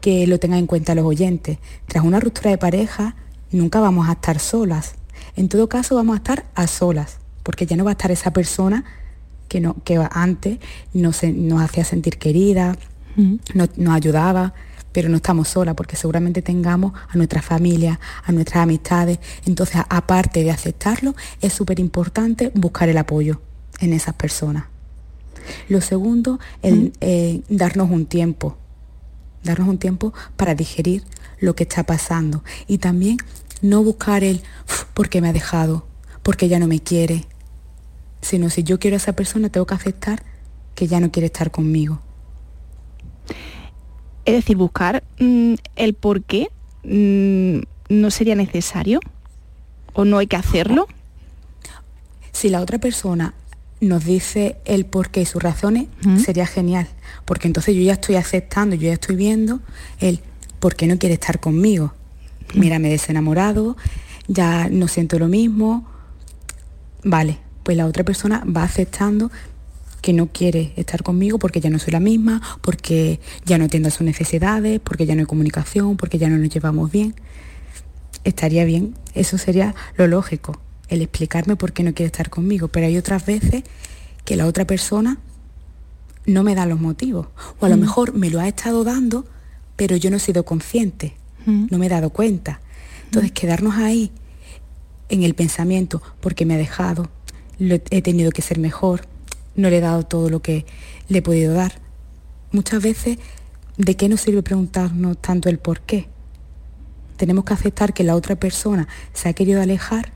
que 0.00 0.26
lo 0.26 0.38
tengan 0.38 0.60
en 0.60 0.66
cuenta 0.66 0.94
los 0.94 1.04
oyentes. 1.04 1.58
Tras 1.86 2.04
una 2.04 2.20
ruptura 2.20 2.50
de 2.50 2.58
pareja, 2.58 3.16
nunca 3.50 3.80
vamos 3.80 4.08
a 4.08 4.12
estar 4.12 4.38
solas. 4.38 4.94
En 5.40 5.48
todo 5.48 5.70
caso, 5.70 5.94
vamos 5.94 6.12
a 6.12 6.16
estar 6.18 6.44
a 6.54 6.66
solas, 6.66 7.16
porque 7.42 7.64
ya 7.64 7.74
no 7.74 7.84
va 7.86 7.92
a 7.92 7.96
estar 7.96 8.10
esa 8.10 8.30
persona 8.30 8.84
que, 9.48 9.58
no, 9.58 9.74
que 9.84 9.98
antes 10.10 10.58
nos, 10.92 11.22
nos 11.22 11.62
hacía 11.62 11.82
sentir 11.82 12.18
querida, 12.18 12.76
nos, 13.54 13.78
nos 13.78 13.94
ayudaba, 13.94 14.52
pero 14.92 15.08
no 15.08 15.16
estamos 15.16 15.48
solas 15.48 15.74
porque 15.74 15.96
seguramente 15.96 16.42
tengamos 16.42 16.92
a 17.08 17.16
nuestra 17.16 17.40
familia, 17.40 17.98
a 18.22 18.32
nuestras 18.32 18.64
amistades. 18.64 19.18
Entonces, 19.46 19.80
aparte 19.88 20.44
de 20.44 20.50
aceptarlo, 20.50 21.14
es 21.40 21.54
súper 21.54 21.80
importante 21.80 22.52
buscar 22.54 22.90
el 22.90 22.98
apoyo 22.98 23.40
en 23.80 23.94
esas 23.94 24.12
personas. 24.16 24.64
Lo 25.70 25.80
segundo, 25.80 26.38
el, 26.60 26.92
eh, 27.00 27.40
darnos 27.48 27.90
un 27.90 28.04
tiempo, 28.04 28.58
darnos 29.42 29.68
un 29.68 29.78
tiempo 29.78 30.12
para 30.36 30.54
digerir 30.54 31.02
lo 31.38 31.54
que 31.54 31.62
está 31.62 31.84
pasando 31.84 32.44
y 32.66 32.76
también 32.76 33.16
no 33.62 33.82
buscar 33.82 34.24
el 34.24 34.42
porque 34.94 35.20
me 35.20 35.28
ha 35.28 35.32
dejado, 35.32 35.86
porque 36.22 36.48
ya 36.48 36.58
no 36.58 36.66
me 36.66 36.80
quiere, 36.80 37.26
sino 38.20 38.50
si 38.50 38.62
yo 38.62 38.78
quiero 38.78 38.96
a 38.96 38.98
esa 38.98 39.14
persona 39.14 39.48
tengo 39.48 39.66
que 39.66 39.74
aceptar 39.74 40.22
que 40.74 40.86
ya 40.86 41.00
no 41.00 41.10
quiere 41.10 41.26
estar 41.26 41.50
conmigo. 41.50 42.00
Es 44.24 44.34
decir, 44.34 44.56
buscar 44.56 45.02
mm, 45.18 45.54
el 45.76 45.94
por 45.94 46.22
qué 46.22 46.48
mm, 46.84 47.60
no 47.88 48.10
sería 48.10 48.34
necesario 48.34 49.00
o 49.92 50.04
no 50.04 50.18
hay 50.18 50.26
que 50.26 50.36
hacerlo. 50.36 50.86
Si 52.32 52.48
la 52.48 52.60
otra 52.60 52.78
persona 52.78 53.34
nos 53.80 54.04
dice 54.04 54.58
el 54.64 54.84
por 54.84 55.10
qué 55.10 55.22
y 55.22 55.26
sus 55.26 55.42
razones, 55.42 55.88
sería 56.22 56.46
genial. 56.46 56.86
Porque 57.24 57.48
entonces 57.48 57.74
yo 57.74 57.82
ya 57.82 57.94
estoy 57.94 58.16
aceptando, 58.16 58.76
yo 58.76 58.88
ya 58.88 58.92
estoy 58.92 59.16
viendo 59.16 59.60
el 59.98 60.20
por 60.60 60.76
qué 60.76 60.86
no 60.86 60.98
quiere 60.98 61.14
estar 61.14 61.40
conmigo. 61.40 61.94
Mira, 62.54 62.78
me 62.78 62.88
he 62.88 62.92
desenamorado, 62.92 63.76
ya 64.28 64.68
no 64.68 64.88
siento 64.88 65.18
lo 65.18 65.28
mismo. 65.28 65.86
Vale, 67.04 67.38
pues 67.62 67.76
la 67.76 67.86
otra 67.86 68.04
persona 68.04 68.44
va 68.44 68.64
aceptando 68.64 69.30
que 70.02 70.12
no 70.12 70.28
quiere 70.28 70.72
estar 70.76 71.02
conmigo 71.02 71.38
porque 71.38 71.60
ya 71.60 71.70
no 71.70 71.78
soy 71.78 71.92
la 71.92 72.00
misma, 72.00 72.40
porque 72.62 73.20
ya 73.44 73.58
no 73.58 73.66
atiendo 73.66 73.88
a 73.88 73.92
sus 73.92 74.02
necesidades, 74.02 74.80
porque 74.80 75.06
ya 75.06 75.14
no 75.14 75.20
hay 75.20 75.26
comunicación, 75.26 75.96
porque 75.96 76.18
ya 76.18 76.28
no 76.28 76.38
nos 76.38 76.48
llevamos 76.48 76.90
bien. 76.90 77.14
Estaría 78.24 78.64
bien, 78.64 78.94
eso 79.14 79.38
sería 79.38 79.74
lo 79.96 80.06
lógico 80.06 80.60
el 80.90 81.02
explicarme 81.02 81.56
por 81.56 81.72
qué 81.72 81.82
no 81.82 81.94
quiere 81.94 82.08
estar 82.08 82.28
conmigo, 82.28 82.68
pero 82.68 82.86
hay 82.86 82.98
otras 82.98 83.24
veces 83.24 83.62
que 84.24 84.36
la 84.36 84.46
otra 84.46 84.66
persona 84.66 85.18
no 86.26 86.42
me 86.42 86.54
da 86.54 86.66
los 86.66 86.80
motivos, 86.80 87.28
o 87.60 87.66
a 87.66 87.68
lo 87.68 87.76
mm. 87.76 87.80
mejor 87.80 88.14
me 88.14 88.28
lo 88.28 88.40
ha 88.40 88.48
estado 88.48 88.84
dando, 88.84 89.24
pero 89.76 89.96
yo 89.96 90.10
no 90.10 90.16
he 90.16 90.20
sido 90.20 90.44
consciente, 90.44 91.14
mm. 91.46 91.66
no 91.70 91.78
me 91.78 91.86
he 91.86 91.88
dado 91.88 92.10
cuenta. 92.10 92.60
Entonces, 93.06 93.30
mm. 93.30 93.34
quedarnos 93.34 93.76
ahí 93.76 94.10
en 95.08 95.22
el 95.22 95.34
pensamiento, 95.34 96.02
porque 96.20 96.46
me 96.46 96.54
ha 96.54 96.58
dejado, 96.58 97.10
he 97.58 98.02
tenido 98.02 98.30
que 98.30 98.42
ser 98.42 98.58
mejor, 98.58 99.06
no 99.56 99.68
le 99.70 99.78
he 99.78 99.80
dado 99.80 100.04
todo 100.04 100.30
lo 100.30 100.40
que 100.40 100.66
le 101.08 101.18
he 101.18 101.22
podido 101.22 101.52
dar. 101.52 101.72
Muchas 102.52 102.82
veces, 102.82 103.18
¿de 103.76 103.96
qué 103.96 104.08
nos 104.08 104.20
sirve 104.20 104.42
preguntarnos 104.42 105.18
tanto 105.18 105.48
el 105.48 105.58
por 105.58 105.80
qué? 105.80 106.08
Tenemos 107.16 107.44
que 107.44 107.54
aceptar 107.54 107.92
que 107.92 108.04
la 108.04 108.14
otra 108.14 108.36
persona 108.36 108.88
se 109.12 109.28
ha 109.28 109.32
querido 109.32 109.60
alejar 109.60 110.12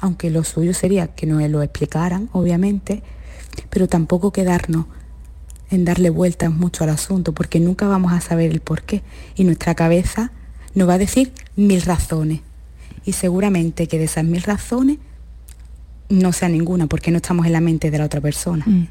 aunque 0.00 0.30
lo 0.30 0.44
suyo 0.44 0.74
sería 0.74 1.08
que 1.08 1.26
nos 1.26 1.42
lo 1.48 1.62
explicaran, 1.62 2.28
obviamente, 2.32 3.02
pero 3.70 3.88
tampoco 3.88 4.32
quedarnos 4.32 4.86
en 5.70 5.84
darle 5.84 6.10
vueltas 6.10 6.52
mucho 6.52 6.84
al 6.84 6.90
asunto, 6.90 7.32
porque 7.32 7.60
nunca 7.60 7.88
vamos 7.88 8.12
a 8.12 8.20
saber 8.20 8.50
el 8.50 8.60
por 8.60 8.82
qué. 8.82 9.02
Y 9.34 9.44
nuestra 9.44 9.74
cabeza 9.74 10.30
nos 10.74 10.88
va 10.88 10.94
a 10.94 10.98
decir 10.98 11.32
mil 11.56 11.82
razones. 11.82 12.40
Y 13.04 13.12
seguramente 13.12 13.88
que 13.88 13.98
de 13.98 14.04
esas 14.04 14.24
mil 14.24 14.42
razones 14.42 14.98
no 16.08 16.32
sea 16.32 16.48
ninguna, 16.48 16.86
porque 16.86 17.10
no 17.10 17.16
estamos 17.16 17.46
en 17.46 17.52
la 17.52 17.60
mente 17.60 17.90
de 17.90 17.98
la 17.98 18.04
otra 18.04 18.20
persona. 18.20 18.64
Mm. 18.66 18.88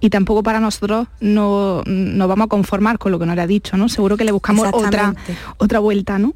Y 0.00 0.08
tampoco 0.08 0.42
para 0.42 0.60
nosotros 0.60 1.08
no 1.20 1.82
nos 1.84 2.28
vamos 2.28 2.46
a 2.46 2.48
conformar 2.48 2.98
con 2.98 3.12
lo 3.12 3.18
que 3.18 3.26
nos 3.26 3.38
ha 3.38 3.46
dicho, 3.46 3.76
¿no? 3.76 3.90
Seguro 3.90 4.16
que 4.16 4.24
le 4.24 4.32
buscamos 4.32 4.66
otra, 4.72 5.14
otra 5.58 5.78
vuelta, 5.78 6.18
¿no? 6.18 6.34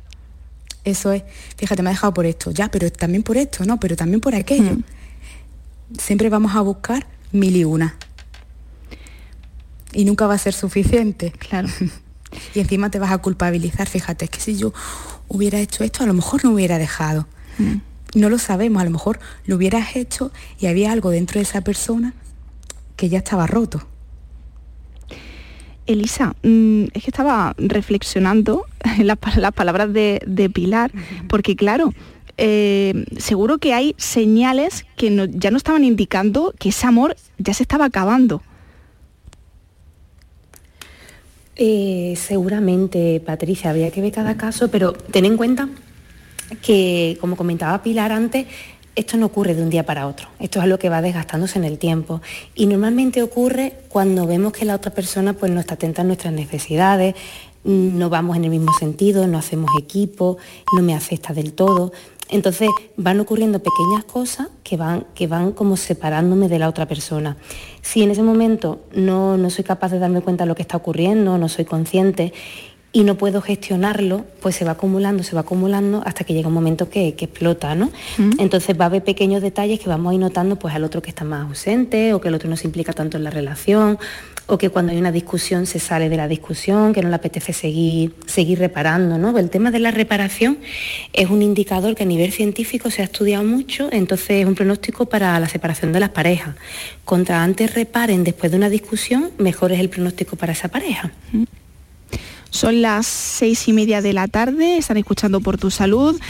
Eso 0.85 1.13
es, 1.13 1.23
fíjate, 1.57 1.83
me 1.83 1.89
ha 1.89 1.93
dejado 1.93 2.13
por 2.13 2.27
esto, 2.27 2.51
ya, 2.51 2.71
pero 2.71 2.93
también 2.93 3.23
por 3.23 3.39
esto, 3.39 3.65
no, 3.65 3.81
pero 3.81 3.97
también 3.97 4.21
por 4.21 4.35
aquello. 4.35 4.77
Siempre 5.99 6.29
vamos 6.29 6.55
a 6.55 6.61
buscar 6.61 7.07
mil 7.33 7.57
y 7.57 7.65
una. 7.65 7.97
Y 9.95 10.05
nunca 10.05 10.27
va 10.27 10.35
a 10.35 10.39
ser 10.39 10.53
suficiente. 10.53 11.33
Claro. 11.33 11.69
y 12.55 12.61
encima 12.61 12.91
te 12.91 12.99
vas 12.99 13.13
a 13.13 13.19
culpabilizar, 13.19 13.89
fíjate, 13.89 14.27
es 14.27 14.31
que 14.31 14.41
si 14.41 14.57
yo 14.57 14.73
hubiera 15.29 15.59
hecho 15.61 15.85
esto, 15.85 16.03
a 16.03 16.07
lo 16.07 16.15
mejor 16.15 16.45
no 16.45 16.51
hubiera 16.51 16.79
dejado. 16.79 17.27
No 18.15 18.29
lo 18.29 18.39
sabemos, 18.39 18.81
a 18.81 18.85
lo 18.85 18.91
mejor 18.91 19.21
lo 19.47 19.57
hubieras 19.57 19.97
hecho 19.97 20.33
y 20.59 20.67
había 20.67 20.93
algo 20.93 21.11
dentro 21.11 21.39
de 21.39 21.43
esa 21.43 21.61
persona 21.61 22.15
que 22.97 23.09
ya 23.09 23.19
estaba 23.19 23.47
roto. 23.47 23.87
Elisa, 25.87 26.35
mm, 26.43 26.85
es 26.95 27.05
que 27.05 27.11
estaba 27.11 27.55
reflexionando 27.59 28.65
en 28.99 29.07
las, 29.07 29.19
palabras 29.19 29.93
de, 29.93 30.51
Pilar, 30.53 30.91
porque 31.29 31.57
claro, 31.57 31.93
eh, 32.37 33.05
seguro 33.19 33.59
que 33.59 33.75
hay 33.75 33.95
señales 33.99 34.87
que 34.97 35.31
ya 35.33 35.51
no 35.51 35.57
estaban 35.57 35.85
indicando 35.85 36.55
que 36.59 36.71
ese 36.71 36.87
amor 36.87 37.17
ya 37.39 37.55
se 37.55 37.63
estaba 37.63 37.87
acabando. 37.87 38.43
Eh, 41.57 42.15
seguramente, 42.17 43.21
Patricia, 43.25 43.71
habría 43.71 43.91
que 43.91 44.01
ver 44.01 44.13
cada 44.13 44.37
caso, 44.37 44.69
pero 44.69 44.93
ten 44.93 45.25
en 45.25 45.37
cuenta 45.37 45.69
que, 46.63 47.17
como 47.21 47.37
comentaba 47.37 47.83
Pilar 47.83 48.11
antes, 48.11 48.47
esto 48.97 49.17
no 49.17 49.27
ocurre 49.27 49.55
de 49.55 49.63
un 49.63 49.71
día 49.71 49.85
para 49.85 50.07
otro, 50.07 50.29
esto 50.39 50.59
es 50.59 50.65
algo 50.65 50.79
que 50.79 50.89
va 50.89 51.03
desgastándose 51.03 51.59
en 51.59 51.65
el 51.65 51.79
tiempo 51.79 52.23
y 52.55 52.67
normalmente 52.67 53.23
ocurre 53.23 53.73
cuando 53.89 54.25
vemos 54.27 54.53
que 54.53 54.65
la 54.65 54.77
otra 54.77 54.93
persona 54.93 55.33
pues, 55.33 55.51
no 55.51 55.59
está 55.61 55.75
atenta 55.75 56.03
a 56.03 56.05
nuestras 56.05 56.33
necesidades, 56.33 57.15
no 57.65 58.11
vamos 58.11 58.37
en 58.37 58.45
el 58.45 58.51
mismo 58.51 58.73
sentido, 58.79 59.27
no 59.27 59.39
hacemos 59.39 59.71
equipo, 59.79 60.37
no 60.77 60.83
me 60.83 60.95
afecta 60.95 61.33
del 61.33 61.55
todo. 61.55 61.93
Entonces 62.31 62.71
van 62.97 63.21
ocurriendo 63.21 63.59
pequeñas 63.59 64.05
cosas 64.05 64.49
que 64.63 64.77
van, 64.77 65.07
que 65.15 65.27
van 65.27 65.53
como 65.53 65.77
separándome 65.77 66.49
de 66.49 66.59
la 66.59 66.69
otra 66.69 66.87
persona. 66.87 67.37
Si 67.83 68.03
en 68.03 68.11
ese 68.11 68.23
momento 68.23 68.81
no, 68.93 69.37
no 69.37 69.51
soy 69.51 69.65
capaz 69.65 69.91
de 69.91 69.99
darme 69.99 70.23
cuenta 70.23 70.45
de 70.45 70.49
lo 70.49 70.55
que 70.55 70.63
está 70.63 70.77
ocurriendo, 70.77 71.37
no 71.37 71.49
soy 71.49 71.65
consciente 71.65 72.33
y 72.95 73.03
no 73.03 73.17
puedo 73.17 73.43
gestionarlo, 73.43 74.25
pues 74.41 74.55
se 74.55 74.65
va 74.65 74.71
acumulando, 74.71 75.25
se 75.25 75.35
va 75.35 75.41
acumulando 75.41 76.01
hasta 76.07 76.23
que 76.23 76.33
llega 76.33 76.47
un 76.47 76.55
momento 76.55 76.89
que, 76.89 77.09
explota, 77.09 77.75
¿no? 77.75 77.91
Entonces 78.39 78.79
va 78.79 78.85
a 78.85 78.87
haber 78.87 79.03
pequeños 79.03 79.43
detalles 79.43 79.81
que 79.81 79.89
vamos 79.89 80.13
a 80.13 80.15
ir 80.15 80.21
notando 80.21 80.57
pues 80.57 80.73
al 80.77 80.85
otro 80.85 81.03
que 81.03 81.11
está 81.11 81.25
más 81.25 81.49
ausente 81.49 82.15
o 82.15 82.21
que 82.21 82.29
el 82.29 82.35
otro 82.35 82.49
no 82.49 82.57
se 82.57 82.69
implica 82.69 82.93
tanto 82.93 83.17
en 83.17 83.25
la 83.25 83.31
relación 83.31 83.99
o 84.47 84.59
que 84.59 84.71
cuando 84.71 84.93
hay 84.93 84.99
una 84.99 85.11
discusión 85.11 85.67
se 85.67 85.81
sale 85.81 86.09
de 86.09 86.17
la 86.17 86.29
discusión, 86.29 86.93
que 86.93 87.03
no 87.03 87.09
le 87.09 87.17
apetece 87.17 87.53
seguir, 87.53 88.15
seguir 88.27 88.61
reparando, 88.61 89.19
¿no? 89.19 89.37
El 89.37 89.51
tema 89.51 89.73
de 89.73 89.81
la 89.81 89.91
reparación 89.91 90.59
es 91.13 91.31
un 91.31 91.43
indicador 91.43 91.97
que 91.97 92.05
a 92.05 92.07
nivel 92.07 92.31
científico 92.31 92.91
se 92.91 93.03
ha 93.03 93.07
estudiado 93.07 93.43
mucho, 93.43 93.89
entonces 93.91 94.43
es 94.43 94.47
un 94.47 94.55
pronóstico 94.55 95.07
para 95.07 95.41
la 95.41 95.49
separación 95.49 95.93
de 95.93 95.99
las 95.99 96.11
parejas. 96.11 96.55
Contra 97.05 97.43
antes 97.43 97.75
reparen 97.75 98.23
después 98.23 98.53
de 98.53 98.59
una 98.59 98.69
discusión, 98.69 99.33
mejor 99.39 99.73
es 99.73 99.81
el 99.81 99.89
pronóstico 99.89 100.37
para 100.37 100.53
esa 100.53 100.69
pareja. 100.69 101.11
Son 102.55 102.83
las 102.83 103.07
seis 103.07 103.67
y 103.67 103.73
media 103.73 104.01
de 104.01 104.13
la 104.13 104.29
tarde, 104.29 104.79
están 104.79 104.97
escuchando 104.97 105.41
por 105.41 105.59
tu 105.59 105.73
salud. 105.73 106.21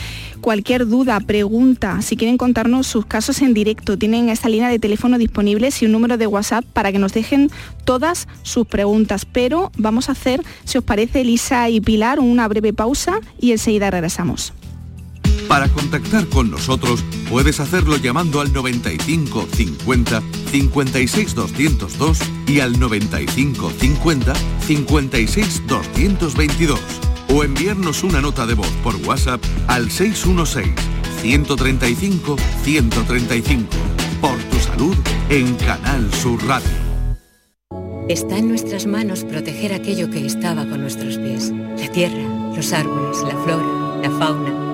Cualquier 0.41 0.87
duda, 0.87 1.21
pregunta, 1.21 2.01
si 2.01 2.17
quieren 2.17 2.39
contarnos 2.39 2.87
sus 2.87 3.05
casos 3.05 3.43
en 3.43 3.53
directo, 3.53 3.99
tienen 3.99 4.31
esta 4.31 4.49
línea 4.49 4.71
de 4.71 4.79
teléfono 4.79 5.19
disponible 5.19 5.69
y 5.79 5.85
un 5.85 5.93
número 5.93 6.17
de 6.17 6.27
WhatsApp 6.27 6.65
para 6.65 6.93
que 6.93 6.99
nos 6.99 7.13
dejen 7.13 7.51
todas 7.85 8.27
sus 8.43 8.67
preguntas. 8.67 9.27
Pero 9.27 9.71
vamos 9.77 10.09
a 10.09 10.13
hacer, 10.13 10.43
si 10.65 10.79
os 10.79 10.85
parece, 10.85 11.21
Elisa 11.21 11.69
y 11.69 11.83
Pilar, 11.83 12.21
una 12.21 12.49
breve 12.49 12.73
pausa 12.73 13.21
y 13.39 13.53
enseguida 13.53 13.91
regresamos. 13.91 14.55
Para 15.49 15.69
contactar 15.69 16.27
con 16.29 16.51
nosotros 16.51 17.05
puedes 17.29 17.61
hacerlo 17.61 17.97
llamando 17.97 18.41
al 18.41 18.53
95 18.53 19.47
50 19.53 20.23
56 20.51 21.35
202 21.35 22.19
y 22.47 22.61
al 22.61 22.79
95 22.79 23.71
50 23.79 24.35
56 24.67 25.63
222 25.67 26.81
o 27.29 27.45
enviarnos 27.45 28.03
una 28.03 28.21
nota 28.21 28.47
de 28.47 28.55
voz 28.55 28.71
por 28.83 28.97
WhatsApp 28.97 29.43
al 29.67 29.91
616 29.91 30.75
135 31.21 32.37
135. 32.63 33.67
Por 34.21 34.39
tu 34.45 34.59
salud 34.59 34.97
en 35.31 35.55
Canal 35.57 36.13
Sur 36.13 36.45
Radio. 36.47 36.69
Está 38.09 38.37
en 38.37 38.49
nuestras 38.49 38.87
manos 38.87 39.25
proteger 39.25 39.73
aquello 39.73 40.11
que 40.11 40.27
estaba 40.27 40.67
con 40.67 40.83
nuestros 40.83 41.17
pies. 41.17 41.51
La 41.79 41.91
tierra, 41.91 42.53
los 42.55 42.73
árboles, 42.73 43.19
la 43.23 43.37
flora, 43.43 44.01
la 44.03 44.11
fauna 44.11 44.74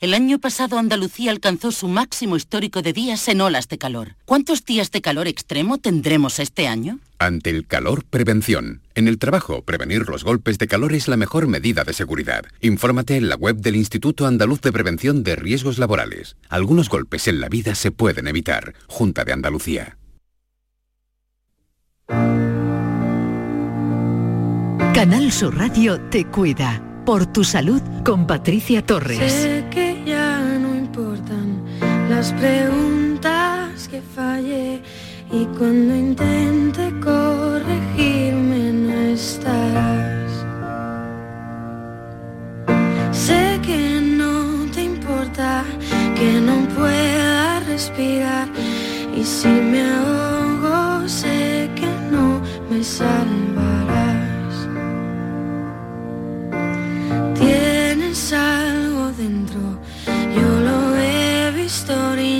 El 0.00 0.14
año 0.14 0.38
pasado 0.38 0.78
Andalucía 0.78 1.32
alcanzó 1.32 1.72
su 1.72 1.88
máximo 1.88 2.36
histórico 2.36 2.82
de 2.82 2.92
días 2.92 3.26
en 3.26 3.40
olas 3.40 3.66
de 3.66 3.78
calor. 3.78 4.14
¿Cuántos 4.26 4.64
días 4.64 4.92
de 4.92 5.00
calor 5.00 5.26
extremo 5.26 5.78
tendremos 5.78 6.38
este 6.38 6.68
año? 6.68 7.00
Ante 7.18 7.50
el 7.50 7.66
calor, 7.66 8.04
prevención. 8.04 8.82
En 8.94 9.08
el 9.08 9.18
trabajo, 9.18 9.62
prevenir 9.62 10.08
los 10.08 10.22
golpes 10.22 10.58
de 10.58 10.68
calor 10.68 10.92
es 10.92 11.08
la 11.08 11.16
mejor 11.16 11.48
medida 11.48 11.82
de 11.82 11.92
seguridad. 11.92 12.44
Infórmate 12.60 13.16
en 13.16 13.28
la 13.28 13.34
web 13.34 13.56
del 13.56 13.74
Instituto 13.74 14.24
Andaluz 14.24 14.60
de 14.60 14.70
Prevención 14.70 15.24
de 15.24 15.34
Riesgos 15.34 15.78
Laborales. 15.78 16.36
Algunos 16.48 16.88
golpes 16.88 17.26
en 17.26 17.40
la 17.40 17.48
vida 17.48 17.74
se 17.74 17.90
pueden 17.90 18.28
evitar. 18.28 18.74
Junta 18.86 19.24
de 19.24 19.32
Andalucía. 19.32 19.98
Canal 24.94 25.32
Sur 25.32 25.56
Radio 25.56 26.00
te 26.02 26.24
cuida. 26.24 26.87
Por 27.08 27.24
tu 27.24 27.42
salud 27.42 27.80
con 28.04 28.26
Patricia 28.26 28.84
Torres. 28.84 29.18
las 32.10 32.32
preguntas 32.34 33.88
que 33.88 34.02
fallé 34.02 34.82
y 35.32 35.46
cuando 35.56 35.96
intente 35.96 36.92
corregirme 37.02 38.72
no 38.74 38.92
estarás. 39.14 40.30
Sé 43.10 43.58
que 43.62 44.02
no 44.02 44.70
te 44.74 44.82
importa 44.82 45.64
que 46.14 46.42
no 46.42 46.56
pueda 46.76 47.60
respirar 47.60 48.48
y 49.16 49.24
si 49.24 49.48
me 49.48 49.80
ahogo 49.80 51.08
sé 51.08 51.70
que 51.74 51.88
no 52.10 52.42
me 52.68 52.84
salvarás. 52.84 53.87
Dentro 61.88 62.37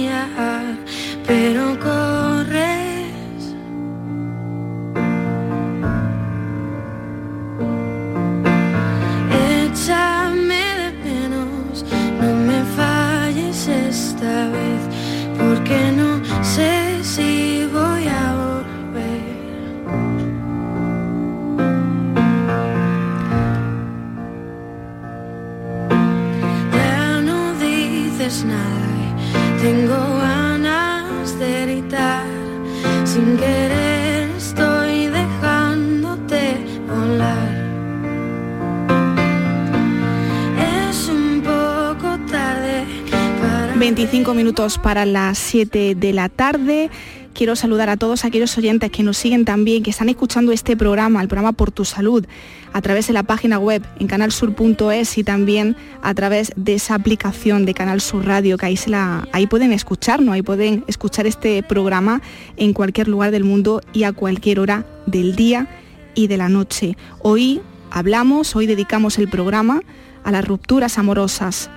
minutos 44.49 44.79
para 44.79 45.05
las 45.05 45.37
7 45.37 45.95
de 45.95 46.13
la 46.15 46.31
tarde. 46.31 46.89
Quiero 47.35 47.55
saludar 47.55 47.91
a 47.91 47.99
todos 47.99 48.25
aquellos 48.25 48.57
oyentes 48.57 48.91
que 48.91 49.03
nos 49.03 49.19
siguen 49.19 49.45
también, 49.45 49.83
que 49.83 49.91
están 49.91 50.09
escuchando 50.09 50.53
este 50.53 50.75
programa, 50.75 51.21
el 51.21 51.29
programa 51.29 51.53
Por 51.53 51.71
tu 51.71 51.85
Salud, 51.85 52.25
a 52.73 52.81
través 52.81 53.09
de 53.09 53.13
la 53.13 53.25
página 53.25 53.59
web 53.59 53.85
en 53.99 54.07
canalsur.es 54.07 55.19
y 55.19 55.23
también 55.23 55.77
a 56.01 56.15
través 56.15 56.51
de 56.57 56.73
esa 56.73 56.95
aplicación 56.95 57.67
de 57.67 57.75
Canal 57.75 58.01
Sur 58.01 58.25
Radio, 58.25 58.57
que 58.57 58.65
ahí, 58.65 58.79
se 58.79 58.89
la, 58.89 59.29
ahí 59.33 59.47
pueden 59.47 59.73
escucharnos, 59.73 60.33
ahí 60.33 60.41
pueden 60.41 60.83
escuchar 60.87 61.27
este 61.27 61.63
programa 61.63 62.23
en 62.57 62.73
cualquier 62.73 63.09
lugar 63.09 63.33
del 63.33 63.45
mundo 63.45 63.83
y 63.93 64.05
a 64.05 64.13
cualquier 64.13 64.61
hora 64.61 64.87
del 65.05 65.37
día 65.37 65.69
y 66.15 66.29
de 66.29 66.39
la 66.39 66.49
noche. 66.49 66.97
Hoy 67.19 67.61
hablamos, 67.91 68.57
hoy 68.57 68.65
dedicamos 68.65 69.19
el 69.19 69.29
programa 69.29 69.83
a 70.25 70.33
las 70.33 70.49
rupturas 70.49 70.97
amorosas, 70.97 71.69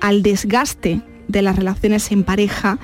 al 0.00 0.24
desgaste 0.24 1.02
de 1.28 1.42
las 1.42 1.56
relaciones 1.56 2.10
en 2.12 2.24
pareja 2.24 2.78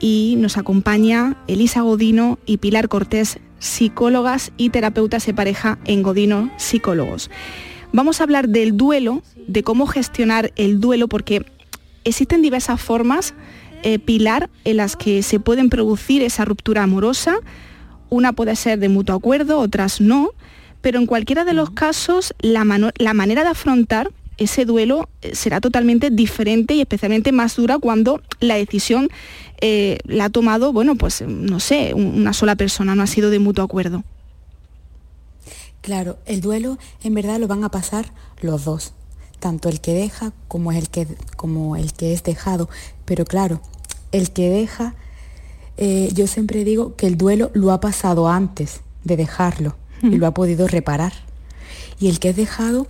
y 0.00 0.36
nos 0.38 0.56
acompaña 0.56 1.36
Elisa 1.46 1.80
Godino 1.80 2.38
y 2.46 2.58
Pilar 2.58 2.88
Cortés, 2.88 3.38
psicólogas 3.58 4.52
y 4.56 4.70
terapeutas 4.70 5.26
de 5.26 5.34
pareja 5.34 5.78
en 5.84 6.02
Godino 6.02 6.50
Psicólogos. 6.56 7.30
Vamos 7.92 8.20
a 8.20 8.24
hablar 8.24 8.48
del 8.48 8.76
duelo, 8.76 9.22
de 9.46 9.62
cómo 9.62 9.86
gestionar 9.86 10.52
el 10.56 10.80
duelo, 10.80 11.08
porque 11.08 11.46
existen 12.04 12.42
diversas 12.42 12.80
formas, 12.80 13.34
eh, 13.82 13.98
Pilar, 13.98 14.50
en 14.64 14.76
las 14.76 14.96
que 14.96 15.22
se 15.22 15.40
pueden 15.40 15.70
producir 15.70 16.22
esa 16.22 16.44
ruptura 16.44 16.82
amorosa. 16.82 17.36
Una 18.10 18.32
puede 18.32 18.56
ser 18.56 18.78
de 18.78 18.88
mutuo 18.88 19.16
acuerdo, 19.16 19.58
otras 19.58 20.00
no, 20.00 20.30
pero 20.80 20.98
en 20.98 21.06
cualquiera 21.06 21.44
de 21.44 21.54
los 21.54 21.70
casos 21.70 22.34
la, 22.40 22.64
la 22.98 23.14
manera 23.14 23.42
de 23.42 23.50
afrontar 23.50 24.10
ese 24.38 24.64
duelo 24.64 25.08
eh, 25.20 25.34
será 25.34 25.60
totalmente 25.60 26.10
diferente 26.10 26.74
y 26.74 26.80
especialmente 26.80 27.32
más 27.32 27.56
dura 27.56 27.78
cuando 27.78 28.22
la 28.40 28.54
decisión 28.54 29.10
eh, 29.60 29.98
la 30.04 30.26
ha 30.26 30.30
tomado, 30.30 30.72
bueno, 30.72 30.94
pues 30.94 31.22
no 31.22 31.60
sé, 31.60 31.92
una 31.94 32.32
sola 32.32 32.56
persona, 32.56 32.94
no 32.94 33.02
ha 33.02 33.06
sido 33.06 33.30
de 33.30 33.40
mutuo 33.40 33.64
acuerdo. 33.64 34.04
Claro, 35.80 36.18
el 36.26 36.40
duelo 36.40 36.78
en 37.02 37.14
verdad 37.14 37.38
lo 37.38 37.48
van 37.48 37.64
a 37.64 37.70
pasar 37.70 38.12
los 38.40 38.64
dos, 38.64 38.92
tanto 39.40 39.68
el 39.68 39.80
que 39.80 39.94
deja 39.94 40.32
como 40.46 40.72
el 40.72 40.88
que, 40.88 41.06
como 41.36 41.76
el 41.76 41.92
que 41.92 42.12
es 42.12 42.22
dejado. 42.22 42.68
Pero 43.04 43.24
claro, 43.24 43.60
el 44.12 44.30
que 44.30 44.48
deja, 44.48 44.94
eh, 45.76 46.10
yo 46.14 46.26
siempre 46.26 46.64
digo 46.64 46.94
que 46.96 47.06
el 47.06 47.16
duelo 47.16 47.50
lo 47.54 47.72
ha 47.72 47.80
pasado 47.80 48.28
antes 48.28 48.80
de 49.04 49.16
dejarlo 49.16 49.76
y 50.02 50.16
lo 50.16 50.26
ha 50.28 50.34
podido 50.34 50.68
reparar. 50.68 51.12
Y 51.98 52.08
el 52.08 52.20
que 52.20 52.28
es 52.28 52.36
dejado 52.36 52.86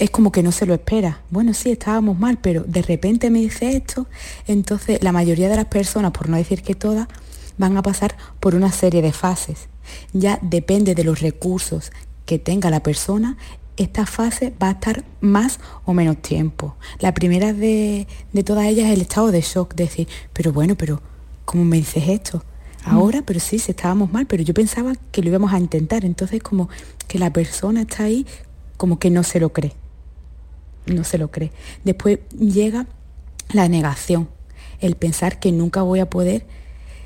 es 0.00 0.10
como 0.10 0.32
que 0.32 0.42
no 0.42 0.50
se 0.50 0.64
lo 0.64 0.72
espera. 0.72 1.20
Bueno, 1.28 1.52
sí, 1.52 1.70
estábamos 1.70 2.18
mal, 2.18 2.38
pero 2.38 2.64
de 2.64 2.80
repente 2.80 3.28
me 3.28 3.40
dice 3.40 3.76
esto. 3.76 4.06
Entonces, 4.46 5.02
la 5.02 5.12
mayoría 5.12 5.50
de 5.50 5.56
las 5.56 5.66
personas, 5.66 6.12
por 6.12 6.30
no 6.30 6.38
decir 6.38 6.62
que 6.62 6.74
todas, 6.74 7.06
van 7.58 7.76
a 7.76 7.82
pasar 7.82 8.16
por 8.40 8.54
una 8.54 8.72
serie 8.72 9.02
de 9.02 9.12
fases. 9.12 9.68
Ya 10.14 10.38
depende 10.40 10.94
de 10.94 11.04
los 11.04 11.20
recursos 11.20 11.92
que 12.24 12.38
tenga 12.38 12.70
la 12.70 12.82
persona, 12.82 13.36
esta 13.76 14.06
fase 14.06 14.54
va 14.62 14.68
a 14.68 14.72
estar 14.72 15.04
más 15.20 15.60
o 15.84 15.92
menos 15.92 16.22
tiempo. 16.22 16.76
La 16.98 17.12
primera 17.12 17.52
de, 17.52 18.06
de 18.32 18.42
todas 18.42 18.64
ellas 18.64 18.86
es 18.86 18.94
el 18.94 19.02
estado 19.02 19.30
de 19.30 19.42
shock, 19.42 19.74
decir, 19.74 20.08
pero 20.32 20.50
bueno, 20.50 20.76
pero 20.76 21.02
¿cómo 21.44 21.64
me 21.64 21.76
dices 21.76 22.04
esto? 22.08 22.42
Ahora, 22.84 23.20
pero 23.20 23.38
sí, 23.38 23.58
si 23.58 23.72
estábamos 23.72 24.10
mal, 24.10 24.26
pero 24.26 24.42
yo 24.42 24.54
pensaba 24.54 24.94
que 25.12 25.20
lo 25.20 25.28
íbamos 25.28 25.52
a 25.52 25.58
intentar. 25.58 26.06
Entonces, 26.06 26.42
como 26.42 26.70
que 27.06 27.18
la 27.18 27.30
persona 27.30 27.82
está 27.82 28.04
ahí, 28.04 28.26
como 28.78 28.98
que 28.98 29.10
no 29.10 29.22
se 29.24 29.40
lo 29.40 29.52
cree 29.52 29.74
no 30.86 31.04
se 31.04 31.18
lo 31.18 31.30
cree. 31.30 31.52
Después 31.84 32.20
llega 32.38 32.86
la 33.52 33.68
negación, 33.68 34.28
el 34.80 34.96
pensar 34.96 35.38
que 35.38 35.52
nunca 35.52 35.82
voy 35.82 36.00
a 36.00 36.08
poder 36.08 36.46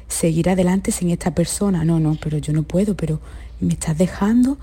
seguir 0.09 0.49
adelante 0.49 0.93
sin 0.93 1.11
esta 1.11 1.35
persona. 1.35 1.85
No, 1.85 2.01
no, 2.01 2.17
pero 2.23 2.39
yo 2.39 2.53
no 2.53 2.63
puedo, 2.63 2.97
pero 2.97 3.21
me 3.61 3.75
estás 3.75 3.97
dejando, 3.99 4.59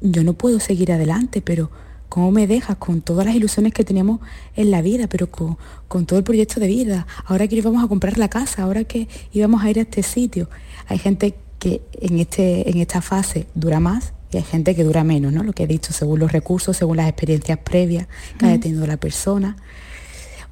yo 0.00 0.24
no 0.24 0.34
puedo 0.34 0.60
seguir 0.60 0.92
adelante, 0.92 1.40
pero 1.40 1.70
¿cómo 2.08 2.30
me 2.30 2.46
dejas 2.46 2.76
con 2.76 3.00
todas 3.00 3.26
las 3.26 3.34
ilusiones 3.34 3.72
que 3.72 3.84
tenemos 3.84 4.20
en 4.56 4.70
la 4.70 4.82
vida, 4.82 5.06
pero 5.08 5.30
con, 5.30 5.58
con 5.88 6.06
todo 6.06 6.18
el 6.18 6.24
proyecto 6.24 6.60
de 6.60 6.66
vida? 6.66 7.06
Ahora 7.26 7.48
que 7.48 7.56
íbamos 7.56 7.82
a 7.84 7.88
comprar 7.88 8.18
la 8.18 8.28
casa, 8.28 8.62
ahora 8.62 8.84
que 8.84 9.08
íbamos 9.32 9.62
a 9.62 9.70
ir 9.70 9.78
a 9.78 9.82
este 9.82 10.02
sitio. 10.02 10.48
Hay 10.86 10.98
gente 10.98 11.34
que 11.58 11.82
en, 12.00 12.18
este, 12.18 12.68
en 12.70 12.78
esta 12.78 13.02
fase 13.02 13.46
dura 13.54 13.80
más 13.80 14.12
y 14.32 14.36
hay 14.36 14.42
gente 14.42 14.74
que 14.74 14.84
dura 14.84 15.04
menos, 15.04 15.32
¿no? 15.32 15.42
Lo 15.42 15.52
que 15.52 15.64
he 15.64 15.66
dicho, 15.66 15.92
según 15.92 16.20
los 16.20 16.32
recursos, 16.32 16.76
según 16.76 16.98
las 16.98 17.08
experiencias 17.08 17.58
previas 17.58 18.06
que 18.38 18.46
haya 18.46 18.60
tenido 18.60 18.86
la 18.86 18.96
persona. 18.96 19.56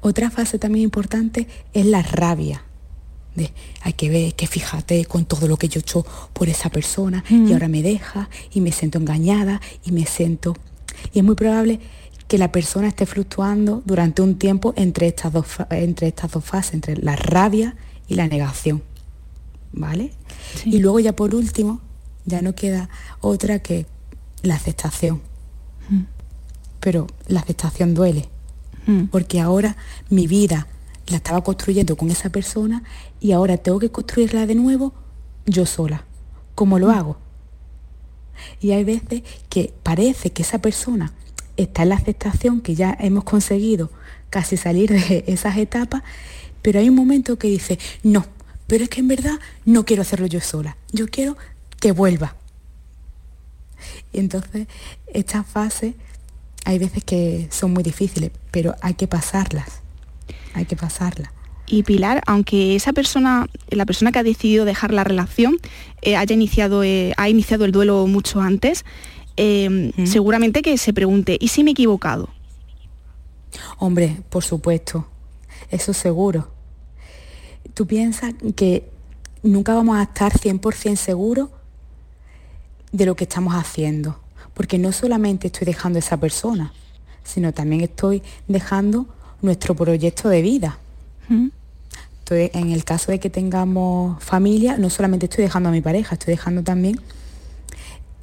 Otra 0.01 0.29
fase 0.29 0.59
también 0.59 0.83
importante 0.83 1.47
es 1.73 1.85
la 1.85 2.01
rabia. 2.01 2.63
De, 3.35 3.51
hay 3.81 3.93
que 3.93 4.09
ver, 4.09 4.33
que 4.33 4.47
fíjate 4.47 5.05
con 5.05 5.25
todo 5.25 5.47
lo 5.47 5.57
que 5.57 5.69
yo 5.69 5.79
he 5.79 5.81
hecho 5.81 6.05
por 6.33 6.49
esa 6.49 6.69
persona 6.69 7.23
y 7.29 7.53
ahora 7.53 7.67
me 7.67 7.81
deja 7.81 8.29
y 8.51 8.59
me 8.59 8.71
siento 8.71 8.97
engañada 8.97 9.61
y 9.83 9.91
me 9.91 10.05
siento... 10.05 10.55
Y 11.13 11.19
es 11.19 11.25
muy 11.25 11.35
probable 11.35 11.79
que 12.27 12.37
la 12.37 12.51
persona 12.51 12.89
esté 12.89 13.05
fluctuando 13.05 13.81
durante 13.85 14.21
un 14.21 14.37
tiempo 14.37 14.73
entre 14.75 15.07
estas 15.07 15.31
dos, 15.31 15.45
entre 15.69 16.07
estas 16.07 16.31
dos 16.31 16.43
fases, 16.43 16.73
entre 16.73 16.97
la 16.97 17.15
rabia 17.15 17.75
y 18.07 18.15
la 18.15 18.27
negación. 18.27 18.83
¿Vale? 19.71 20.11
Y 20.65 20.79
luego 20.79 20.99
ya 20.99 21.15
por 21.15 21.35
último, 21.35 21.81
ya 22.25 22.41
no 22.41 22.55
queda 22.55 22.89
otra 23.21 23.59
que 23.59 23.85
la 24.41 24.55
aceptación. 24.55 25.21
Mm. 25.89 26.01
Pero 26.79 27.07
la 27.27 27.41
aceptación 27.41 27.93
duele, 27.93 28.29
mm. 28.87 29.05
porque 29.05 29.39
ahora 29.39 29.75
mi 30.09 30.27
vida 30.27 30.67
la 31.07 31.17
estaba 31.17 31.43
construyendo 31.43 31.95
con 31.95 32.09
esa 32.11 32.29
persona 32.29 32.83
y 33.19 33.31
ahora 33.31 33.57
tengo 33.57 33.79
que 33.79 33.91
construirla 33.91 34.45
de 34.45 34.55
nuevo 34.55 34.93
yo 35.45 35.65
sola. 35.65 36.05
¿Cómo 36.55 36.79
lo 36.79 36.87
mm. 36.87 36.91
hago? 36.91 37.17
Y 38.61 38.71
hay 38.71 38.83
veces 38.83 39.23
que 39.49 39.73
parece 39.83 40.31
que 40.31 40.43
esa 40.43 40.59
persona 40.59 41.13
está 41.57 41.83
en 41.83 41.89
la 41.89 41.95
aceptación, 41.95 42.61
que 42.61 42.75
ya 42.75 42.95
hemos 42.99 43.25
conseguido 43.25 43.91
casi 44.29 44.57
salir 44.57 44.91
de 44.91 45.23
esas 45.27 45.57
etapas, 45.57 46.03
pero 46.61 46.79
hay 46.79 46.89
un 46.89 46.95
momento 46.95 47.37
que 47.37 47.47
dice, 47.47 47.79
no, 48.03 48.25
pero 48.67 48.83
es 48.83 48.89
que 48.89 48.99
en 48.99 49.07
verdad 49.07 49.39
no 49.65 49.85
quiero 49.85 50.01
hacerlo 50.01 50.27
yo 50.27 50.39
sola, 50.39 50.77
yo 50.91 51.07
quiero 51.07 51.37
que 51.79 51.91
vuelva. 51.91 52.35
Y 54.11 54.19
entonces, 54.19 54.67
estas 55.13 55.45
fases 55.45 55.95
hay 56.65 56.79
veces 56.79 57.03
que 57.03 57.47
son 57.51 57.73
muy 57.73 57.83
difíciles, 57.83 58.31
pero 58.51 58.75
hay 58.81 58.93
que 58.93 59.07
pasarlas. 59.07 59.81
Hay 60.53 60.65
que 60.65 60.75
pasarlas. 60.75 61.31
Y 61.67 61.83
Pilar, 61.83 62.21
aunque 62.25 62.75
esa 62.75 62.93
persona, 62.93 63.47
la 63.69 63.85
persona 63.85 64.11
que 64.11 64.19
ha 64.19 64.23
decidido 64.23 64.65
dejar 64.65 64.91
la 64.91 65.03
relación, 65.03 65.57
eh, 66.01 66.15
haya 66.15 66.33
iniciado, 66.33 66.83
eh, 66.83 67.13
ha 67.17 67.29
iniciado 67.29 67.65
el 67.65 67.71
duelo 67.71 68.07
mucho 68.07 68.41
antes, 68.41 68.85
em, 69.35 69.91
seguramente 70.05 70.61
que 70.61 70.77
se 70.77 70.93
pregunte, 70.93 71.37
¿y 71.39 71.49
si 71.49 71.63
me 71.63 71.71
he 71.71 71.73
equivocado? 71.73 72.29
Hombre, 73.77 74.17
por 74.29 74.43
supuesto, 74.43 75.07
eso 75.69 75.93
seguro. 75.93 76.51
Tú 77.75 77.85
piensas 77.85 78.33
que 78.55 78.89
nunca 79.43 79.75
vamos 79.75 79.97
a 79.97 80.03
estar 80.03 80.37
100% 80.37 80.97
seguros 80.97 81.49
de 82.91 83.05
lo 83.05 83.15
que 83.15 83.25
estamos 83.25 83.53
haciendo. 83.53 84.19
Porque 84.53 84.77
no 84.77 84.91
solamente 84.91 85.47
estoy 85.47 85.65
dejando 85.65 85.97
a 85.97 86.01
esa 86.01 86.17
persona, 86.17 86.73
sino 87.23 87.53
también 87.53 87.81
estoy 87.81 88.21
dejando 88.47 89.07
nuestro 89.41 89.75
proyecto 89.75 90.29
de 90.29 90.41
vida. 90.41 90.77
en 92.31 92.71
el 92.71 92.83
caso 92.83 93.11
de 93.11 93.19
que 93.19 93.29
tengamos 93.29 94.21
familia, 94.23 94.77
no 94.77 94.89
solamente 94.89 95.25
estoy 95.25 95.43
dejando 95.43 95.69
a 95.69 95.71
mi 95.71 95.81
pareja, 95.81 96.15
estoy 96.15 96.33
dejando 96.33 96.63
también 96.63 96.99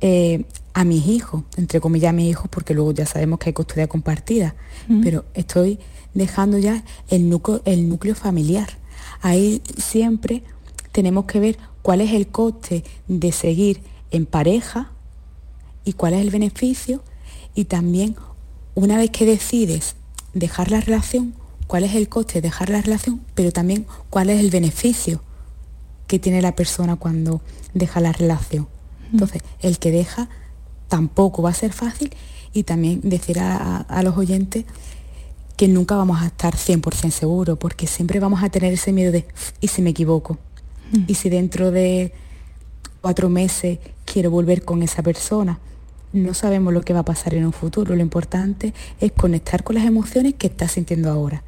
eh, 0.01 0.45
a 0.74 0.84
mis 0.84 1.07
hijos, 1.07 1.43
entre 1.57 1.80
comillas 1.80 2.11
a 2.11 2.12
mis 2.12 2.30
hijos, 2.30 2.49
porque 2.51 2.74
luego 2.74 2.93
ya 2.93 3.07
sabemos 3.07 3.38
que 3.38 3.49
hay 3.49 3.53
custodia 3.55 3.88
compartida, 3.88 4.55
pero 5.03 5.24
estoy 5.34 5.78
dejando 6.12 6.59
ya 6.59 6.84
el 7.09 7.28
núcleo, 7.30 7.62
el 7.64 7.88
núcleo 7.88 8.14
familiar. 8.14 8.68
Ahí 9.22 9.62
siempre 9.78 10.43
tenemos 10.93 11.24
que 11.24 11.41
ver 11.41 11.59
cuál 11.82 12.03
es 12.03 12.12
el 12.12 12.28
coste 12.28 12.84
de 13.09 13.32
seguir 13.32 13.80
en 14.17 14.27
pareja 14.27 14.91
y 15.85 15.93
cuál 15.93 16.14
es 16.14 16.21
el 16.21 16.31
beneficio 16.31 17.03
y 17.55 17.67
también 17.67 18.17
una 18.75 18.99
vez 18.99 19.11
que 19.11 19.25
decides 19.25 19.97
dejar 20.35 20.71
la 20.71 20.81
relación, 20.81 21.35
cuál 21.67 21.85
es 21.85 21.95
el 21.95 22.09
coste 22.09 22.35
de 22.35 22.43
dejar 22.43 22.69
la 22.71 22.83
relación, 22.83 23.23
pero 23.35 23.51
también 23.53 23.87
cuál 24.11 24.31
es 24.31 24.41
el 24.41 24.51
beneficio 24.51 25.23
que 26.07 26.19
tiene 26.19 26.43
la 26.43 26.55
persona 26.55 26.97
cuando 26.97 27.41
deja 27.75 28.01
la 28.01 28.12
relación. 28.12 28.69
Entonces, 29.12 29.43
el 29.61 29.79
que 29.79 29.91
deja 29.91 30.29
tampoco 30.89 31.43
va 31.43 31.51
a 31.51 31.55
ser 31.55 31.73
fácil 31.73 32.14
y 32.53 32.64
también 32.64 33.01
decir 33.03 33.39
a, 33.41 34.03
los 34.03 34.17
oyentes 34.17 34.64
que 35.57 35.69
nunca 35.69 35.97
vamos 35.97 36.21
a 36.21 36.27
estar 36.27 36.55
100% 36.55 37.11
seguros, 37.11 37.59
porque 37.59 37.87
siempre 37.87 38.21
vamos 38.21 38.43
a 38.43 38.51
tener 38.51 38.73
ese 38.73 38.93
miedo 38.93 39.11
de, 39.11 39.27
¿y 39.61 39.69
si 39.69 39.81
me 39.81 39.91
equivoco? 39.91 40.39
¿Y 41.09 41.14
si 41.14 41.31
dentro 41.31 41.71
de 41.71 42.12
cuatro 43.07 43.28
meses 43.28 43.78
quiero 44.04 44.32
volver 44.32 44.64
con 44.64 44.82
esa 44.82 45.00
persona? 45.00 45.61
No 46.12 46.34
sabemos 46.34 46.74
lo 46.74 46.80
que 46.80 46.92
va 46.92 47.00
a 47.00 47.04
pasar 47.04 47.34
en 47.34 47.46
un 47.46 47.52
futuro. 47.52 47.94
Lo 47.94 48.02
importante 48.02 48.74
es 49.00 49.12
conectar 49.12 49.62
con 49.62 49.76
las 49.76 49.84
emociones 49.84 50.34
que 50.34 50.48
estás 50.48 50.72
sintiendo 50.72 51.09
ahora 51.09 51.44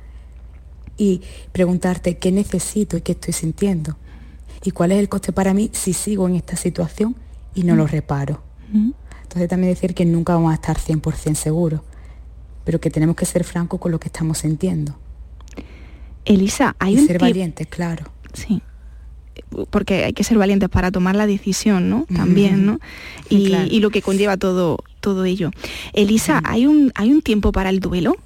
y 0.96 1.20
preguntarte 1.50 2.16
qué 2.16 2.30
necesito 2.30 2.96
y 2.96 3.00
qué 3.00 3.10
estoy 3.10 3.32
sintiendo 3.32 3.96
y 4.62 4.70
cuál 4.70 4.92
es 4.92 5.00
el 5.00 5.08
coste 5.08 5.32
para 5.32 5.52
mí 5.52 5.68
si 5.72 5.94
sigo 5.94 6.28
en 6.28 6.36
esta 6.36 6.54
situación 6.54 7.16
y 7.56 7.64
no 7.64 7.74
lo 7.74 7.88
reparo. 7.88 8.40
Entonces 8.72 9.48
también 9.48 9.74
decir 9.74 9.94
que 9.94 10.04
nunca 10.04 10.34
vamos 10.34 10.52
a 10.52 10.54
estar 10.54 10.78
100% 10.78 11.34
seguros, 11.34 11.80
pero 12.62 12.80
que 12.80 12.88
tenemos 12.88 13.16
que 13.16 13.26
ser 13.26 13.42
francos 13.42 13.80
con 13.80 13.90
lo 13.90 13.98
que 13.98 14.06
estamos 14.06 14.38
sintiendo. 14.38 14.96
Elisa, 16.24 16.76
hay 16.78 16.94
y 16.94 16.98
un 17.00 17.06
ser 17.08 17.18
valientes, 17.18 17.66
claro. 17.66 18.04
Sí. 18.32 18.62
Porque 19.70 20.04
hay 20.04 20.12
que 20.12 20.24
ser 20.24 20.38
valientes 20.38 20.68
para 20.68 20.90
tomar 20.90 21.16
la 21.16 21.26
decisión, 21.26 21.88
¿no? 21.88 22.06
También, 22.14 22.66
¿no? 22.66 22.80
Y, 23.28 23.80
lo 23.80 23.90
que 23.90 24.02
conlleva 24.02 24.36
todo, 24.36 24.78
todo 25.00 25.24
ello. 25.24 25.50
Elisa, 25.92 26.40
¿hay, 26.44 26.66
un, 26.66 26.92
¿hay 26.94 27.10
un 27.10 27.22
tiempo 27.22 27.52
para 27.52 27.70
el 27.70 27.80
duelo? 27.80 28.16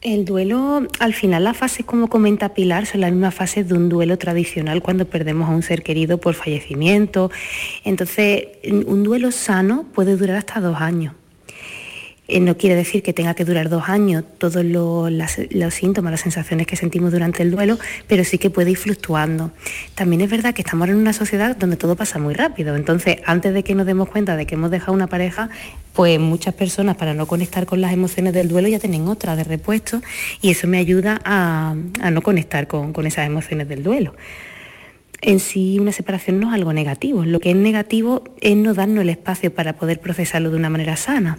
El 0.00 0.26
duelo, 0.26 0.86
al 1.00 1.14
final 1.14 1.44
la 1.44 1.54
fase, 1.54 1.82
como 1.84 2.08
comenta 2.08 2.52
Pilar, 2.52 2.84
son 2.84 3.00
las 3.00 3.10
mismas 3.10 3.34
fases 3.34 3.66
de 3.66 3.74
un 3.74 3.88
duelo 3.88 4.18
tradicional 4.18 4.82
cuando 4.82 5.06
perdemos 5.06 5.48
a 5.48 5.52
un 5.52 5.62
ser 5.62 5.82
querido 5.82 6.18
por 6.18 6.34
fallecimiento. 6.34 7.30
Entonces, 7.84 8.48
un 8.64 9.02
duelo 9.02 9.32
sano 9.32 9.86
puede 9.94 10.16
durar 10.16 10.36
hasta 10.36 10.60
dos 10.60 10.76
años. 10.78 11.14
Eh, 12.26 12.40
no 12.40 12.56
quiere 12.56 12.74
decir 12.74 13.02
que 13.02 13.12
tenga 13.12 13.34
que 13.34 13.44
durar 13.44 13.68
dos 13.68 13.88
años 13.88 14.24
todos 14.38 14.64
los, 14.64 15.74
síntomas, 15.74 16.10
las 16.10 16.20
sensaciones 16.20 16.66
que 16.66 16.74
sentimos 16.74 17.12
durante 17.12 17.42
el 17.42 17.50
duelo, 17.50 17.78
pero 18.06 18.24
sí 18.24 18.38
que 18.38 18.48
puede 18.48 18.70
ir 18.70 18.78
fluctuando. 18.78 19.50
También 19.94 20.22
es 20.22 20.30
verdad 20.30 20.54
que 20.54 20.62
estamos 20.62 20.88
en 20.88 20.96
una 20.96 21.12
sociedad 21.12 21.54
donde 21.54 21.76
todo 21.76 21.96
pasa 21.96 22.18
muy 22.18 22.32
rápido, 22.32 22.76
entonces 22.76 23.18
antes 23.26 23.52
de 23.52 23.62
que 23.62 23.74
nos 23.74 23.84
demos 23.84 24.08
cuenta 24.08 24.36
de 24.36 24.46
que 24.46 24.54
hemos 24.54 24.70
dejado 24.70 24.94
una 24.94 25.06
pareja, 25.06 25.50
pues 25.92 26.18
muchas 26.18 26.54
personas 26.54 26.96
para 26.96 27.12
no 27.12 27.26
conectar 27.26 27.66
con 27.66 27.82
las 27.82 27.92
emociones 27.92 28.32
del 28.32 28.48
duelo 28.48 28.68
ya 28.68 28.78
tienen 28.78 29.06
otra 29.06 29.36
de 29.36 29.44
repuesto 29.44 30.00
y 30.40 30.50
eso 30.50 30.66
me 30.66 30.78
ayuda 30.78 31.20
a, 31.24 31.74
no 32.10 32.22
conectar 32.22 32.66
con, 32.66 32.94
con 32.94 33.06
esas 33.06 33.26
emociones 33.26 33.68
del 33.68 33.82
duelo 33.82 34.14
en 35.20 35.40
sí 35.40 35.78
una 35.78 35.90
separación 35.90 36.38
no 36.38 36.48
es 36.48 36.54
algo 36.54 36.74
negativo. 36.74 37.24
Lo 37.24 37.40
que 37.40 37.50
es 37.50 37.56
negativo 37.56 38.24
es 38.42 38.56
no 38.56 38.74
darnos 38.74 39.00
el 39.00 39.08
espacio 39.08 39.54
para 39.54 39.72
poder 39.72 39.98
procesarlo 39.98 40.50
de 40.50 40.56
una 40.56 40.68
manera 40.68 40.96
sana. 40.96 41.38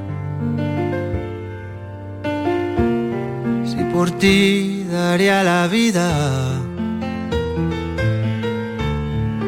Por 3.93 4.11
ti 4.11 4.85
daría 4.89 5.43
la 5.43 5.67
vida. 5.67 6.07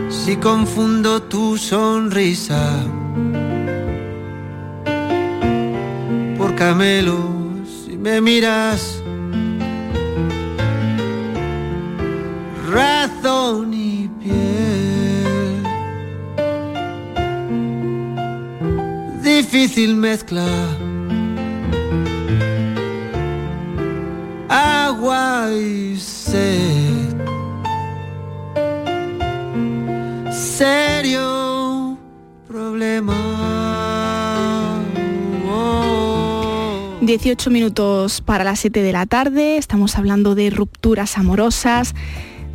Si 0.10 0.38
confundo 0.38 1.22
tu 1.24 1.58
sonrisa 1.58 2.84
por 6.38 6.56
camelo, 6.56 7.20
si 7.66 7.98
me 7.98 8.22
miras, 8.22 9.02
razón 12.72 13.74
y 13.74 14.10
piel, 14.22 15.64
difícil 19.22 19.96
mezcla 19.96 20.48
Serio 30.32 31.98
problema. 32.48 33.14
18 37.02 37.50
minutos 37.50 38.22
para 38.22 38.46
las 38.46 38.60
7 38.60 38.82
de 38.82 38.94
la 38.94 39.06
tarde, 39.06 39.58
estamos 39.58 39.98
hablando 39.98 40.36
de 40.36 40.50
rupturas 40.50 41.18
amorosas, 41.18 41.96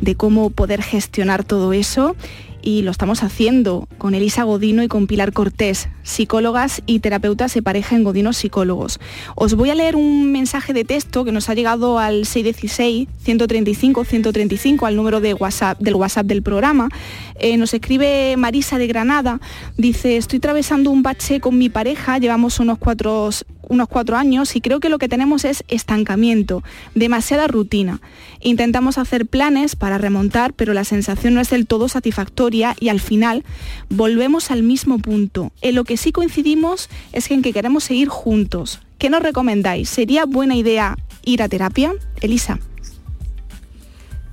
de 0.01 0.15
cómo 0.15 0.49
poder 0.49 0.81
gestionar 0.81 1.43
todo 1.43 1.71
eso 1.71 2.15
y 2.61 2.81
lo 2.81 2.91
estamos 2.91 3.23
haciendo 3.23 3.87
con 3.97 4.13
Elisa 4.15 4.43
Godino 4.43 4.83
y 4.83 4.87
con 4.87 5.07
Pilar 5.07 5.33
Cortés, 5.33 5.89
psicólogas 6.03 6.81
y 6.85 6.99
terapeutas 6.99 7.53
de 7.53 7.61
pareja 7.61 7.95
en 7.95 8.03
Godino 8.03 8.33
Psicólogos. 8.33 8.99
Os 9.35 9.53
voy 9.55 9.69
a 9.69 9.75
leer 9.75 9.95
un 9.95 10.31
mensaje 10.31 10.73
de 10.73 10.83
texto 10.83 11.23
que 11.25 11.31
nos 11.31 11.49
ha 11.49 11.53
llegado 11.53 11.99
al 11.99 12.25
616-135-135, 12.25 14.87
al 14.87 14.95
número 14.95 15.21
de 15.21 15.33
WhatsApp, 15.33 15.79
del 15.79 15.95
WhatsApp 15.95 16.25
del 16.25 16.41
programa. 16.41 16.89
Eh, 17.35 17.57
nos 17.57 17.73
escribe 17.73 18.35
Marisa 18.37 18.77
de 18.77 18.87
Granada, 18.87 19.41
dice, 19.77 20.17
estoy 20.17 20.37
atravesando 20.37 20.91
un 20.91 21.03
bache 21.03 21.39
con 21.39 21.57
mi 21.57 21.69
pareja, 21.69 22.17
llevamos 22.17 22.59
unos 22.59 22.77
cuatro 22.77 23.29
unos 23.69 23.87
cuatro 23.87 24.17
años 24.17 24.55
y 24.55 24.61
creo 24.61 24.81
que 24.81 24.89
lo 24.89 24.97
que 24.97 25.07
tenemos 25.07 25.45
es 25.45 25.63
estancamiento, 25.69 26.63
demasiada 26.95 27.47
rutina. 27.47 28.01
Intentamos 28.41 28.97
hacer 28.97 29.25
planes 29.25 29.77
para 29.77 29.97
remontar, 29.97 30.53
pero 30.53 30.73
la 30.73 30.83
sensación 30.83 31.33
no 31.33 31.41
es 31.41 31.49
del 31.49 31.67
todo 31.67 31.87
satisfactoria 31.87 32.75
y 32.79 32.89
al 32.89 32.99
final 32.99 33.45
volvemos 33.89 34.51
al 34.51 34.63
mismo 34.63 34.99
punto. 34.99 35.53
En 35.61 35.75
lo 35.75 35.85
que 35.85 35.95
sí 35.95 36.11
coincidimos 36.11 36.89
es 37.13 37.31
en 37.31 37.41
que 37.41 37.53
queremos 37.53 37.85
seguir 37.85 38.09
juntos. 38.09 38.81
¿Qué 38.97 39.09
nos 39.09 39.21
recomendáis? 39.21 39.87
¿Sería 39.89 40.25
buena 40.25 40.55
idea 40.55 40.97
ir 41.23 41.41
a 41.41 41.47
terapia? 41.47 41.93
Elisa. 42.21 42.59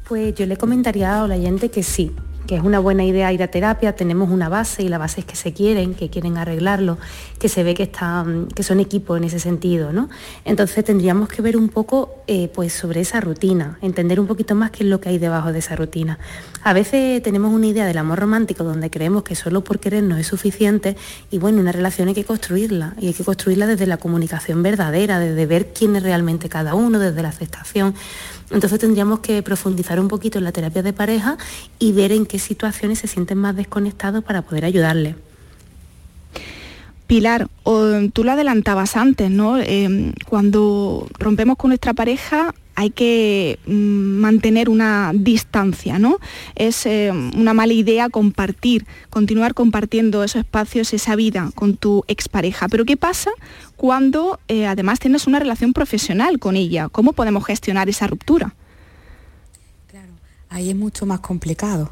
Pues 0.09 0.35
yo 0.35 0.47
le 0.47 0.57
comentaría 0.57 1.23
a 1.23 1.29
la 1.29 1.35
oyente 1.35 1.71
que 1.71 1.83
sí, 1.83 2.13
que 2.47 2.57
es 2.57 2.63
una 2.63 2.79
buena 2.79 3.05
idea 3.05 3.33
ir 3.33 3.43
a 3.43 3.49
terapia, 3.49 3.95
tenemos 3.95 4.31
una 4.31 4.49
base 4.49 4.83
y 4.83 4.89
la 4.89 4.99
base 4.99 5.21
es 5.21 5.27
que 5.27 5.37
se 5.37 5.53
quieren, 5.53 5.95
que 5.95 6.09
quieren 6.09 6.37
arreglarlo, 6.39 6.99
que 7.47 7.51
se 7.51 7.63
ve 7.63 7.75
que, 7.75 7.85
están, 7.85 8.49
que 8.49 8.65
son 8.65 8.81
equipo 8.81 9.17
en 9.17 9.23
ese 9.23 9.39
sentido, 9.39 9.93
¿no? 9.93 10.09
Entonces 10.45 10.85
tendríamos 10.85 11.29
que 11.29 11.43
ver 11.43 11.57
un 11.57 11.69
poco 11.69 12.17
eh, 12.27 12.51
pues 12.53 12.73
sobre 12.73 13.01
esa 13.01 13.21
rutina, 13.21 13.79
entender 13.83 14.19
un 14.19 14.27
poquito 14.27 14.57
más 14.57 14.73
qué 14.73 14.83
es 14.83 14.91
lo 14.91 15.01
que 15.01 15.11
hay 15.11 15.19
debajo 15.19 15.53
de 15.53 15.61
esa 15.61 15.77
rutina. 15.77 16.19
A 16.65 16.73
veces 16.73 17.23
tenemos 17.23 17.55
una 17.55 17.69
idea 17.69 17.87
del 17.87 17.99
amor 17.99 18.19
romántico 18.19 18.65
donde 18.65 18.91
creemos 18.91 19.23
que 19.23 19.37
solo 19.37 19.63
por 19.63 19.79
querer 19.79 20.03
no 20.03 20.17
es 20.17 20.27
suficiente 20.27 20.97
y 21.31 21.39
bueno, 21.39 21.61
una 21.61 21.71
relación 21.71 22.09
hay 22.09 22.15
que 22.15 22.25
construirla 22.25 22.95
y 22.99 23.07
hay 23.07 23.15
que 23.15 23.23
construirla 23.23 23.69
desde 23.69 23.87
la 23.87 23.99
comunicación 23.99 24.65
verdadera, 24.65 25.21
desde 25.21 25.47
ver 25.47 25.73
quién 25.73 25.95
es 25.95 26.03
realmente 26.03 26.49
cada 26.49 26.75
uno, 26.75 26.99
desde 26.99 27.23
la 27.23 27.29
aceptación. 27.29 27.95
Entonces 28.51 28.81
tendríamos 28.81 29.21
que 29.21 29.41
profundizar 29.45 30.01
un 30.01 30.09
poquito 30.09 30.39
en 30.39 30.45
la 30.45 30.51
terapia 30.51 30.83
de 30.83 30.93
pareja 30.93 31.39
y 31.79 31.93
ver 31.93 32.11
en 32.11 32.27
qué 32.27 32.41
situaciones 32.41 32.99
se 32.99 33.07
sienten 33.07 33.39
más 33.39 33.55
desconectados 33.55 34.25
para 34.25 34.43
poder 34.43 34.65
ayudarle. 34.65 35.15
Pilar, 37.07 37.49
tú 38.13 38.25
lo 38.25 38.33
adelantabas 38.33 38.97
antes, 38.97 39.31
¿no? 39.31 39.59
Em, 39.59 40.13
cuando 40.29 41.07
rompemos 41.19 41.57
con 41.57 41.69
nuestra 41.71 41.95
pareja 41.95 42.53
hay 42.77 42.91
que 42.91 43.59
mm, 43.67 43.73
mantener 43.73 44.69
una 44.69 45.13
distancia, 45.15 45.99
¿no? 45.99 46.19
Es 46.55 46.85
em, 46.85 47.31
una 47.35 47.55
mala 47.55 47.73
idea 47.73 48.11
compartir, 48.11 48.87
continuar 49.09 49.55
compartiendo 49.55 50.23
esos 50.23 50.41
espacios, 50.41 50.93
esa 50.93 51.17
vida 51.17 51.51
con 51.55 51.77
tu 51.77 52.05
expareja. 52.07 52.69
Pero 52.69 52.85
¿qué 52.85 52.97
pasa 52.97 53.31
cuando 53.77 54.39
eh, 54.49 54.67
además 54.67 54.99
tienes 54.99 55.27
una 55.27 55.39
relación 55.39 55.73
profesional 55.73 56.39
con 56.39 56.55
ella? 56.55 56.89
¿Cómo 56.91 57.15
podemos 57.15 57.47
gestionar 57.47 57.89
esa 57.89 58.09
ruptura? 58.09 58.55
Claro, 59.87 60.13
ahí 60.51 60.69
es 60.69 60.77
mucho 60.77 61.07
más 61.07 61.21
complicado, 61.21 61.91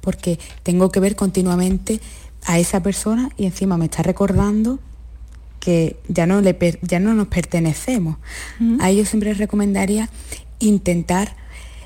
porque 0.00 0.38
tengo 0.62 0.90
que 0.90 1.00
ver 1.00 1.14
continuamente 1.14 2.00
a 2.46 2.58
esa 2.58 2.82
persona 2.82 3.30
y 3.36 3.44
encima 3.44 3.76
me 3.76 3.86
está 3.86 4.02
recordando 4.02 4.78
que 5.60 5.96
ya 6.08 6.26
no, 6.26 6.40
le, 6.40 6.56
ya 6.82 7.00
no 7.00 7.12
nos 7.14 7.26
pertenecemos. 7.26 8.18
A 8.80 8.88
ellos 8.88 9.08
siempre 9.08 9.30
les 9.30 9.38
recomendaría 9.38 10.08
intentar 10.60 11.36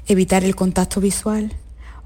evitar 0.07 0.45
el 0.45 0.55
contacto 0.55 1.01
visual 1.01 1.55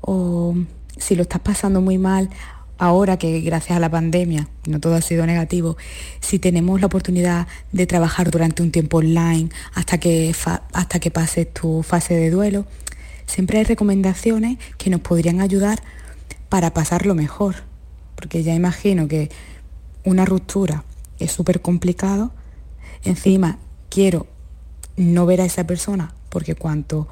o 0.01 0.55
si 0.97 1.17
lo 1.17 1.23
estás 1.23 1.41
pasando 1.41 1.81
muy 1.81 1.99
mal 1.99 2.31
ahora 2.79 3.17
que 3.17 3.41
gracias 3.41 3.77
a 3.77 3.81
la 3.81 3.91
pandemia, 3.91 4.49
no 4.67 4.79
todo 4.79 4.95
ha 4.95 5.01
sido 5.01 5.27
negativo, 5.27 5.77
si 6.21 6.39
tenemos 6.39 6.81
la 6.81 6.87
oportunidad 6.87 7.47
de 7.73 7.87
trabajar 7.87 8.31
durante 8.31 8.63
un 8.63 8.71
tiempo 8.71 8.99
online 8.99 9.51
hasta 9.75 9.99
que, 9.99 10.35
hasta 10.73 11.01
que 11.01 11.11
pases 11.11 11.53
tu 11.53 11.83
fase 11.83 12.15
de 12.15 12.31
duelo, 12.31 12.67
siempre 13.27 13.59
hay 13.59 13.65
recomendaciones 13.65 14.59
que 14.79 14.91
nos 14.91 15.01
podrían 15.01 15.41
ayudar 15.41 15.83
para 16.49 16.73
pasarlo 16.73 17.15
mejor. 17.15 17.74
Porque 18.25 18.43
ya 18.43 18.55
imagino 18.55 19.07
que 19.07 19.31
una 20.03 20.25
ruptura 20.25 20.83
es 21.19 21.31
súper 21.31 21.61
complicado. 21.61 22.33
Encima, 23.05 23.59
quiero 23.91 24.27
no 24.97 25.27
ver 25.27 25.43
a 25.43 25.45
esa 25.45 25.67
persona 25.67 26.15
porque 26.31 26.55
cuanto 26.55 27.07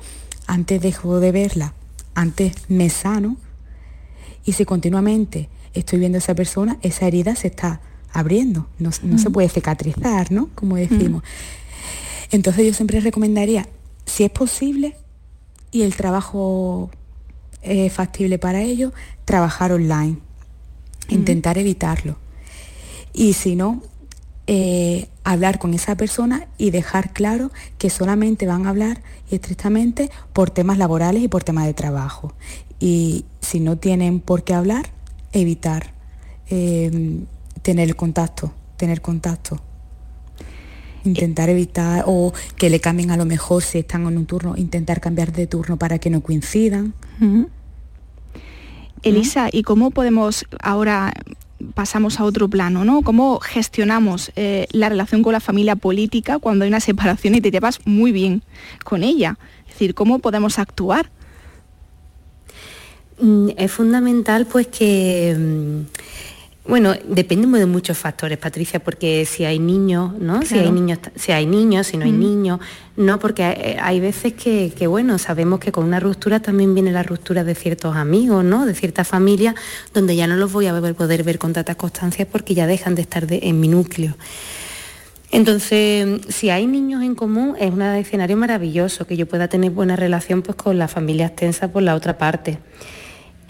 antes 0.47 0.81
dejo 0.81 1.21
de 1.21 1.31
verla, 1.31 1.75
antes 2.15 2.55
me 2.69 2.89
sano. 2.89 3.37
Y 4.47 4.53
si 4.55 4.65
continuamente 4.65 5.51
estoy 5.75 5.99
viendo 5.99 6.17
a 6.17 6.21
esa 6.21 6.35
persona, 6.35 6.79
esa 6.81 7.07
herida 7.07 7.37
se 7.37 7.49
está 7.49 7.83
abriendo, 8.11 8.71
no, 8.79 8.91
se 8.91 9.05
mm. 9.05 9.33
puede 9.33 9.51
cicatrizar, 9.51 10.33
¿no? 10.33 10.49
Como 10.55 10.77
decimos. 10.77 11.23
Mm. 11.23 12.37
Entonces 12.37 12.65
yo 12.65 12.73
siempre 12.73 13.01
recomendaría, 13.01 13.69
si 14.07 14.25
es 14.25 14.31
posible 14.31 14.97
y 15.73 15.83
el 15.83 15.95
trabajo 15.95 16.91
es 17.61 17.93
factible 17.93 18.39
para 18.39 18.63
ello, 18.63 18.95
trabajar 19.27 19.73
online. 19.73 20.32
Intentar 21.09 21.59
evitarlo. 21.59 22.17
Y 23.13 23.35
si 23.35 23.57
no, 23.57 23.83
eh, 24.47 25.09
hablar 25.25 25.59
con 25.59 25.73
esa 25.73 25.97
persona 25.97 26.49
y 26.59 26.71
dejar 26.71 27.13
claro 27.13 27.53
que 27.79 27.91
solamente 27.91 28.47
van 28.47 28.67
a 28.67 28.71
hablar 28.71 29.03
estrictamente 29.31 30.11
por 30.33 30.51
temas 30.51 30.79
laborales 30.79 31.23
y 31.23 31.29
por 31.29 31.45
temas 31.45 31.67
de 31.67 31.75
trabajo. 31.75 32.35
Y 32.81 33.25
si 33.41 33.61
no 33.61 33.79
tienen 33.79 34.19
por 34.19 34.43
qué 34.43 34.55
hablar, 34.55 34.91
evitar 35.33 35.93
em, 36.49 37.27
tener 37.63 37.95
contacto, 37.95 38.53
tener 38.77 39.01
contacto. 39.01 39.61
Intentar 41.05 41.49
evitar 41.49 42.05
o 42.07 42.33
que 42.57 42.69
le 42.69 42.81
cambien 42.81 43.11
a 43.11 43.17
lo 43.17 43.25
mejor 43.25 43.63
si 43.63 43.79
están 43.79 44.07
en 44.07 44.19
un 44.19 44.27
turno, 44.27 44.57
intentar 44.57 45.01
cambiar 45.01 45.33
de 45.33 45.47
turno 45.47 45.77
para 45.77 45.99
que 45.99 46.11
no 46.11 46.21
coincidan. 46.21 46.95
Elisa, 49.03 49.49
¿y 49.51 49.63
cómo 49.63 49.91
podemos 49.91 50.47
ahora 50.63 51.13
pasamos 51.75 52.19
a 52.21 52.25
otro 52.25 52.49
plano, 52.49 52.85
¿no? 52.85 53.03
¿Cómo 53.03 53.39
gestionamos 53.41 54.33
eh, 54.37 54.67
la 54.73 54.89
relación 54.89 55.23
con 55.23 55.33
la 55.33 55.41
familia 55.41 55.77
política 55.77 56.39
cuando 56.39 56.65
hay 56.65 56.69
una 56.69 56.81
separación 56.81 57.35
y 57.35 57.41
te 57.41 57.51
llevas 57.51 57.81
muy 57.85 58.13
bien 58.13 58.43
con 58.85 59.03
ella? 59.03 59.39
Es 59.67 59.75
decir, 59.75 59.95
¿cómo 59.95 60.19
podemos 60.19 60.59
actuar? 60.59 61.11
Mm, 63.21 63.51
es 63.57 63.71
fundamental 63.71 64.47
pues 64.47 64.67
que 64.67 65.37
mm, 65.39 65.81
bueno, 66.65 66.95
depende 67.09 67.59
de 67.59 67.67
muchos 67.67 67.99
factores, 67.99 68.39
Patricia, 68.39 68.79
porque 68.79 69.25
si 69.27 69.45
hay 69.45 69.59
niños, 69.59 70.13
¿no? 70.19 70.43
Si 70.43 70.59
hay 70.59 70.71
niños, 70.71 71.01
si 71.17 71.33
hay 71.33 71.45
niños, 71.45 71.89
si 71.89 71.97
no 71.97 72.05
hay 72.05 72.13
niños, 72.13 72.61
no, 72.97 73.19
porque 73.19 73.43
hay, 73.81 73.99
veces 73.99 74.35
que, 74.35 74.87
bueno, 74.87 75.19
sabemos 75.19 75.59
que 75.59 75.73
con 75.73 75.85
una 75.85 75.99
ruptura 75.99 76.39
también 76.41 76.73
viene 76.73 76.93
la 76.93 77.03
ruptura 77.03 77.43
de 77.43 77.57
ciertos 77.57 77.97
amigos, 77.97 78.45
¿no? 78.45 78.65
De 78.65 78.75
ciertas 78.75 79.09
familias, 79.09 79.57
donde 79.93 80.15
ya 80.15 80.29
no 80.29 80.37
los 80.37 80.53
voy 80.53 80.67
a 80.67 80.95
poder 80.95 81.25
ver 81.25 81.39
con 81.39 81.53
tantas 81.53 81.75
constancias 81.75 82.29
porque 82.31 82.55
ya 82.55 82.69
dejan 82.69 82.95
de 82.95 83.03
estar 83.03 83.27
en 83.29 83.59
mi 83.59 83.67
núcleo. 83.67 84.15
Entonces, 85.33 86.21
si 86.29 86.51
hay 86.51 86.67
niños 86.67 87.03
en 87.03 87.17
común, 87.17 87.57
es 87.59 87.73
un 87.73 87.83
escenario 87.83 88.37
maravilloso, 88.37 89.07
que 89.07 89.17
yo 89.17 89.27
pueda 89.27 89.49
tener 89.49 89.73
buena 89.73 89.97
relación 89.97 90.43
pues, 90.43 90.57
con 90.57 90.79
la 90.79 90.87
familia 90.87 91.27
extensa 91.27 91.73
por 91.73 91.83
la 91.83 91.97
otra 91.97 92.19
parte. 92.19 92.59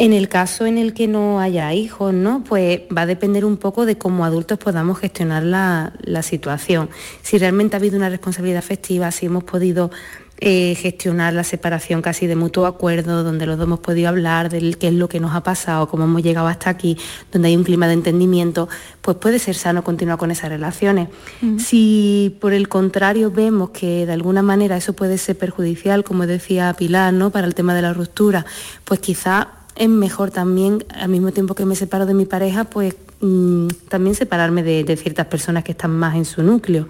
En 0.03 0.13
el 0.13 0.29
caso 0.29 0.67
en 0.67 0.79
el 0.79 0.95
que 0.95 1.07
no 1.07 1.39
haya 1.39 1.73
hijos, 1.75 2.13
¿no? 2.13 2.43
Pues 2.43 2.81
va 2.95 3.03
a 3.03 3.07
depender 3.07 3.45
un 3.45 3.57
poco 3.57 3.87
de 3.87 3.99
cómo 3.99 4.25
adultos 4.25 4.59
podamos 4.59 4.99
gestionar 4.99 5.45
la, 5.45 6.23
situación. 6.23 6.91
Si 7.23 7.39
realmente 7.39 7.77
ha 7.77 7.79
habido 7.79 7.99
una 7.99 8.09
responsabilidad 8.09 8.59
afectiva, 8.59 9.13
si 9.13 9.27
hemos 9.27 9.45
podido 9.45 9.93
eh, 10.39 10.75
gestionar 10.75 11.35
la 11.35 11.45
separación 11.45 12.03
casi 12.03 12.27
de 12.27 12.35
mutuo 12.35 12.67
acuerdo, 12.67 13.23
donde 13.23 13.47
los 13.47 13.57
dos 13.57 13.69
hemos 13.69 13.79
podido 13.79 14.09
hablar 14.09 14.51
de 14.51 14.75
qué 14.75 14.89
es 14.89 14.95
lo 14.95 15.09
que 15.09 15.21
nos 15.21 15.37
ha 15.37 15.45
pasado, 15.45 15.87
cómo 15.87 16.03
hemos 16.03 16.25
llegado 16.25 16.49
hasta 16.49 16.69
aquí, 16.69 16.99
donde 17.31 17.47
hay 17.47 17.57
un 17.57 17.63
clima 17.63 17.87
de 17.87 17.93
entendimiento, 17.93 18.69
pues 19.03 19.19
puede 19.19 19.39
ser 19.39 19.55
sano 19.55 19.85
continuar 19.85 20.19
con 20.19 20.33
esas 20.33 20.51
relaciones. 20.51 21.11
Si 21.59 22.37
por 22.41 22.55
el 22.55 22.69
contrario 22.69 23.31
vemos 23.31 23.71
que 23.71 24.05
de 24.05 24.13
alguna 24.13 24.43
manera 24.43 24.77
eso 24.77 24.95
puede 24.95 25.17
ser 25.17 25.39
perjudicial, 25.39 26.03
como 26.03 26.27
decía 26.27 26.75
Pilar, 26.77 27.13
¿no? 27.13 27.31
para 27.31 27.47
el 27.47 27.55
tema 27.55 27.73
de 27.73 27.83
la 27.83 27.93
ruptura, 27.93 28.45
pues 28.85 28.99
quizá 28.99 29.62
es 29.77 29.89
mejor 29.89 30.31
también, 30.31 30.85
al 30.95 31.09
mismo 31.09 31.33
tiempo 31.33 31.55
que 31.55 31.65
me 31.65 31.77
separo 31.77 32.07
de 32.07 32.15
mi 32.15 32.27
pareja, 32.27 32.65
pues 32.65 32.95
mm, 33.21 33.69
también 33.89 34.15
separarme 34.15 34.63
de, 34.63 34.97
ciertas 34.97 35.27
personas 35.27 35.65
que 35.65 35.73
están 35.73 35.93
más 35.93 36.17
en 36.17 36.25
su 36.25 36.43
núcleo. 36.43 36.89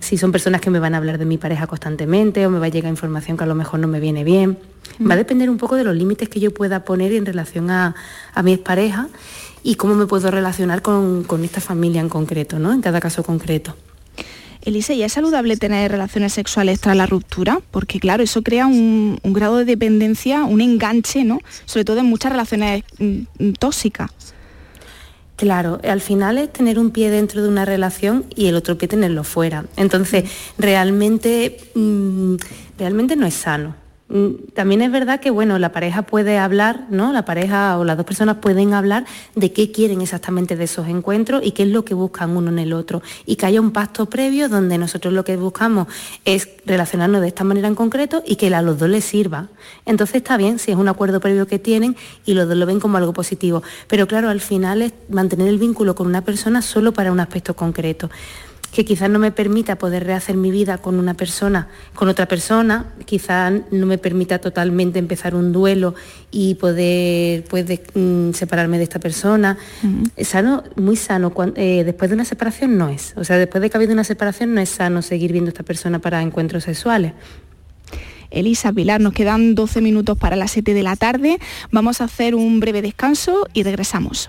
Si 0.00 0.16
son 0.16 0.32
personas 0.32 0.60
que 0.60 0.70
me 0.70 0.78
van 0.78 0.94
a 0.94 0.96
hablar 0.96 1.18
de 1.18 1.26
mi 1.26 1.36
pareja 1.36 1.66
constantemente 1.66 2.46
o 2.46 2.50
me 2.50 2.58
va 2.58 2.66
a 2.66 2.70
llegar 2.70 2.90
información 2.90 3.36
que 3.36 3.44
a 3.44 3.46
lo 3.46 3.54
mejor 3.54 3.80
no 3.80 3.88
me 3.88 4.00
viene 4.00 4.24
bien. 4.24 4.58
Va 5.08 5.14
a 5.14 5.16
depender 5.16 5.50
un 5.50 5.58
poco 5.58 5.76
de 5.76 5.84
los 5.84 5.94
límites 5.94 6.28
que 6.28 6.40
yo 6.40 6.52
pueda 6.52 6.84
poner 6.84 7.12
en 7.12 7.26
relación 7.26 7.70
a, 7.70 7.94
a 8.32 8.42
mi 8.42 8.56
pareja 8.56 9.08
y 9.62 9.74
cómo 9.74 9.94
me 9.94 10.06
puedo 10.06 10.30
relacionar 10.30 10.80
con, 10.80 11.24
con 11.24 11.44
esta 11.44 11.60
familia 11.60 12.00
en 12.00 12.08
concreto, 12.08 12.58
¿no? 12.58 12.72
En 12.72 12.80
cada 12.80 12.98
caso 13.00 13.22
concreto. 13.22 13.76
Elise, 14.62 14.94
¿y 14.94 15.02
es 15.02 15.12
saludable 15.12 15.56
tener 15.56 15.90
relaciones 15.90 16.34
sexuales 16.34 16.80
tras 16.80 16.96
la 16.96 17.06
ruptura? 17.06 17.60
Porque 17.70 17.98
claro, 17.98 18.22
eso 18.22 18.42
crea 18.42 18.66
un, 18.66 19.18
grado 19.24 19.56
de 19.56 19.64
dependencia, 19.64 20.44
un 20.44 20.60
enganche, 20.60 21.24
¿no? 21.24 21.40
Sobre 21.64 21.84
todo 21.84 21.98
en 22.00 22.06
muchas 22.06 22.32
relaciones 22.32 22.84
mm, 22.98 23.20
mm, 23.38 23.52
tóxicas. 23.54 24.10
Claro, 25.36 25.80
al 25.82 26.02
final 26.02 26.36
es 26.36 26.52
tener 26.52 26.78
un 26.78 26.90
pie 26.90 27.08
dentro 27.10 27.42
de 27.42 27.48
una 27.48 27.64
relación 27.64 28.26
y 28.36 28.48
el 28.48 28.56
otro 28.56 28.76
pie 28.76 28.88
tenerlo 28.88 29.24
fuera. 29.24 29.64
Entonces, 29.76 30.24
realmente, 30.58 31.56
mm, 31.74 32.34
realmente 32.78 33.16
no 33.16 33.26
es 33.26 33.34
sano. 33.34 33.79
Mm, 34.10 34.50
también 34.54 34.82
es 34.82 34.90
verdad 34.90 35.20
que 35.20 35.30
bueno, 35.30 35.56
la 35.60 35.70
pareja 35.70 36.02
puede 36.02 36.36
hablar, 36.36 36.86
¿no? 36.90 37.12
La 37.12 37.24
pareja 37.24 37.78
o 37.78 37.84
las 37.84 37.96
dos 37.96 38.04
personas 38.04 38.38
pueden 38.38 38.74
hablar 38.74 39.04
de 39.36 39.52
qué 39.52 39.70
quieren 39.70 40.00
exactamente 40.00 40.56
de 40.56 40.64
esos 40.64 40.88
encuentros 40.88 41.42
y 41.44 41.52
qué 41.52 41.62
es 41.62 41.68
lo 41.68 41.84
que 41.84 41.94
buscan 41.94 42.36
uno 42.36 42.50
en 42.50 42.58
el 42.58 42.72
otro. 42.72 43.02
Y 43.24 43.36
que 43.36 43.46
haya 43.46 43.60
un 43.60 43.70
pacto 43.70 44.06
previo 44.06 44.48
donde 44.48 44.78
nosotros 44.78 45.14
lo 45.14 45.24
que 45.24 45.36
buscamos 45.36 45.86
es 46.24 46.48
relacionarnos 46.66 47.20
de 47.20 47.28
esta 47.28 47.44
manera 47.44 47.68
en 47.68 47.76
concreto 47.76 48.22
y 48.26 48.34
que 48.34 48.52
a 48.52 48.62
los 48.62 48.80
dos 48.80 48.88
les 48.88 49.04
sirva. 49.04 49.46
Entonces 49.86 50.16
está 50.16 50.36
bien 50.36 50.58
si 50.58 50.72
es 50.72 50.76
un 50.76 50.88
acuerdo 50.88 51.20
previo 51.20 51.46
que 51.46 51.60
tienen 51.60 51.96
y 52.26 52.34
los 52.34 52.48
dos 52.48 52.56
lo 52.56 52.66
ven 52.66 52.80
como 52.80 52.96
algo 52.96 53.12
positivo. 53.12 53.62
Pero 53.86 54.08
claro, 54.08 54.28
al 54.28 54.40
final 54.40 54.82
es 54.82 54.92
mantener 55.08 55.46
el 55.46 55.58
vínculo 55.58 55.94
con 55.94 56.08
una 56.08 56.24
persona 56.24 56.62
solo 56.62 56.92
para 56.92 57.12
un 57.12 57.20
aspecto 57.20 57.54
concreto 57.54 58.10
que 58.72 58.84
quizás 58.84 59.10
no 59.10 59.18
me 59.18 59.32
permita 59.32 59.76
poder 59.76 60.04
rehacer 60.04 60.36
mi 60.36 60.50
vida 60.50 60.78
con 60.78 60.98
una 60.98 61.14
persona, 61.14 61.68
con 61.94 62.08
otra 62.08 62.26
persona, 62.26 62.86
quizás 63.04 63.52
no 63.70 63.86
me 63.86 63.98
permita 63.98 64.38
totalmente 64.38 64.98
empezar 64.98 65.34
un 65.34 65.52
duelo 65.52 65.94
y 66.30 66.54
poder 66.54 67.44
pues, 67.44 67.66
mm, 67.94 68.32
separarme 68.32 68.78
de 68.78 68.84
esta 68.84 68.98
persona. 68.98 69.58
Sano, 70.18 70.62
muy 70.76 70.96
sano, 70.96 71.32
eh, 71.56 71.82
después 71.84 72.10
de 72.10 72.14
una 72.14 72.24
separación 72.24 72.78
no 72.78 72.88
es. 72.88 73.14
O 73.16 73.24
sea, 73.24 73.38
después 73.38 73.60
de 73.60 73.70
que 73.70 73.76
ha 73.76 73.78
habido 73.78 73.92
una 73.92 74.04
separación 74.04 74.54
no 74.54 74.60
es 74.60 74.68
sano 74.68 75.02
seguir 75.02 75.32
viendo 75.32 75.48
a 75.48 75.52
esta 75.52 75.64
persona 75.64 75.98
para 75.98 76.22
encuentros 76.22 76.64
sexuales. 76.64 77.12
Elisa 78.30 78.72
Pilar, 78.72 79.00
nos 79.00 79.12
quedan 79.12 79.56
12 79.56 79.80
minutos 79.80 80.16
para 80.16 80.36
las 80.36 80.52
7 80.52 80.72
de 80.72 80.82
la 80.84 80.94
tarde. 80.94 81.38
Vamos 81.72 82.00
a 82.00 82.04
hacer 82.04 82.36
un 82.36 82.60
breve 82.60 82.80
descanso 82.80 83.48
y 83.52 83.64
regresamos. 83.64 84.28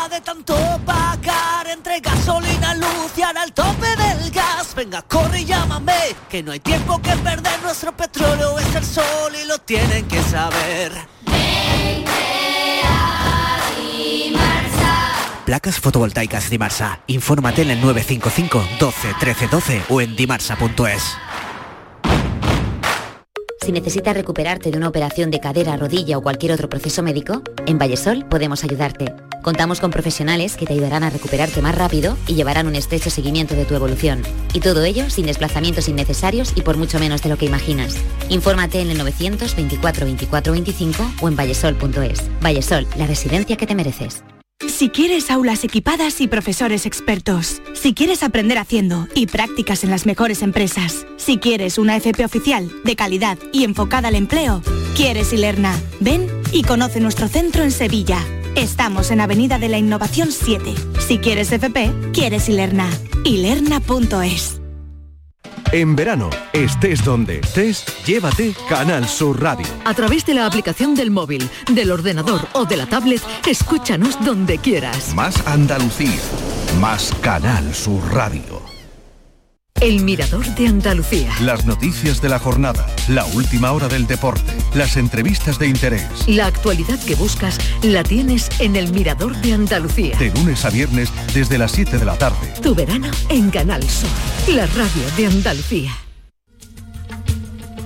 de 0.21 0.25
tanto 0.25 0.55
pagar 0.85 1.67
entre 1.67 1.99
gasolina, 1.99 2.75
luz 2.75 3.11
y 3.17 3.21
ahora 3.21 3.43
al 3.43 3.53
tope 3.53 3.87
del 3.87 4.31
gas, 4.31 4.73
venga, 4.75 5.01
corre 5.01 5.41
y 5.41 5.45
llámame, 5.45 6.15
que 6.29 6.43
no 6.43 6.51
hay 6.51 6.59
tiempo 6.59 7.01
que 7.01 7.11
perder, 7.17 7.61
nuestro 7.61 7.95
petróleo 7.95 8.57
es 8.59 8.75
el 8.75 8.85
sol 8.85 9.33
y 9.41 9.47
lo 9.47 9.57
tienen 9.59 10.07
que 10.07 10.21
saber. 10.23 10.91
Placas 15.45 15.79
fotovoltaicas 15.79 16.49
Dimarsa. 16.49 17.01
Infórmate 17.07 17.63
en 17.63 17.71
el 17.71 17.81
955 17.81 18.63
12 18.79 19.15
13 19.19 19.47
12 19.47 19.81
o 19.89 20.01
en 20.01 20.15
dimarsa.es. 20.15 21.17
Si 23.61 23.71
necesitas 23.71 24.15
recuperarte 24.15 24.71
de 24.71 24.77
una 24.77 24.87
operación 24.87 25.29
de 25.29 25.39
cadera, 25.39 25.77
rodilla 25.77 26.17
o 26.17 26.21
cualquier 26.21 26.53
otro 26.53 26.69
proceso 26.69 27.03
médico, 27.03 27.43
en 27.65 27.77
Vallesol 27.77 28.25
podemos 28.25 28.63
ayudarte. 28.63 29.13
Contamos 29.41 29.79
con 29.79 29.91
profesionales 29.91 30.55
que 30.55 30.65
te 30.65 30.73
ayudarán 30.73 31.03
a 31.03 31.09
recuperarte 31.09 31.61
más 31.61 31.75
rápido 31.75 32.17
y 32.27 32.35
llevarán 32.35 32.67
un 32.67 32.75
estrecho 32.75 33.09
seguimiento 33.09 33.55
de 33.55 33.65
tu 33.65 33.73
evolución. 33.73 34.21
Y 34.53 34.59
todo 34.59 34.83
ello 34.83 35.09
sin 35.09 35.25
desplazamientos 35.25 35.87
innecesarios 35.89 36.53
y 36.55 36.61
por 36.61 36.77
mucho 36.77 36.99
menos 36.99 37.23
de 37.23 37.29
lo 37.29 37.37
que 37.37 37.45
imaginas. 37.45 37.95
Infórmate 38.29 38.81
en 38.81 38.91
el 38.91 38.97
924 38.99 40.05
24 40.05 40.53
25 40.53 41.11
o 41.21 41.27
en 41.27 41.35
vallesol.es. 41.35 42.29
Vallesol, 42.41 42.87
la 42.97 43.07
residencia 43.07 43.57
que 43.57 43.65
te 43.67 43.75
mereces. 43.75 44.23
Si 44.67 44.89
quieres 44.89 45.31
aulas 45.31 45.63
equipadas 45.63 46.21
y 46.21 46.27
profesores 46.27 46.85
expertos, 46.85 47.61
si 47.73 47.93
quieres 47.93 48.23
aprender 48.23 48.59
haciendo 48.59 49.07
y 49.15 49.25
prácticas 49.25 49.83
en 49.83 49.89
las 49.89 50.05
mejores 50.05 50.43
empresas, 50.43 51.05
si 51.17 51.37
quieres 51.37 51.77
una 51.77 51.97
FP 51.97 52.23
oficial, 52.25 52.71
de 52.83 52.95
calidad 52.95 53.37
y 53.51 53.63
enfocada 53.63 54.07
al 54.09 54.15
empleo, 54.15 54.61
quieres 54.95 55.33
Ilerna. 55.33 55.75
Ven 55.99 56.27
y 56.51 56.63
conoce 56.63 56.99
nuestro 56.99 57.27
centro 57.27 57.63
en 57.63 57.71
Sevilla. 57.71 58.23
Estamos 58.55 59.11
en 59.11 59.21
Avenida 59.21 59.59
de 59.59 59.69
la 59.69 59.77
Innovación 59.77 60.31
7. 60.31 60.73
Si 60.99 61.19
quieres 61.19 61.51
FP, 61.51 61.91
quieres 62.13 62.49
Ilerna. 62.49 62.89
Ilerna.es. 63.23 64.61
En 65.71 65.95
verano, 65.95 66.29
estés 66.51 67.03
donde 67.05 67.39
estés, 67.39 67.85
llévate 68.05 68.53
Canal 68.67 69.07
Sur 69.07 69.41
Radio. 69.41 69.65
A 69.85 69.93
través 69.93 70.25
de 70.25 70.33
la 70.33 70.45
aplicación 70.45 70.95
del 70.95 71.11
móvil, 71.11 71.49
del 71.71 71.91
ordenador 71.91 72.41
o 72.51 72.65
de 72.65 72.75
la 72.75 72.87
tablet, 72.87 73.21
escúchanos 73.47 74.23
donde 74.25 74.57
quieras. 74.57 75.15
Más 75.15 75.47
Andalucía, 75.47 76.19
más 76.81 77.13
Canal 77.21 77.73
Sur 77.73 78.01
Radio. 78.13 78.70
El 79.81 80.03
Mirador 80.03 80.45
de 80.53 80.67
Andalucía. 80.67 81.33
Las 81.41 81.65
noticias 81.65 82.21
de 82.21 82.29
la 82.29 82.37
jornada, 82.37 82.85
la 83.07 83.25
última 83.25 83.71
hora 83.71 83.87
del 83.87 84.05
deporte, 84.05 84.53
las 84.75 84.95
entrevistas 84.95 85.57
de 85.57 85.67
interés. 85.69 86.05
La 86.27 86.45
actualidad 86.45 86.99
que 87.03 87.15
buscas 87.15 87.57
la 87.81 88.03
tienes 88.03 88.47
en 88.59 88.75
El 88.75 88.93
Mirador 88.93 89.35
de 89.37 89.53
Andalucía. 89.53 90.15
De 90.19 90.29
lunes 90.29 90.63
a 90.65 90.69
viernes 90.69 91.09
desde 91.33 91.57
las 91.57 91.71
7 91.71 91.97
de 91.97 92.05
la 92.05 92.15
tarde. 92.15 92.53
Tu 92.61 92.75
verano 92.75 93.09
en 93.29 93.49
Canal 93.49 93.81
Sur, 93.89 94.09
la 94.53 94.67
radio 94.67 95.03
de 95.17 95.25
Andalucía. 95.25 95.91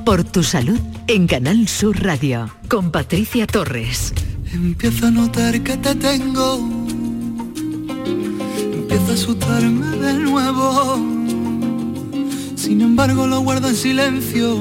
Por 0.03 0.25
tu 0.25 0.43
salud 0.43 0.79
en 1.07 1.27
Canal 1.27 1.65
Sur 1.69 2.03
Radio, 2.03 2.53
con 2.67 2.91
Patricia 2.91 3.47
Torres. 3.47 4.13
Empiezo 4.51 5.07
a 5.07 5.11
notar 5.11 5.61
que 5.61 5.77
te 5.77 5.95
tengo. 5.95 6.59
Empiezo 8.05 9.11
a 9.11 9.13
asustarme 9.13 9.95
de 9.95 10.13
nuevo. 10.15 11.14
Sin 12.65 12.81
embargo 12.81 13.27
lo 13.27 13.41
guardo 13.41 13.67
en 13.67 13.75
silencio. 13.75 14.57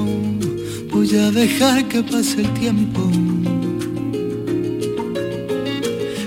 Voy 0.91 1.09
a 1.15 1.31
dejar 1.31 1.87
que 1.87 2.03
pase 2.03 2.41
el 2.41 2.53
tiempo. 2.53 3.01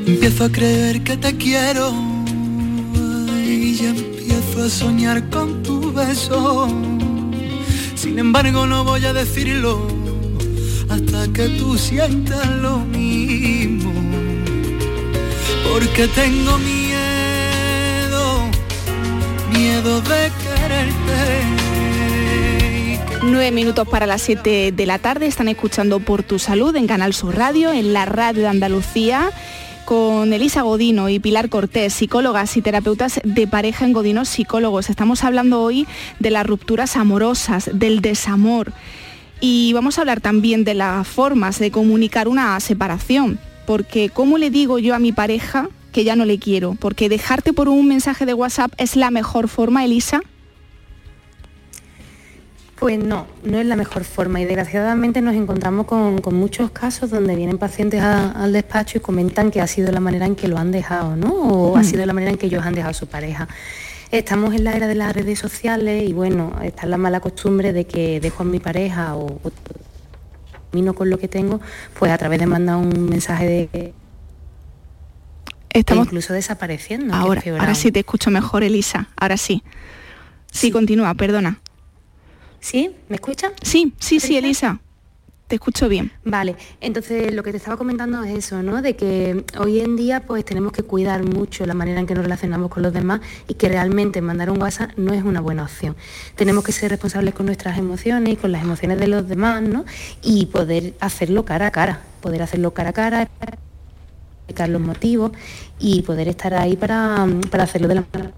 Empiezo 0.05 0.47
a 0.47 0.51
creer 0.51 1.05
que 1.05 1.17
te 1.17 1.37
quiero. 1.37 1.95
Y 3.47 3.75
ya 3.77 3.91
empiezo 3.91 4.65
a 4.65 4.69
soñar 4.69 5.31
con 5.31 5.63
tu 5.63 5.93
beso. 5.93 6.67
Sin 7.95 8.19
embargo 8.19 8.67
no 8.67 8.83
voy 8.83 9.05
a 9.05 9.13
decirlo 9.13 9.87
hasta 10.89 11.33
que 11.33 11.49
tú 11.61 11.79
sientas 11.79 12.45
lo 12.61 12.79
mismo. 12.79 13.93
Porque 15.71 16.09
tengo 16.09 16.59
miedo, 16.59 18.51
miedo 19.53 20.01
de 20.01 20.33
quererte. 20.43 21.68
Nueve 23.23 23.51
minutos 23.51 23.89
para 23.89 24.07
las 24.07 24.23
7 24.23 24.71
de 24.71 24.87
la 24.87 25.01
tarde. 25.01 25.27
Están 25.27 25.49
escuchando 25.49 25.99
Por 25.99 26.23
tu 26.23 26.39
Salud 26.39 26.75
en 26.77 26.87
Canal 26.87 27.13
Sur 27.13 27.37
Radio, 27.37 27.73
en 27.73 27.93
la 27.93 28.07
radio 28.07 28.43
de 28.43 28.49
Andalucía, 28.49 29.31
con 29.85 30.33
Elisa 30.33 30.63
Godino 30.63 31.09
y 31.09 31.19
Pilar 31.19 31.49
Cortés, 31.49 31.93
psicólogas 31.95 32.57
y 32.57 32.63
terapeutas 32.63 33.21
de 33.25 33.47
pareja 33.49 33.85
en 33.85 33.93
Godino 33.93 34.25
Psicólogos. 34.25 34.89
Estamos 34.89 35.25
hablando 35.25 35.63
hoy 35.63 35.89
de 36.21 36.31
las 36.31 36.47
rupturas 36.47 36.97
amorosas, 36.97 37.69
del 37.73 38.01
desamor. 38.03 38.73
Y 39.41 39.73
vamos 39.73 39.99
a 39.99 40.03
hablar 40.03 40.21
también 40.21 40.63
de 40.63 40.75
las 40.75 41.07
formas 41.07 41.59
de 41.59 41.73
comunicar 41.73 42.29
una 42.29 42.59
separación. 42.61 43.41
Porque 43.67 44.11
¿cómo 44.11 44.39
le 44.39 44.51
digo 44.51 44.79
yo 44.79 44.95
a 44.95 45.01
mi 45.01 45.11
pareja 45.11 45.69
que 45.93 46.05
ya 46.05 46.15
no 46.15 46.25
le 46.25 46.39
quiero? 46.39 46.77
Porque 46.79 47.09
dejarte 47.09 47.53
por 47.53 47.69
un 47.69 47.89
mensaje 47.89 48.27
de 48.27 48.35
WhatsApp 48.35 48.73
es 48.79 48.95
la 48.95 49.11
mejor 49.11 49.49
forma, 49.49 49.85
Elisa. 49.85 50.21
Pues 52.81 52.99
no, 53.03 53.27
no 53.43 53.59
es 53.59 53.67
la 53.67 53.75
mejor 53.75 54.05
forma 54.05 54.41
y 54.41 54.45
desgraciadamente 54.45 55.21
nos 55.21 55.35
encontramos 55.35 55.87
con, 55.87 56.21
con 56.21 56.37
muchos 56.37 56.71
casos 56.71 57.11
donde 57.11 57.35
vienen 57.35 57.59
pacientes 57.59 58.01
a- 58.01 58.31
al 58.31 58.53
despacho 58.53 58.99
y 58.99 59.01
comentan 59.01 59.51
que 59.51 59.61
ha 59.61 59.67
sido 59.67 59.91
la 59.91 59.99
manera 59.99 60.27
en 60.27 60.37
que 60.37 60.47
lo 60.47 60.59
han 60.59 60.71
dejado, 60.71 61.17
¿no? 61.17 61.33
O 61.33 61.77
ha 61.77 61.83
sido 61.83 62.07
la 62.07 62.13
manera 62.13 62.31
en 62.31 62.39
que 62.39 62.47
ellos 62.47 62.65
han 62.65 62.75
dejado 62.75 62.93
a 62.93 62.95
su 62.95 63.09
pareja. 63.09 63.49
Estamos 64.13 64.55
en 64.55 64.63
la 64.65 64.75
era 64.75 64.87
de 64.87 64.95
las 64.95 65.13
redes 65.13 65.39
sociales 65.41 66.09
y 66.09 66.13
bueno, 66.13 66.53
está 66.63 66.87
la 66.87 66.97
mala 66.99 67.19
costumbre 67.21 67.73
de 67.73 67.85
que 67.87 68.21
dejo 68.21 68.45
a 68.45 68.47
mi 68.47 68.61
pareja 68.61 69.17
o, 69.17 69.27
o 69.43 69.51
termino 70.71 70.95
con 70.95 71.11
lo 71.11 71.19
que 71.19 71.27
tengo, 71.27 71.61
pues 71.99 72.13
a 72.13 72.17
través 72.17 72.39
de 72.39 72.47
mandar 72.47 72.77
un 72.77 73.09
mensaje 73.09 73.69
de 73.73 73.93
Estamos- 75.71 76.07
incluso 76.07 76.33
desapareciendo. 76.33 77.13
Ahora, 77.15 77.43
ahora 77.59 77.75
sí 77.75 77.91
te 77.93 78.01
escucho 78.01 78.31
mejor, 78.31 78.63
Elisa. 78.63 79.09
Ahora 79.17 79.37
sí. 79.37 79.63
Sí, 80.51 80.71
continúa, 80.71 81.13
perdona. 81.15 81.61
¿Sí? 82.61 82.91
¿Me 83.09 83.17
escucha? 83.17 83.53
Sí, 83.63 83.93
sí, 83.99 84.21
sí, 84.21 84.37
Elisa. 84.37 84.81
Te 85.49 85.55
escucho 85.55 85.89
bien. 85.89 86.13
Vale, 86.25 86.57
entonces 86.83 87.33
lo 87.33 87.43
que 87.43 87.53
te 87.53 87.57
estaba 87.57 87.79
comentando 87.79 88.23
es 88.23 88.37
eso, 88.37 88.63
¿no? 88.63 88.83
De 88.83 88.97
que 88.97 89.47
hoy 89.59 89.81
en 89.81 89.97
día 89.97 90.27
pues 90.27 90.45
tenemos 90.45 90.73
que 90.73 90.83
cuidar 90.83 91.25
mucho 91.25 91.65
la 91.65 91.73
manera 91.73 92.01
en 92.01 92.07
que 92.07 92.15
nos 92.15 92.25
relacionamos 92.25 92.71
con 92.71 92.83
los 92.83 92.93
demás 92.93 93.23
y 93.49 93.55
que 93.55 93.71
realmente 93.71 94.21
mandar 94.21 94.51
un 94.51 94.61
WhatsApp 94.61 94.91
no 94.99 95.15
es 95.15 95.25
una 95.25 95.41
buena 95.41 95.63
opción. 95.63 95.97
Tenemos 96.37 96.65
que 96.65 96.73
ser 96.73 96.91
responsables 96.91 97.33
con 97.33 97.47
nuestras 97.47 97.79
emociones 97.79 98.35
y 98.35 98.37
con 98.37 98.53
las 98.53 98.63
emociones 98.63 98.99
de 98.99 99.09
los 99.09 99.27
demás, 99.27 99.63
¿no? 99.63 99.87
Y 100.23 100.47
poder 100.47 100.93
hacerlo 101.01 101.47
cara 101.47 101.69
a 101.69 101.71
cara, 101.71 102.03
poder 102.21 102.43
hacerlo 102.43 102.75
cara 102.75 102.91
a 102.91 102.93
cara, 102.93 103.29
explicar 104.43 104.69
los 104.69 104.83
motivos 104.83 105.33
y 105.79 106.03
poder 106.03 106.29
estar 106.29 106.53
ahí 106.53 106.77
para, 106.77 107.27
para 107.51 107.65
hacerlo 107.65 107.89
de 107.89 107.95
la 107.95 108.05
manera 108.13 108.35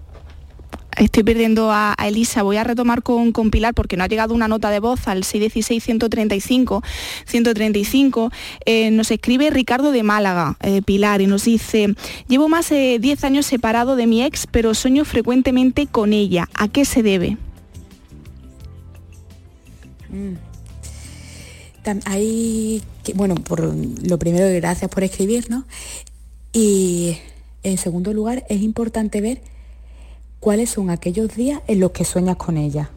Estoy 0.97 1.23
perdiendo 1.23 1.71
a, 1.71 1.95
Elisa. 2.05 2.43
Voy 2.43 2.57
a 2.57 2.63
retomar 2.63 3.01
con, 3.01 3.31
con 3.31 3.49
Pilar 3.49 3.73
porque 3.73 3.97
no 3.97 4.03
ha 4.03 4.07
llegado 4.07 4.33
una 4.33 4.47
nota 4.47 4.69
de 4.69 4.79
voz 4.79 5.07
al 5.07 5.23
616-135. 5.23 6.83
135. 7.25 8.31
Eh, 8.65 8.91
nos 8.91 9.09
escribe 9.11 9.49
Ricardo 9.49 9.91
de 9.91 10.03
Málaga, 10.03 10.57
eh, 10.61 10.81
Pilar, 10.81 11.21
y 11.21 11.27
nos 11.27 11.45
dice, 11.45 11.95
llevo 12.27 12.49
más 12.49 12.69
de 12.69 12.99
10 12.99 13.23
años 13.23 13.45
separado 13.45 13.95
de 13.95 14.07
mi 14.07 14.23
ex, 14.23 14.47
pero 14.47 14.73
sueño 14.73 15.05
frecuentemente 15.05 15.87
con 15.87 16.13
ella. 16.13 16.49
¿A 16.53 16.67
qué 16.67 16.85
se 16.85 17.03
debe? 17.03 17.37
Tam- 21.83 22.01
Hay, 22.05 22.81
bueno, 23.15 23.35
por 23.35 23.61
lo 23.73 24.19
primero, 24.19 24.45
gracias 24.55 24.91
por 24.91 25.03
escribirnos. 25.03 25.63
Y 26.53 27.17
en 27.63 27.77
segundo 27.77 28.13
lugar, 28.13 28.43
es 28.49 28.61
importante 28.61 29.21
ver 29.21 29.41
cuáles 30.41 30.71
son 30.71 30.89
aquellos 30.89 31.33
días 31.33 31.61
en 31.67 31.79
los 31.79 31.91
que 31.91 32.03
sueñas 32.03 32.35
con 32.35 32.57
ella. 32.57 32.89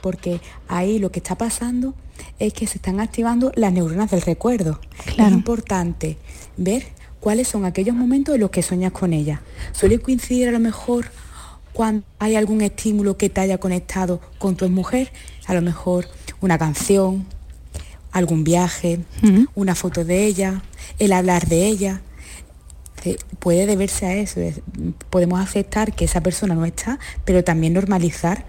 Porque 0.00 0.40
ahí 0.68 1.00
lo 1.00 1.10
que 1.10 1.18
está 1.18 1.36
pasando 1.36 1.94
es 2.38 2.52
que 2.52 2.68
se 2.68 2.78
están 2.78 3.00
activando 3.00 3.50
las 3.56 3.72
neuronas 3.72 4.12
del 4.12 4.20
recuerdo. 4.20 4.78
Es 5.18 5.32
importante 5.32 6.18
ver 6.56 6.84
cuáles 7.18 7.48
son 7.48 7.64
aquellos 7.64 7.96
momentos 7.96 8.36
en 8.36 8.42
los 8.42 8.50
que 8.50 8.62
sueñas 8.62 8.92
con 8.92 9.12
ella. 9.12 9.42
Suele 9.72 9.98
coincidir 9.98 10.48
a 10.48 10.52
lo 10.52 10.60
mejor 10.60 11.06
cuando 11.72 12.06
hay 12.20 12.36
algún 12.36 12.60
estímulo 12.60 13.16
que 13.16 13.28
te 13.28 13.40
haya 13.40 13.58
conectado 13.58 14.20
con 14.38 14.54
tu 14.54 14.68
mujer, 14.68 15.10
a 15.46 15.54
lo 15.54 15.62
mejor 15.62 16.06
una 16.40 16.58
canción, 16.58 17.26
algún 18.12 18.44
viaje, 18.44 19.00
una 19.54 19.74
foto 19.74 20.04
de 20.04 20.26
ella, 20.26 20.62
el 20.98 21.12
hablar 21.12 21.48
de 21.48 21.66
ella. 21.66 22.02
Puede 23.38 23.66
deberse 23.66 24.06
a 24.06 24.14
eso. 24.14 24.40
es- 24.40 24.60
podemos 25.10 25.40
aceptar 25.40 25.94
que 25.94 26.04
esa 26.06 26.20
persona 26.22 26.54
no 26.54 26.64
está, 26.64 26.98
pero 27.24 27.44
también 27.44 27.72
normalizar 27.74 28.44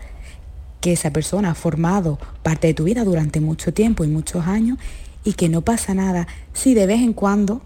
que 0.81 0.93
esa 0.93 1.11
persona 1.11 1.51
ha 1.51 1.55
formado 1.55 2.19
parte 2.43 2.67
de 2.67 2.73
tu 2.73 2.83
vida 2.85 3.03
durante 3.03 3.39
mucho 3.39 3.73
tiempo 3.73 4.03
y 4.03 4.07
muchos 4.07 4.45
años 4.47 4.77
y 5.23 5.33
que 5.33 5.49
no 5.49 5.61
pasa 5.61 5.93
nada 5.93 6.27
si 6.53 6.73
de 6.73 6.85
vez 6.85 7.01
en 7.01 7.13
cuando 7.13 7.61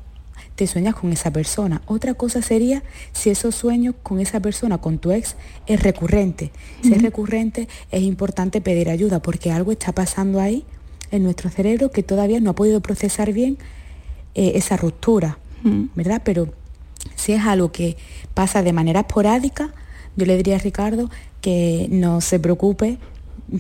te 0.55 0.65
sueñas 0.67 0.95
con 0.95 1.11
esa 1.11 1.31
persona. 1.31 1.81
Otra 1.87 2.13
cosa 2.13 2.41
sería 2.41 2.83
si 3.13 3.29
esos 3.29 3.55
sueños 3.55 3.95
con 4.03 4.19
esa 4.19 4.39
persona, 4.39 4.77
con 4.79 4.97
tu 4.99 5.11
ex, 5.11 5.35
es 5.67 5.81
recurrente. 5.81 6.51
Si 6.83 6.93
es 6.93 7.01
recurrente, 7.01 7.67
es 7.91 8.01
importante 8.03 8.61
pedir 8.61 8.89
ayuda 8.89 9.21
porque 9.21 9.51
algo 9.51 9.71
está 9.71 9.91
pasando 9.91 10.39
ahí 10.39 10.65
en 11.11 11.23
nuestro 11.23 11.49
cerebro 11.49 11.91
que 11.91 12.03
todavía 12.03 12.39
no 12.39 12.51
ha 12.51 12.55
podido 12.55 12.79
procesar 12.79 13.33
bien 13.33 13.57
eh, 14.35 14.53
esa 14.55 14.77
ruptura, 14.77 15.37
¿verdad? 15.95 16.21
Pero 16.23 16.53
si 17.15 17.33
es 17.33 17.45
algo 17.45 17.71
que 17.71 17.97
pasa 18.33 18.63
de 18.63 18.73
manera 18.73 19.01
esporádica, 19.01 19.73
yo 20.15 20.25
le 20.25 20.37
diría 20.37 20.55
a 20.55 20.59
Ricardo 20.59 21.09
que 21.41 21.87
no 21.91 22.21
se 22.21 22.39
preocupe, 22.39 22.97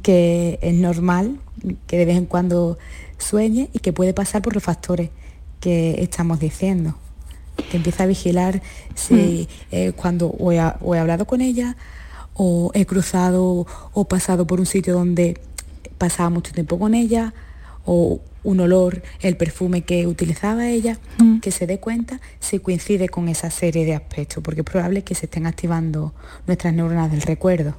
que 0.03 0.59
es 0.61 0.73
normal, 0.75 1.39
que 1.87 1.97
de 1.97 2.05
vez 2.05 2.17
en 2.17 2.25
cuando 2.25 2.77
sueñe 3.17 3.69
y 3.73 3.79
que 3.79 3.93
puede 3.93 4.13
pasar 4.13 4.41
por 4.41 4.53
los 4.53 4.63
factores 4.63 5.09
que 5.59 6.01
estamos 6.01 6.39
diciendo. 6.39 6.95
Te 7.69 7.77
empieza 7.77 8.03
a 8.03 8.07
vigilar 8.07 8.61
si 8.95 9.47
eh, 9.71 9.91
cuando 9.95 10.27
o 10.27 10.51
he, 10.51 10.59
o 10.81 10.95
he 10.95 10.99
hablado 10.99 11.25
con 11.25 11.41
ella 11.41 11.77
o 12.33 12.71
he 12.73 12.85
cruzado 12.85 13.67
o 13.93 14.05
pasado 14.05 14.47
por 14.47 14.59
un 14.59 14.65
sitio 14.65 14.93
donde 14.93 15.39
pasaba 15.97 16.29
mucho 16.29 16.53
tiempo 16.53 16.79
con 16.79 16.95
ella 16.95 17.33
o 17.85 18.21
un 18.43 18.59
olor, 18.59 19.01
el 19.21 19.37
perfume 19.37 19.81
que 19.81 20.07
utilizaba 20.07 20.67
ella, 20.67 20.97
que 21.41 21.51
se 21.51 21.67
dé 21.67 21.79
cuenta 21.79 22.19
si 22.39 22.59
coincide 22.59 23.09
con 23.09 23.29
esa 23.29 23.49
serie 23.51 23.85
de 23.85 23.95
aspectos, 23.95 24.43
porque 24.43 24.61
es 24.61 24.65
probable 24.65 25.03
que 25.03 25.15
se 25.15 25.25
estén 25.25 25.45
activando 25.45 26.13
nuestras 26.47 26.73
neuronas 26.73 27.11
del 27.11 27.21
recuerdo. 27.21 27.75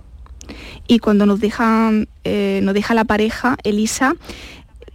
Y 0.87 0.99
cuando 0.99 1.27
nos 1.27 1.41
dejan, 1.41 2.09
eh, 2.25 2.61
nos 2.63 2.75
deja 2.75 2.95
la 2.95 3.05
pareja, 3.05 3.57
Elisa, 3.63 4.15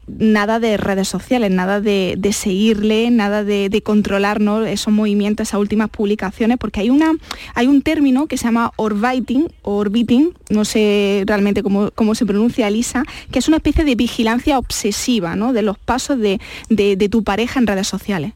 nada 0.08 0.60
de 0.60 0.78
redes 0.78 1.08
sociales, 1.08 1.51
nada 1.51 1.82
de, 1.82 2.18
seguirle, 2.32 3.12
nada 3.12 3.43
de, 3.43 3.82
controlar 3.84 4.41
esos 4.68 4.93
movimientos, 4.93 5.49
esas 5.49 5.60
últimas 5.60 5.89
publicaciones, 5.89 6.58
porque 6.58 6.80
hay, 6.80 6.89
una, 6.89 7.14
hay 7.53 7.68
un 7.68 7.82
término 7.82 8.28
que 8.28 8.38
se 8.38 8.45
llama 8.45 8.72
orbiting, 8.78 9.47
orbiting, 9.62 10.34
no 10.49 10.66
sé 10.66 11.24
realmente 11.26 11.64
cómo, 11.64 12.16
se 12.16 12.26
pronuncia 12.26 12.68
Elisa, 12.68 13.03
que 13.32 13.39
es 13.39 13.47
una 13.47 13.58
especie 13.58 13.84
de 13.84 13.95
vigilancia 13.95 14.58
obsesiva 14.58 15.36
¿no? 15.36 15.53
de 15.53 15.62
los 15.62 15.78
pasos 15.78 16.18
de 16.20 17.10
tu 17.12 17.24
pareja 17.24 17.60
en 17.60 17.68
redes 17.68 17.88
sociales. 17.88 18.34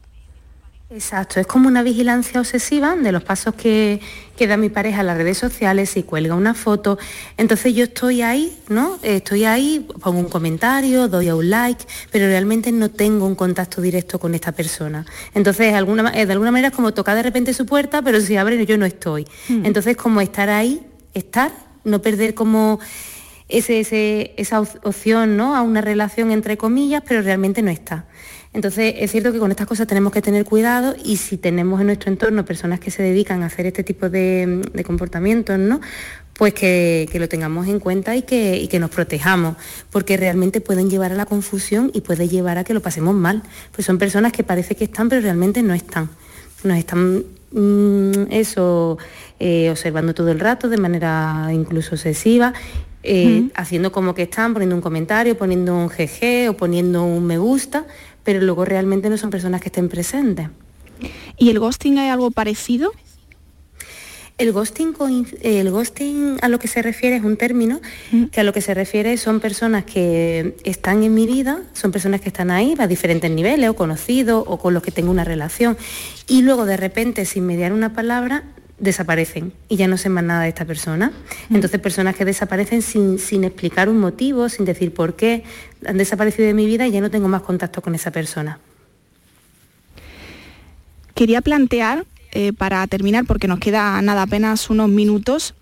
Exacto, 0.94 1.40
es 1.40 1.46
como 1.46 1.68
una 1.68 1.82
vigilancia 1.82 2.38
obsesiva 2.38 2.94
de 2.96 3.12
los 3.12 3.24
pasos 3.24 3.54
que, 3.54 4.00
que, 4.36 4.46
da 4.46 4.58
mi 4.58 4.68
pareja 4.68 5.00
en 5.00 5.06
las 5.06 5.16
redes 5.16 5.38
sociales, 5.38 5.96
y 5.96 6.02
cuelga 6.02 6.34
una 6.34 6.52
foto. 6.52 6.98
Entonces 7.38 7.74
yo 7.74 7.84
estoy 7.84 8.20
ahí, 8.20 8.54
¿no? 8.68 8.98
Estoy 9.02 9.44
ahí, 9.44 9.86
pongo 10.02 10.20
un 10.20 10.28
comentario, 10.28 11.08
doy 11.08 11.28
a 11.28 11.34
un 11.34 11.48
like, 11.48 11.82
pero 12.10 12.26
realmente 12.26 12.72
no 12.72 12.90
tengo 12.90 13.26
un 13.26 13.34
contacto 13.34 13.80
directo 13.80 14.18
con 14.18 14.34
esta 14.34 14.52
persona. 14.52 15.06
Entonces, 15.34 15.72
alguna, 15.72 16.10
de 16.10 16.30
alguna 16.30 16.50
manera 16.50 16.68
es 16.68 16.74
como 16.74 16.92
tocar 16.92 17.16
de 17.16 17.22
repente 17.22 17.54
su 17.54 17.64
puerta, 17.64 18.02
pero 18.02 18.20
si 18.20 18.36
abre 18.36 18.64
yo 18.66 18.76
no 18.76 18.84
estoy. 18.84 19.26
Hmm. 19.48 19.64
Entonces, 19.64 19.96
como 19.96 20.20
estar 20.20 20.50
ahí, 20.50 20.82
estar, 21.14 21.52
no 21.84 22.02
perder 22.02 22.34
como 22.34 22.80
ese, 23.48 24.34
esa 24.36 24.60
opción 24.60 25.36
¿no? 25.36 25.56
a 25.56 25.62
una 25.62 25.80
relación 25.80 26.30
entre 26.32 26.56
comillas, 26.56 27.02
pero 27.06 27.22
realmente 27.22 27.62
no 27.62 27.70
está. 27.70 28.06
Entonces, 28.54 28.94
es 28.98 29.10
cierto 29.10 29.32
que 29.32 29.38
con 29.38 29.50
estas 29.50 29.66
cosas 29.66 29.86
tenemos 29.86 30.12
que 30.12 30.20
tener 30.20 30.44
cuidado 30.44 30.94
y 31.02 31.16
si 31.16 31.38
tenemos 31.38 31.80
en 31.80 31.86
nuestro 31.86 32.10
entorno 32.10 32.44
personas 32.44 32.80
que 32.80 32.90
se 32.90 33.02
dedican 33.02 33.42
a 33.42 33.46
hacer 33.46 33.64
este 33.64 33.82
tipo 33.82 34.10
de, 34.10 34.60
comportamientos, 34.84 35.58
¿no? 35.58 35.80
pues 36.34 36.52
que, 36.52 37.08
lo 37.14 37.28
tengamos 37.28 37.66
en 37.68 37.78
cuenta 37.78 38.14
y 38.14 38.22
que, 38.22 38.78
nos 38.78 38.90
protejamos, 38.90 39.56
porque 39.90 40.18
realmente 40.18 40.60
pueden 40.60 40.90
llevar 40.90 41.12
a 41.12 41.14
la 41.14 41.24
confusión 41.24 41.90
y 41.94 42.02
puede 42.02 42.28
llevar 42.28 42.58
a 42.58 42.64
que 42.64 42.74
lo 42.74 42.82
pasemos 42.82 43.14
mal. 43.14 43.42
Pues 43.72 43.86
son 43.86 43.96
personas 43.96 44.32
que 44.32 44.42
parece 44.42 44.74
que 44.74 44.84
están, 44.84 45.08
pero 45.08 45.22
realmente 45.22 45.62
no 45.62 45.72
están. 45.72 46.10
Nos 46.62 46.76
están 46.76 47.24
mm, 47.52 48.30
eso 48.30 48.98
eh, 49.40 49.70
observando 49.70 50.14
todo 50.14 50.30
el 50.30 50.40
rato 50.40 50.68
de 50.68 50.76
manera 50.76 51.48
incluso 51.52 51.94
excesiva 51.94 52.52
eh, 53.04 53.48
haciendo 53.56 53.90
como 53.90 54.14
que 54.14 54.22
están, 54.22 54.52
poniendo 54.52 54.76
un 54.76 54.82
comentario, 54.82 55.36
poniendo 55.36 55.74
un 55.74 55.88
GG 55.88 56.50
o 56.50 56.56
poniendo 56.56 57.02
un 57.02 57.26
me 57.26 57.36
gusta, 57.36 57.84
pero 58.24 58.40
luego 58.40 58.64
realmente 58.64 59.10
no 59.10 59.16
son 59.16 59.30
personas 59.30 59.60
que 59.60 59.68
estén 59.68 59.88
presentes. 59.88 60.48
¿Y 61.36 61.50
el 61.50 61.58
ghosting 61.58 61.98
hay 61.98 62.08
algo 62.08 62.30
parecido? 62.30 62.92
El 64.38 64.52
ghosting, 64.52 64.94
el 65.42 65.70
ghosting 65.70 66.38
a 66.40 66.48
lo 66.48 66.58
que 66.58 66.66
se 66.66 66.80
refiere 66.82 67.16
es 67.16 67.22
un 67.22 67.36
término 67.36 67.80
que 68.32 68.40
a 68.40 68.44
lo 68.44 68.52
que 68.52 68.60
se 68.60 68.72
refiere 68.72 69.16
son 69.18 69.40
personas 69.40 69.84
que 69.84 70.56
están 70.64 71.02
en 71.02 71.14
mi 71.14 71.26
vida, 71.26 71.62
son 71.74 71.92
personas 71.92 72.22
que 72.22 72.28
están 72.28 72.50
ahí 72.50 72.74
a 72.78 72.86
diferentes 72.86 73.30
niveles, 73.30 73.68
o 73.68 73.74
conocidos, 73.74 74.42
o 74.46 74.58
con 74.58 74.74
los 74.74 74.82
que 74.82 74.90
tengo 74.90 75.10
una 75.10 75.24
relación, 75.24 75.76
y 76.26 76.42
luego 76.42 76.64
de 76.64 76.76
repente, 76.76 77.24
sin 77.26 77.46
mediar 77.46 77.72
una 77.72 77.92
palabra, 77.92 78.42
desaparecen 78.82 79.52
y 79.68 79.76
ya 79.76 79.86
no 79.86 79.96
sé 79.96 80.08
más 80.08 80.24
nada 80.24 80.42
de 80.42 80.48
esta 80.48 80.64
persona. 80.64 81.12
Entonces 81.50 81.80
personas 81.80 82.16
que 82.16 82.24
desaparecen 82.24 82.82
sin, 82.82 83.18
sin, 83.18 83.44
explicar 83.44 83.88
un 83.88 83.98
motivo, 83.98 84.48
sin 84.48 84.64
decir 84.66 84.92
por 84.92 85.14
qué, 85.14 85.44
han 85.86 85.96
desaparecido 85.96 86.46
de 86.46 86.54
mi 86.54 86.66
vida 86.66 86.86
y 86.86 86.90
ya 86.90 87.00
no 87.00 87.10
tengo 87.10 87.28
más 87.28 87.42
contacto 87.42 87.80
con 87.80 87.94
esa 87.94 88.10
persona. 88.10 88.58
Quería 91.14 91.40
plantear, 91.42 92.04
eh, 92.32 92.52
para 92.52 92.84
terminar, 92.88 93.24
porque 93.24 93.46
nos 93.46 93.60
queda 93.60 94.02
nada 94.02 94.22
apenas 94.22 94.68
unos 94.68 94.88
minutos, 94.88 95.54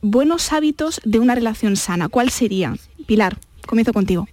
buenos 0.00 0.52
hábitos 0.52 1.00
de 1.04 1.18
una 1.18 1.34
relación 1.34 1.76
sana. 1.76 2.08
¿Cuál 2.08 2.30
sería? 2.30 2.76
Pilar, 3.06 3.38
comienzo 3.66 3.92
contigo. 3.92 4.28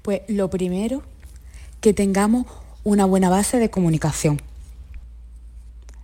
Pues 0.00 0.22
lo 0.28 0.48
primero, 0.48 1.02
que 1.82 1.92
tengamos 1.92 2.46
una 2.84 3.04
buena 3.04 3.28
base 3.28 3.58
de 3.58 3.68
comunicación 3.68 4.40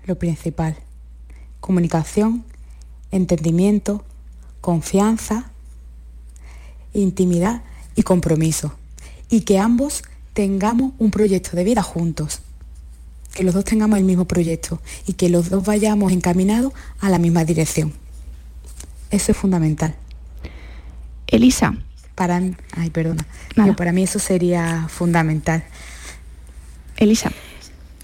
lo 0.06 0.18
principal. 0.18 0.76
Comunicación, 1.60 2.44
entendimiento, 3.10 4.04
confianza, 4.60 5.50
intimidad 6.92 7.62
y 7.96 8.02
compromiso. 8.02 8.72
Y 9.30 9.42
que 9.42 9.58
ambos 9.58 10.02
tengamos 10.32 10.92
un 10.98 11.10
proyecto 11.10 11.56
de 11.56 11.64
vida 11.64 11.82
juntos. 11.82 12.40
Que 13.34 13.42
los 13.42 13.54
dos 13.54 13.64
tengamos 13.64 13.98
el 13.98 14.04
mismo 14.04 14.26
proyecto 14.26 14.80
y 15.06 15.14
que 15.14 15.28
los 15.28 15.50
dos 15.50 15.64
vayamos 15.64 16.12
encaminados 16.12 16.72
a 17.00 17.10
la 17.10 17.18
misma 17.18 17.44
dirección. 17.44 17.92
Eso 19.10 19.32
es 19.32 19.38
fundamental. 19.38 19.94
Elisa. 21.26 21.74
Para, 22.14 22.40
ay, 22.76 22.90
perdona. 22.90 23.26
para 23.76 23.90
mí 23.90 24.04
eso 24.04 24.20
sería 24.20 24.86
fundamental. 24.88 25.64
Elisa. 26.96 27.32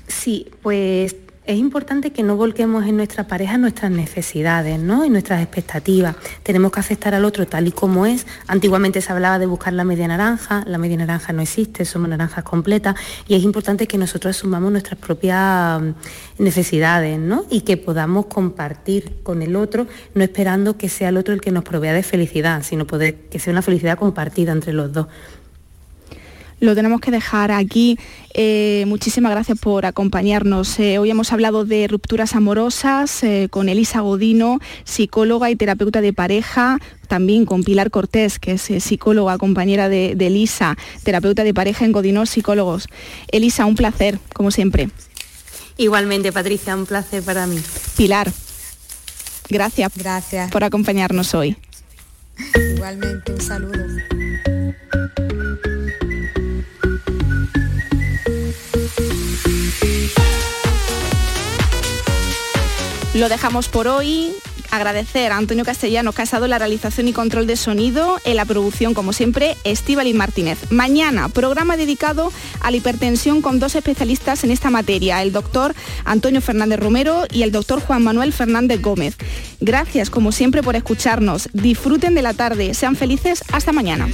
Sí, 0.09 0.51
pues 0.63 1.15
es 1.47 1.57
importante 1.57 2.13
que 2.13 2.23
no 2.23 2.37
volquemos 2.37 2.87
en 2.87 2.97
nuestra 2.97 3.27
pareja 3.27 3.57
nuestras 3.57 3.91
necesidades 3.91 4.79
¿no? 4.79 5.05
y 5.05 5.11
nuestras 5.11 5.43
expectativas. 5.43 6.15
Tenemos 6.43 6.71
que 6.71 6.81
aceptar 6.81 7.15
al 7.15 7.25
otro 7.25 7.47
tal 7.47 7.67
y 7.67 7.73
como 7.73 8.05
es. 8.07 8.27
Antiguamente 8.47 9.01
se 9.01 9.11
hablaba 9.11 9.39
de 9.39 9.47
buscar 9.47 9.73
la 9.73 9.85
media 9.85 10.07
naranja, 10.07 10.63
la 10.67 10.79
media 10.79 10.99
naranja 10.99 11.33
no 11.33 11.43
existe, 11.43 11.85
somos 11.85 12.11
naranjas 12.11 12.45
completas 12.45 12.95
y 13.27 13.35
es 13.35 13.43
importante 13.43 13.89
que 13.89 13.97
nosotros 13.97 14.37
asumamos 14.37 14.71
nuestras 14.71 15.01
propias 15.01 15.81
mm, 15.81 15.93
necesidades 16.39 17.19
¿no? 17.19 17.47
y 17.51 17.63
que 17.63 17.77
podamos 17.77 18.27
compartir 18.27 19.23
con 19.23 19.43
el 19.43 19.57
otro, 19.57 19.87
no 20.15 20.23
esperando 20.23 20.77
que 20.77 20.89
sea 20.89 21.09
el 21.09 21.17
otro 21.17 21.33
el 21.33 21.41
que 21.41 21.51
nos 21.51 21.65
provea 21.65 21.95
de 21.95 22.03
felicidad, 22.03 22.63
sino 22.63 22.87
poder 22.87 23.15
que 23.29 23.39
sea 23.39 23.53
una 23.53 23.63
felicidad 23.63 23.99
compartida 23.99 24.53
entre 24.53 24.73
los 24.73 24.93
dos 24.93 25.07
lo 26.61 26.75
tenemos 26.75 27.01
que 27.01 27.11
dejar 27.11 27.51
aquí. 27.51 27.99
Eh, 28.35 28.85
muchísimas 28.87 29.33
gracias 29.33 29.59
por 29.59 29.87
acompañarnos. 29.87 30.79
Eh, 30.79 30.99
hoy 30.99 31.11
hemos 31.11 31.33
hablado 31.33 31.65
de 31.65 31.89
rupturas 31.89 32.35
amorosas 32.35 33.23
eh, 33.25 33.49
con 33.51 33.69
Elisa 33.69 34.01
Godino, 34.01 34.61
psicóloga 34.85 35.51
y 35.51 35.57
terapeuta 35.57 36.01
de 36.01 36.13
pareja, 36.13 36.79
también 37.09 37.47
con 37.47 37.65
Pilar 37.65 37.91
Cortés, 37.91 38.39
que 38.39 38.53
es 38.53 38.63
psicóloga, 38.85 39.39
compañera 39.39 39.89
de, 39.89 40.13
Elisa, 40.13 40.77
terapeuta 41.03 41.43
de 41.43 41.55
pareja 41.55 41.85
en 41.85 41.93
Godino 41.93 42.27
Psicólogos. 42.27 42.87
Elisa, 43.33 43.67
un 43.67 43.75
placer, 43.75 44.19
como 44.33 44.51
siempre. 44.51 44.91
Igualmente, 45.77 46.31
Patricia, 46.31 46.77
un 46.77 46.87
placer 46.87 47.23
para 47.23 47.47
mí. 47.47 47.59
Pilar, 47.97 48.31
gracias, 49.49 49.93
gracias. 49.97 50.51
por 50.51 50.63
acompañarnos 50.63 51.35
hoy. 51.35 51.57
Igualmente, 52.77 53.33
un 53.33 53.41
saludo. 53.41 54.20
Lo 63.15 63.29
dejamos 63.29 63.69
por 63.69 63.89
hoy. 63.89 64.33
Agradecer 64.71 65.33
a 65.33 65.37
Antonio 65.37 65.65
Castellanos 65.65 66.15
que 66.15 66.23
ha 66.23 66.25
estado 66.25 66.45
en 66.45 66.51
la 66.51 66.59
realización 66.59 67.09
y 67.09 67.13
control 67.13 67.49
de 67.49 67.57
sonido, 67.57 68.19
en 68.25 68.37
la 68.37 68.45
producción, 68.45 68.95
como 68.95 69.13
siempre, 69.13 69.57
Estíbaliz 69.65 70.15
Martínez. 70.15 70.71
Mañana, 70.71 71.29
programa 71.29 71.77
dedicado 71.77 72.33
a 72.61 72.71
la 72.71 72.77
hipertensión 72.77 73.43
con 73.43 73.59
dos 73.59 73.75
especialistas 73.75 74.45
en 74.45 74.53
esta 74.53 74.71
materia, 74.71 75.23
el 75.23 75.33
doctor 75.33 75.75
Antonio 76.05 76.41
Fernández 76.41 76.79
Romero 76.79 77.25
y 77.33 77.43
el 77.43 77.51
doctor 77.51 77.81
Juan 77.81 78.05
Manuel 78.05 78.33
Fernández 78.33 78.81
Gómez. 78.81 79.17
Gracias, 79.61 80.09
como 80.09 80.31
siempre, 80.31 80.63
por 80.63 80.77
escucharnos. 80.77 81.49
Disfruten 81.53 82.15
de 82.15 82.23
la 82.23 82.35
tarde. 82.35 82.75
Sean 82.75 82.95
felices. 82.95 83.43
Hasta 83.53 83.73
mañana. 83.73 84.09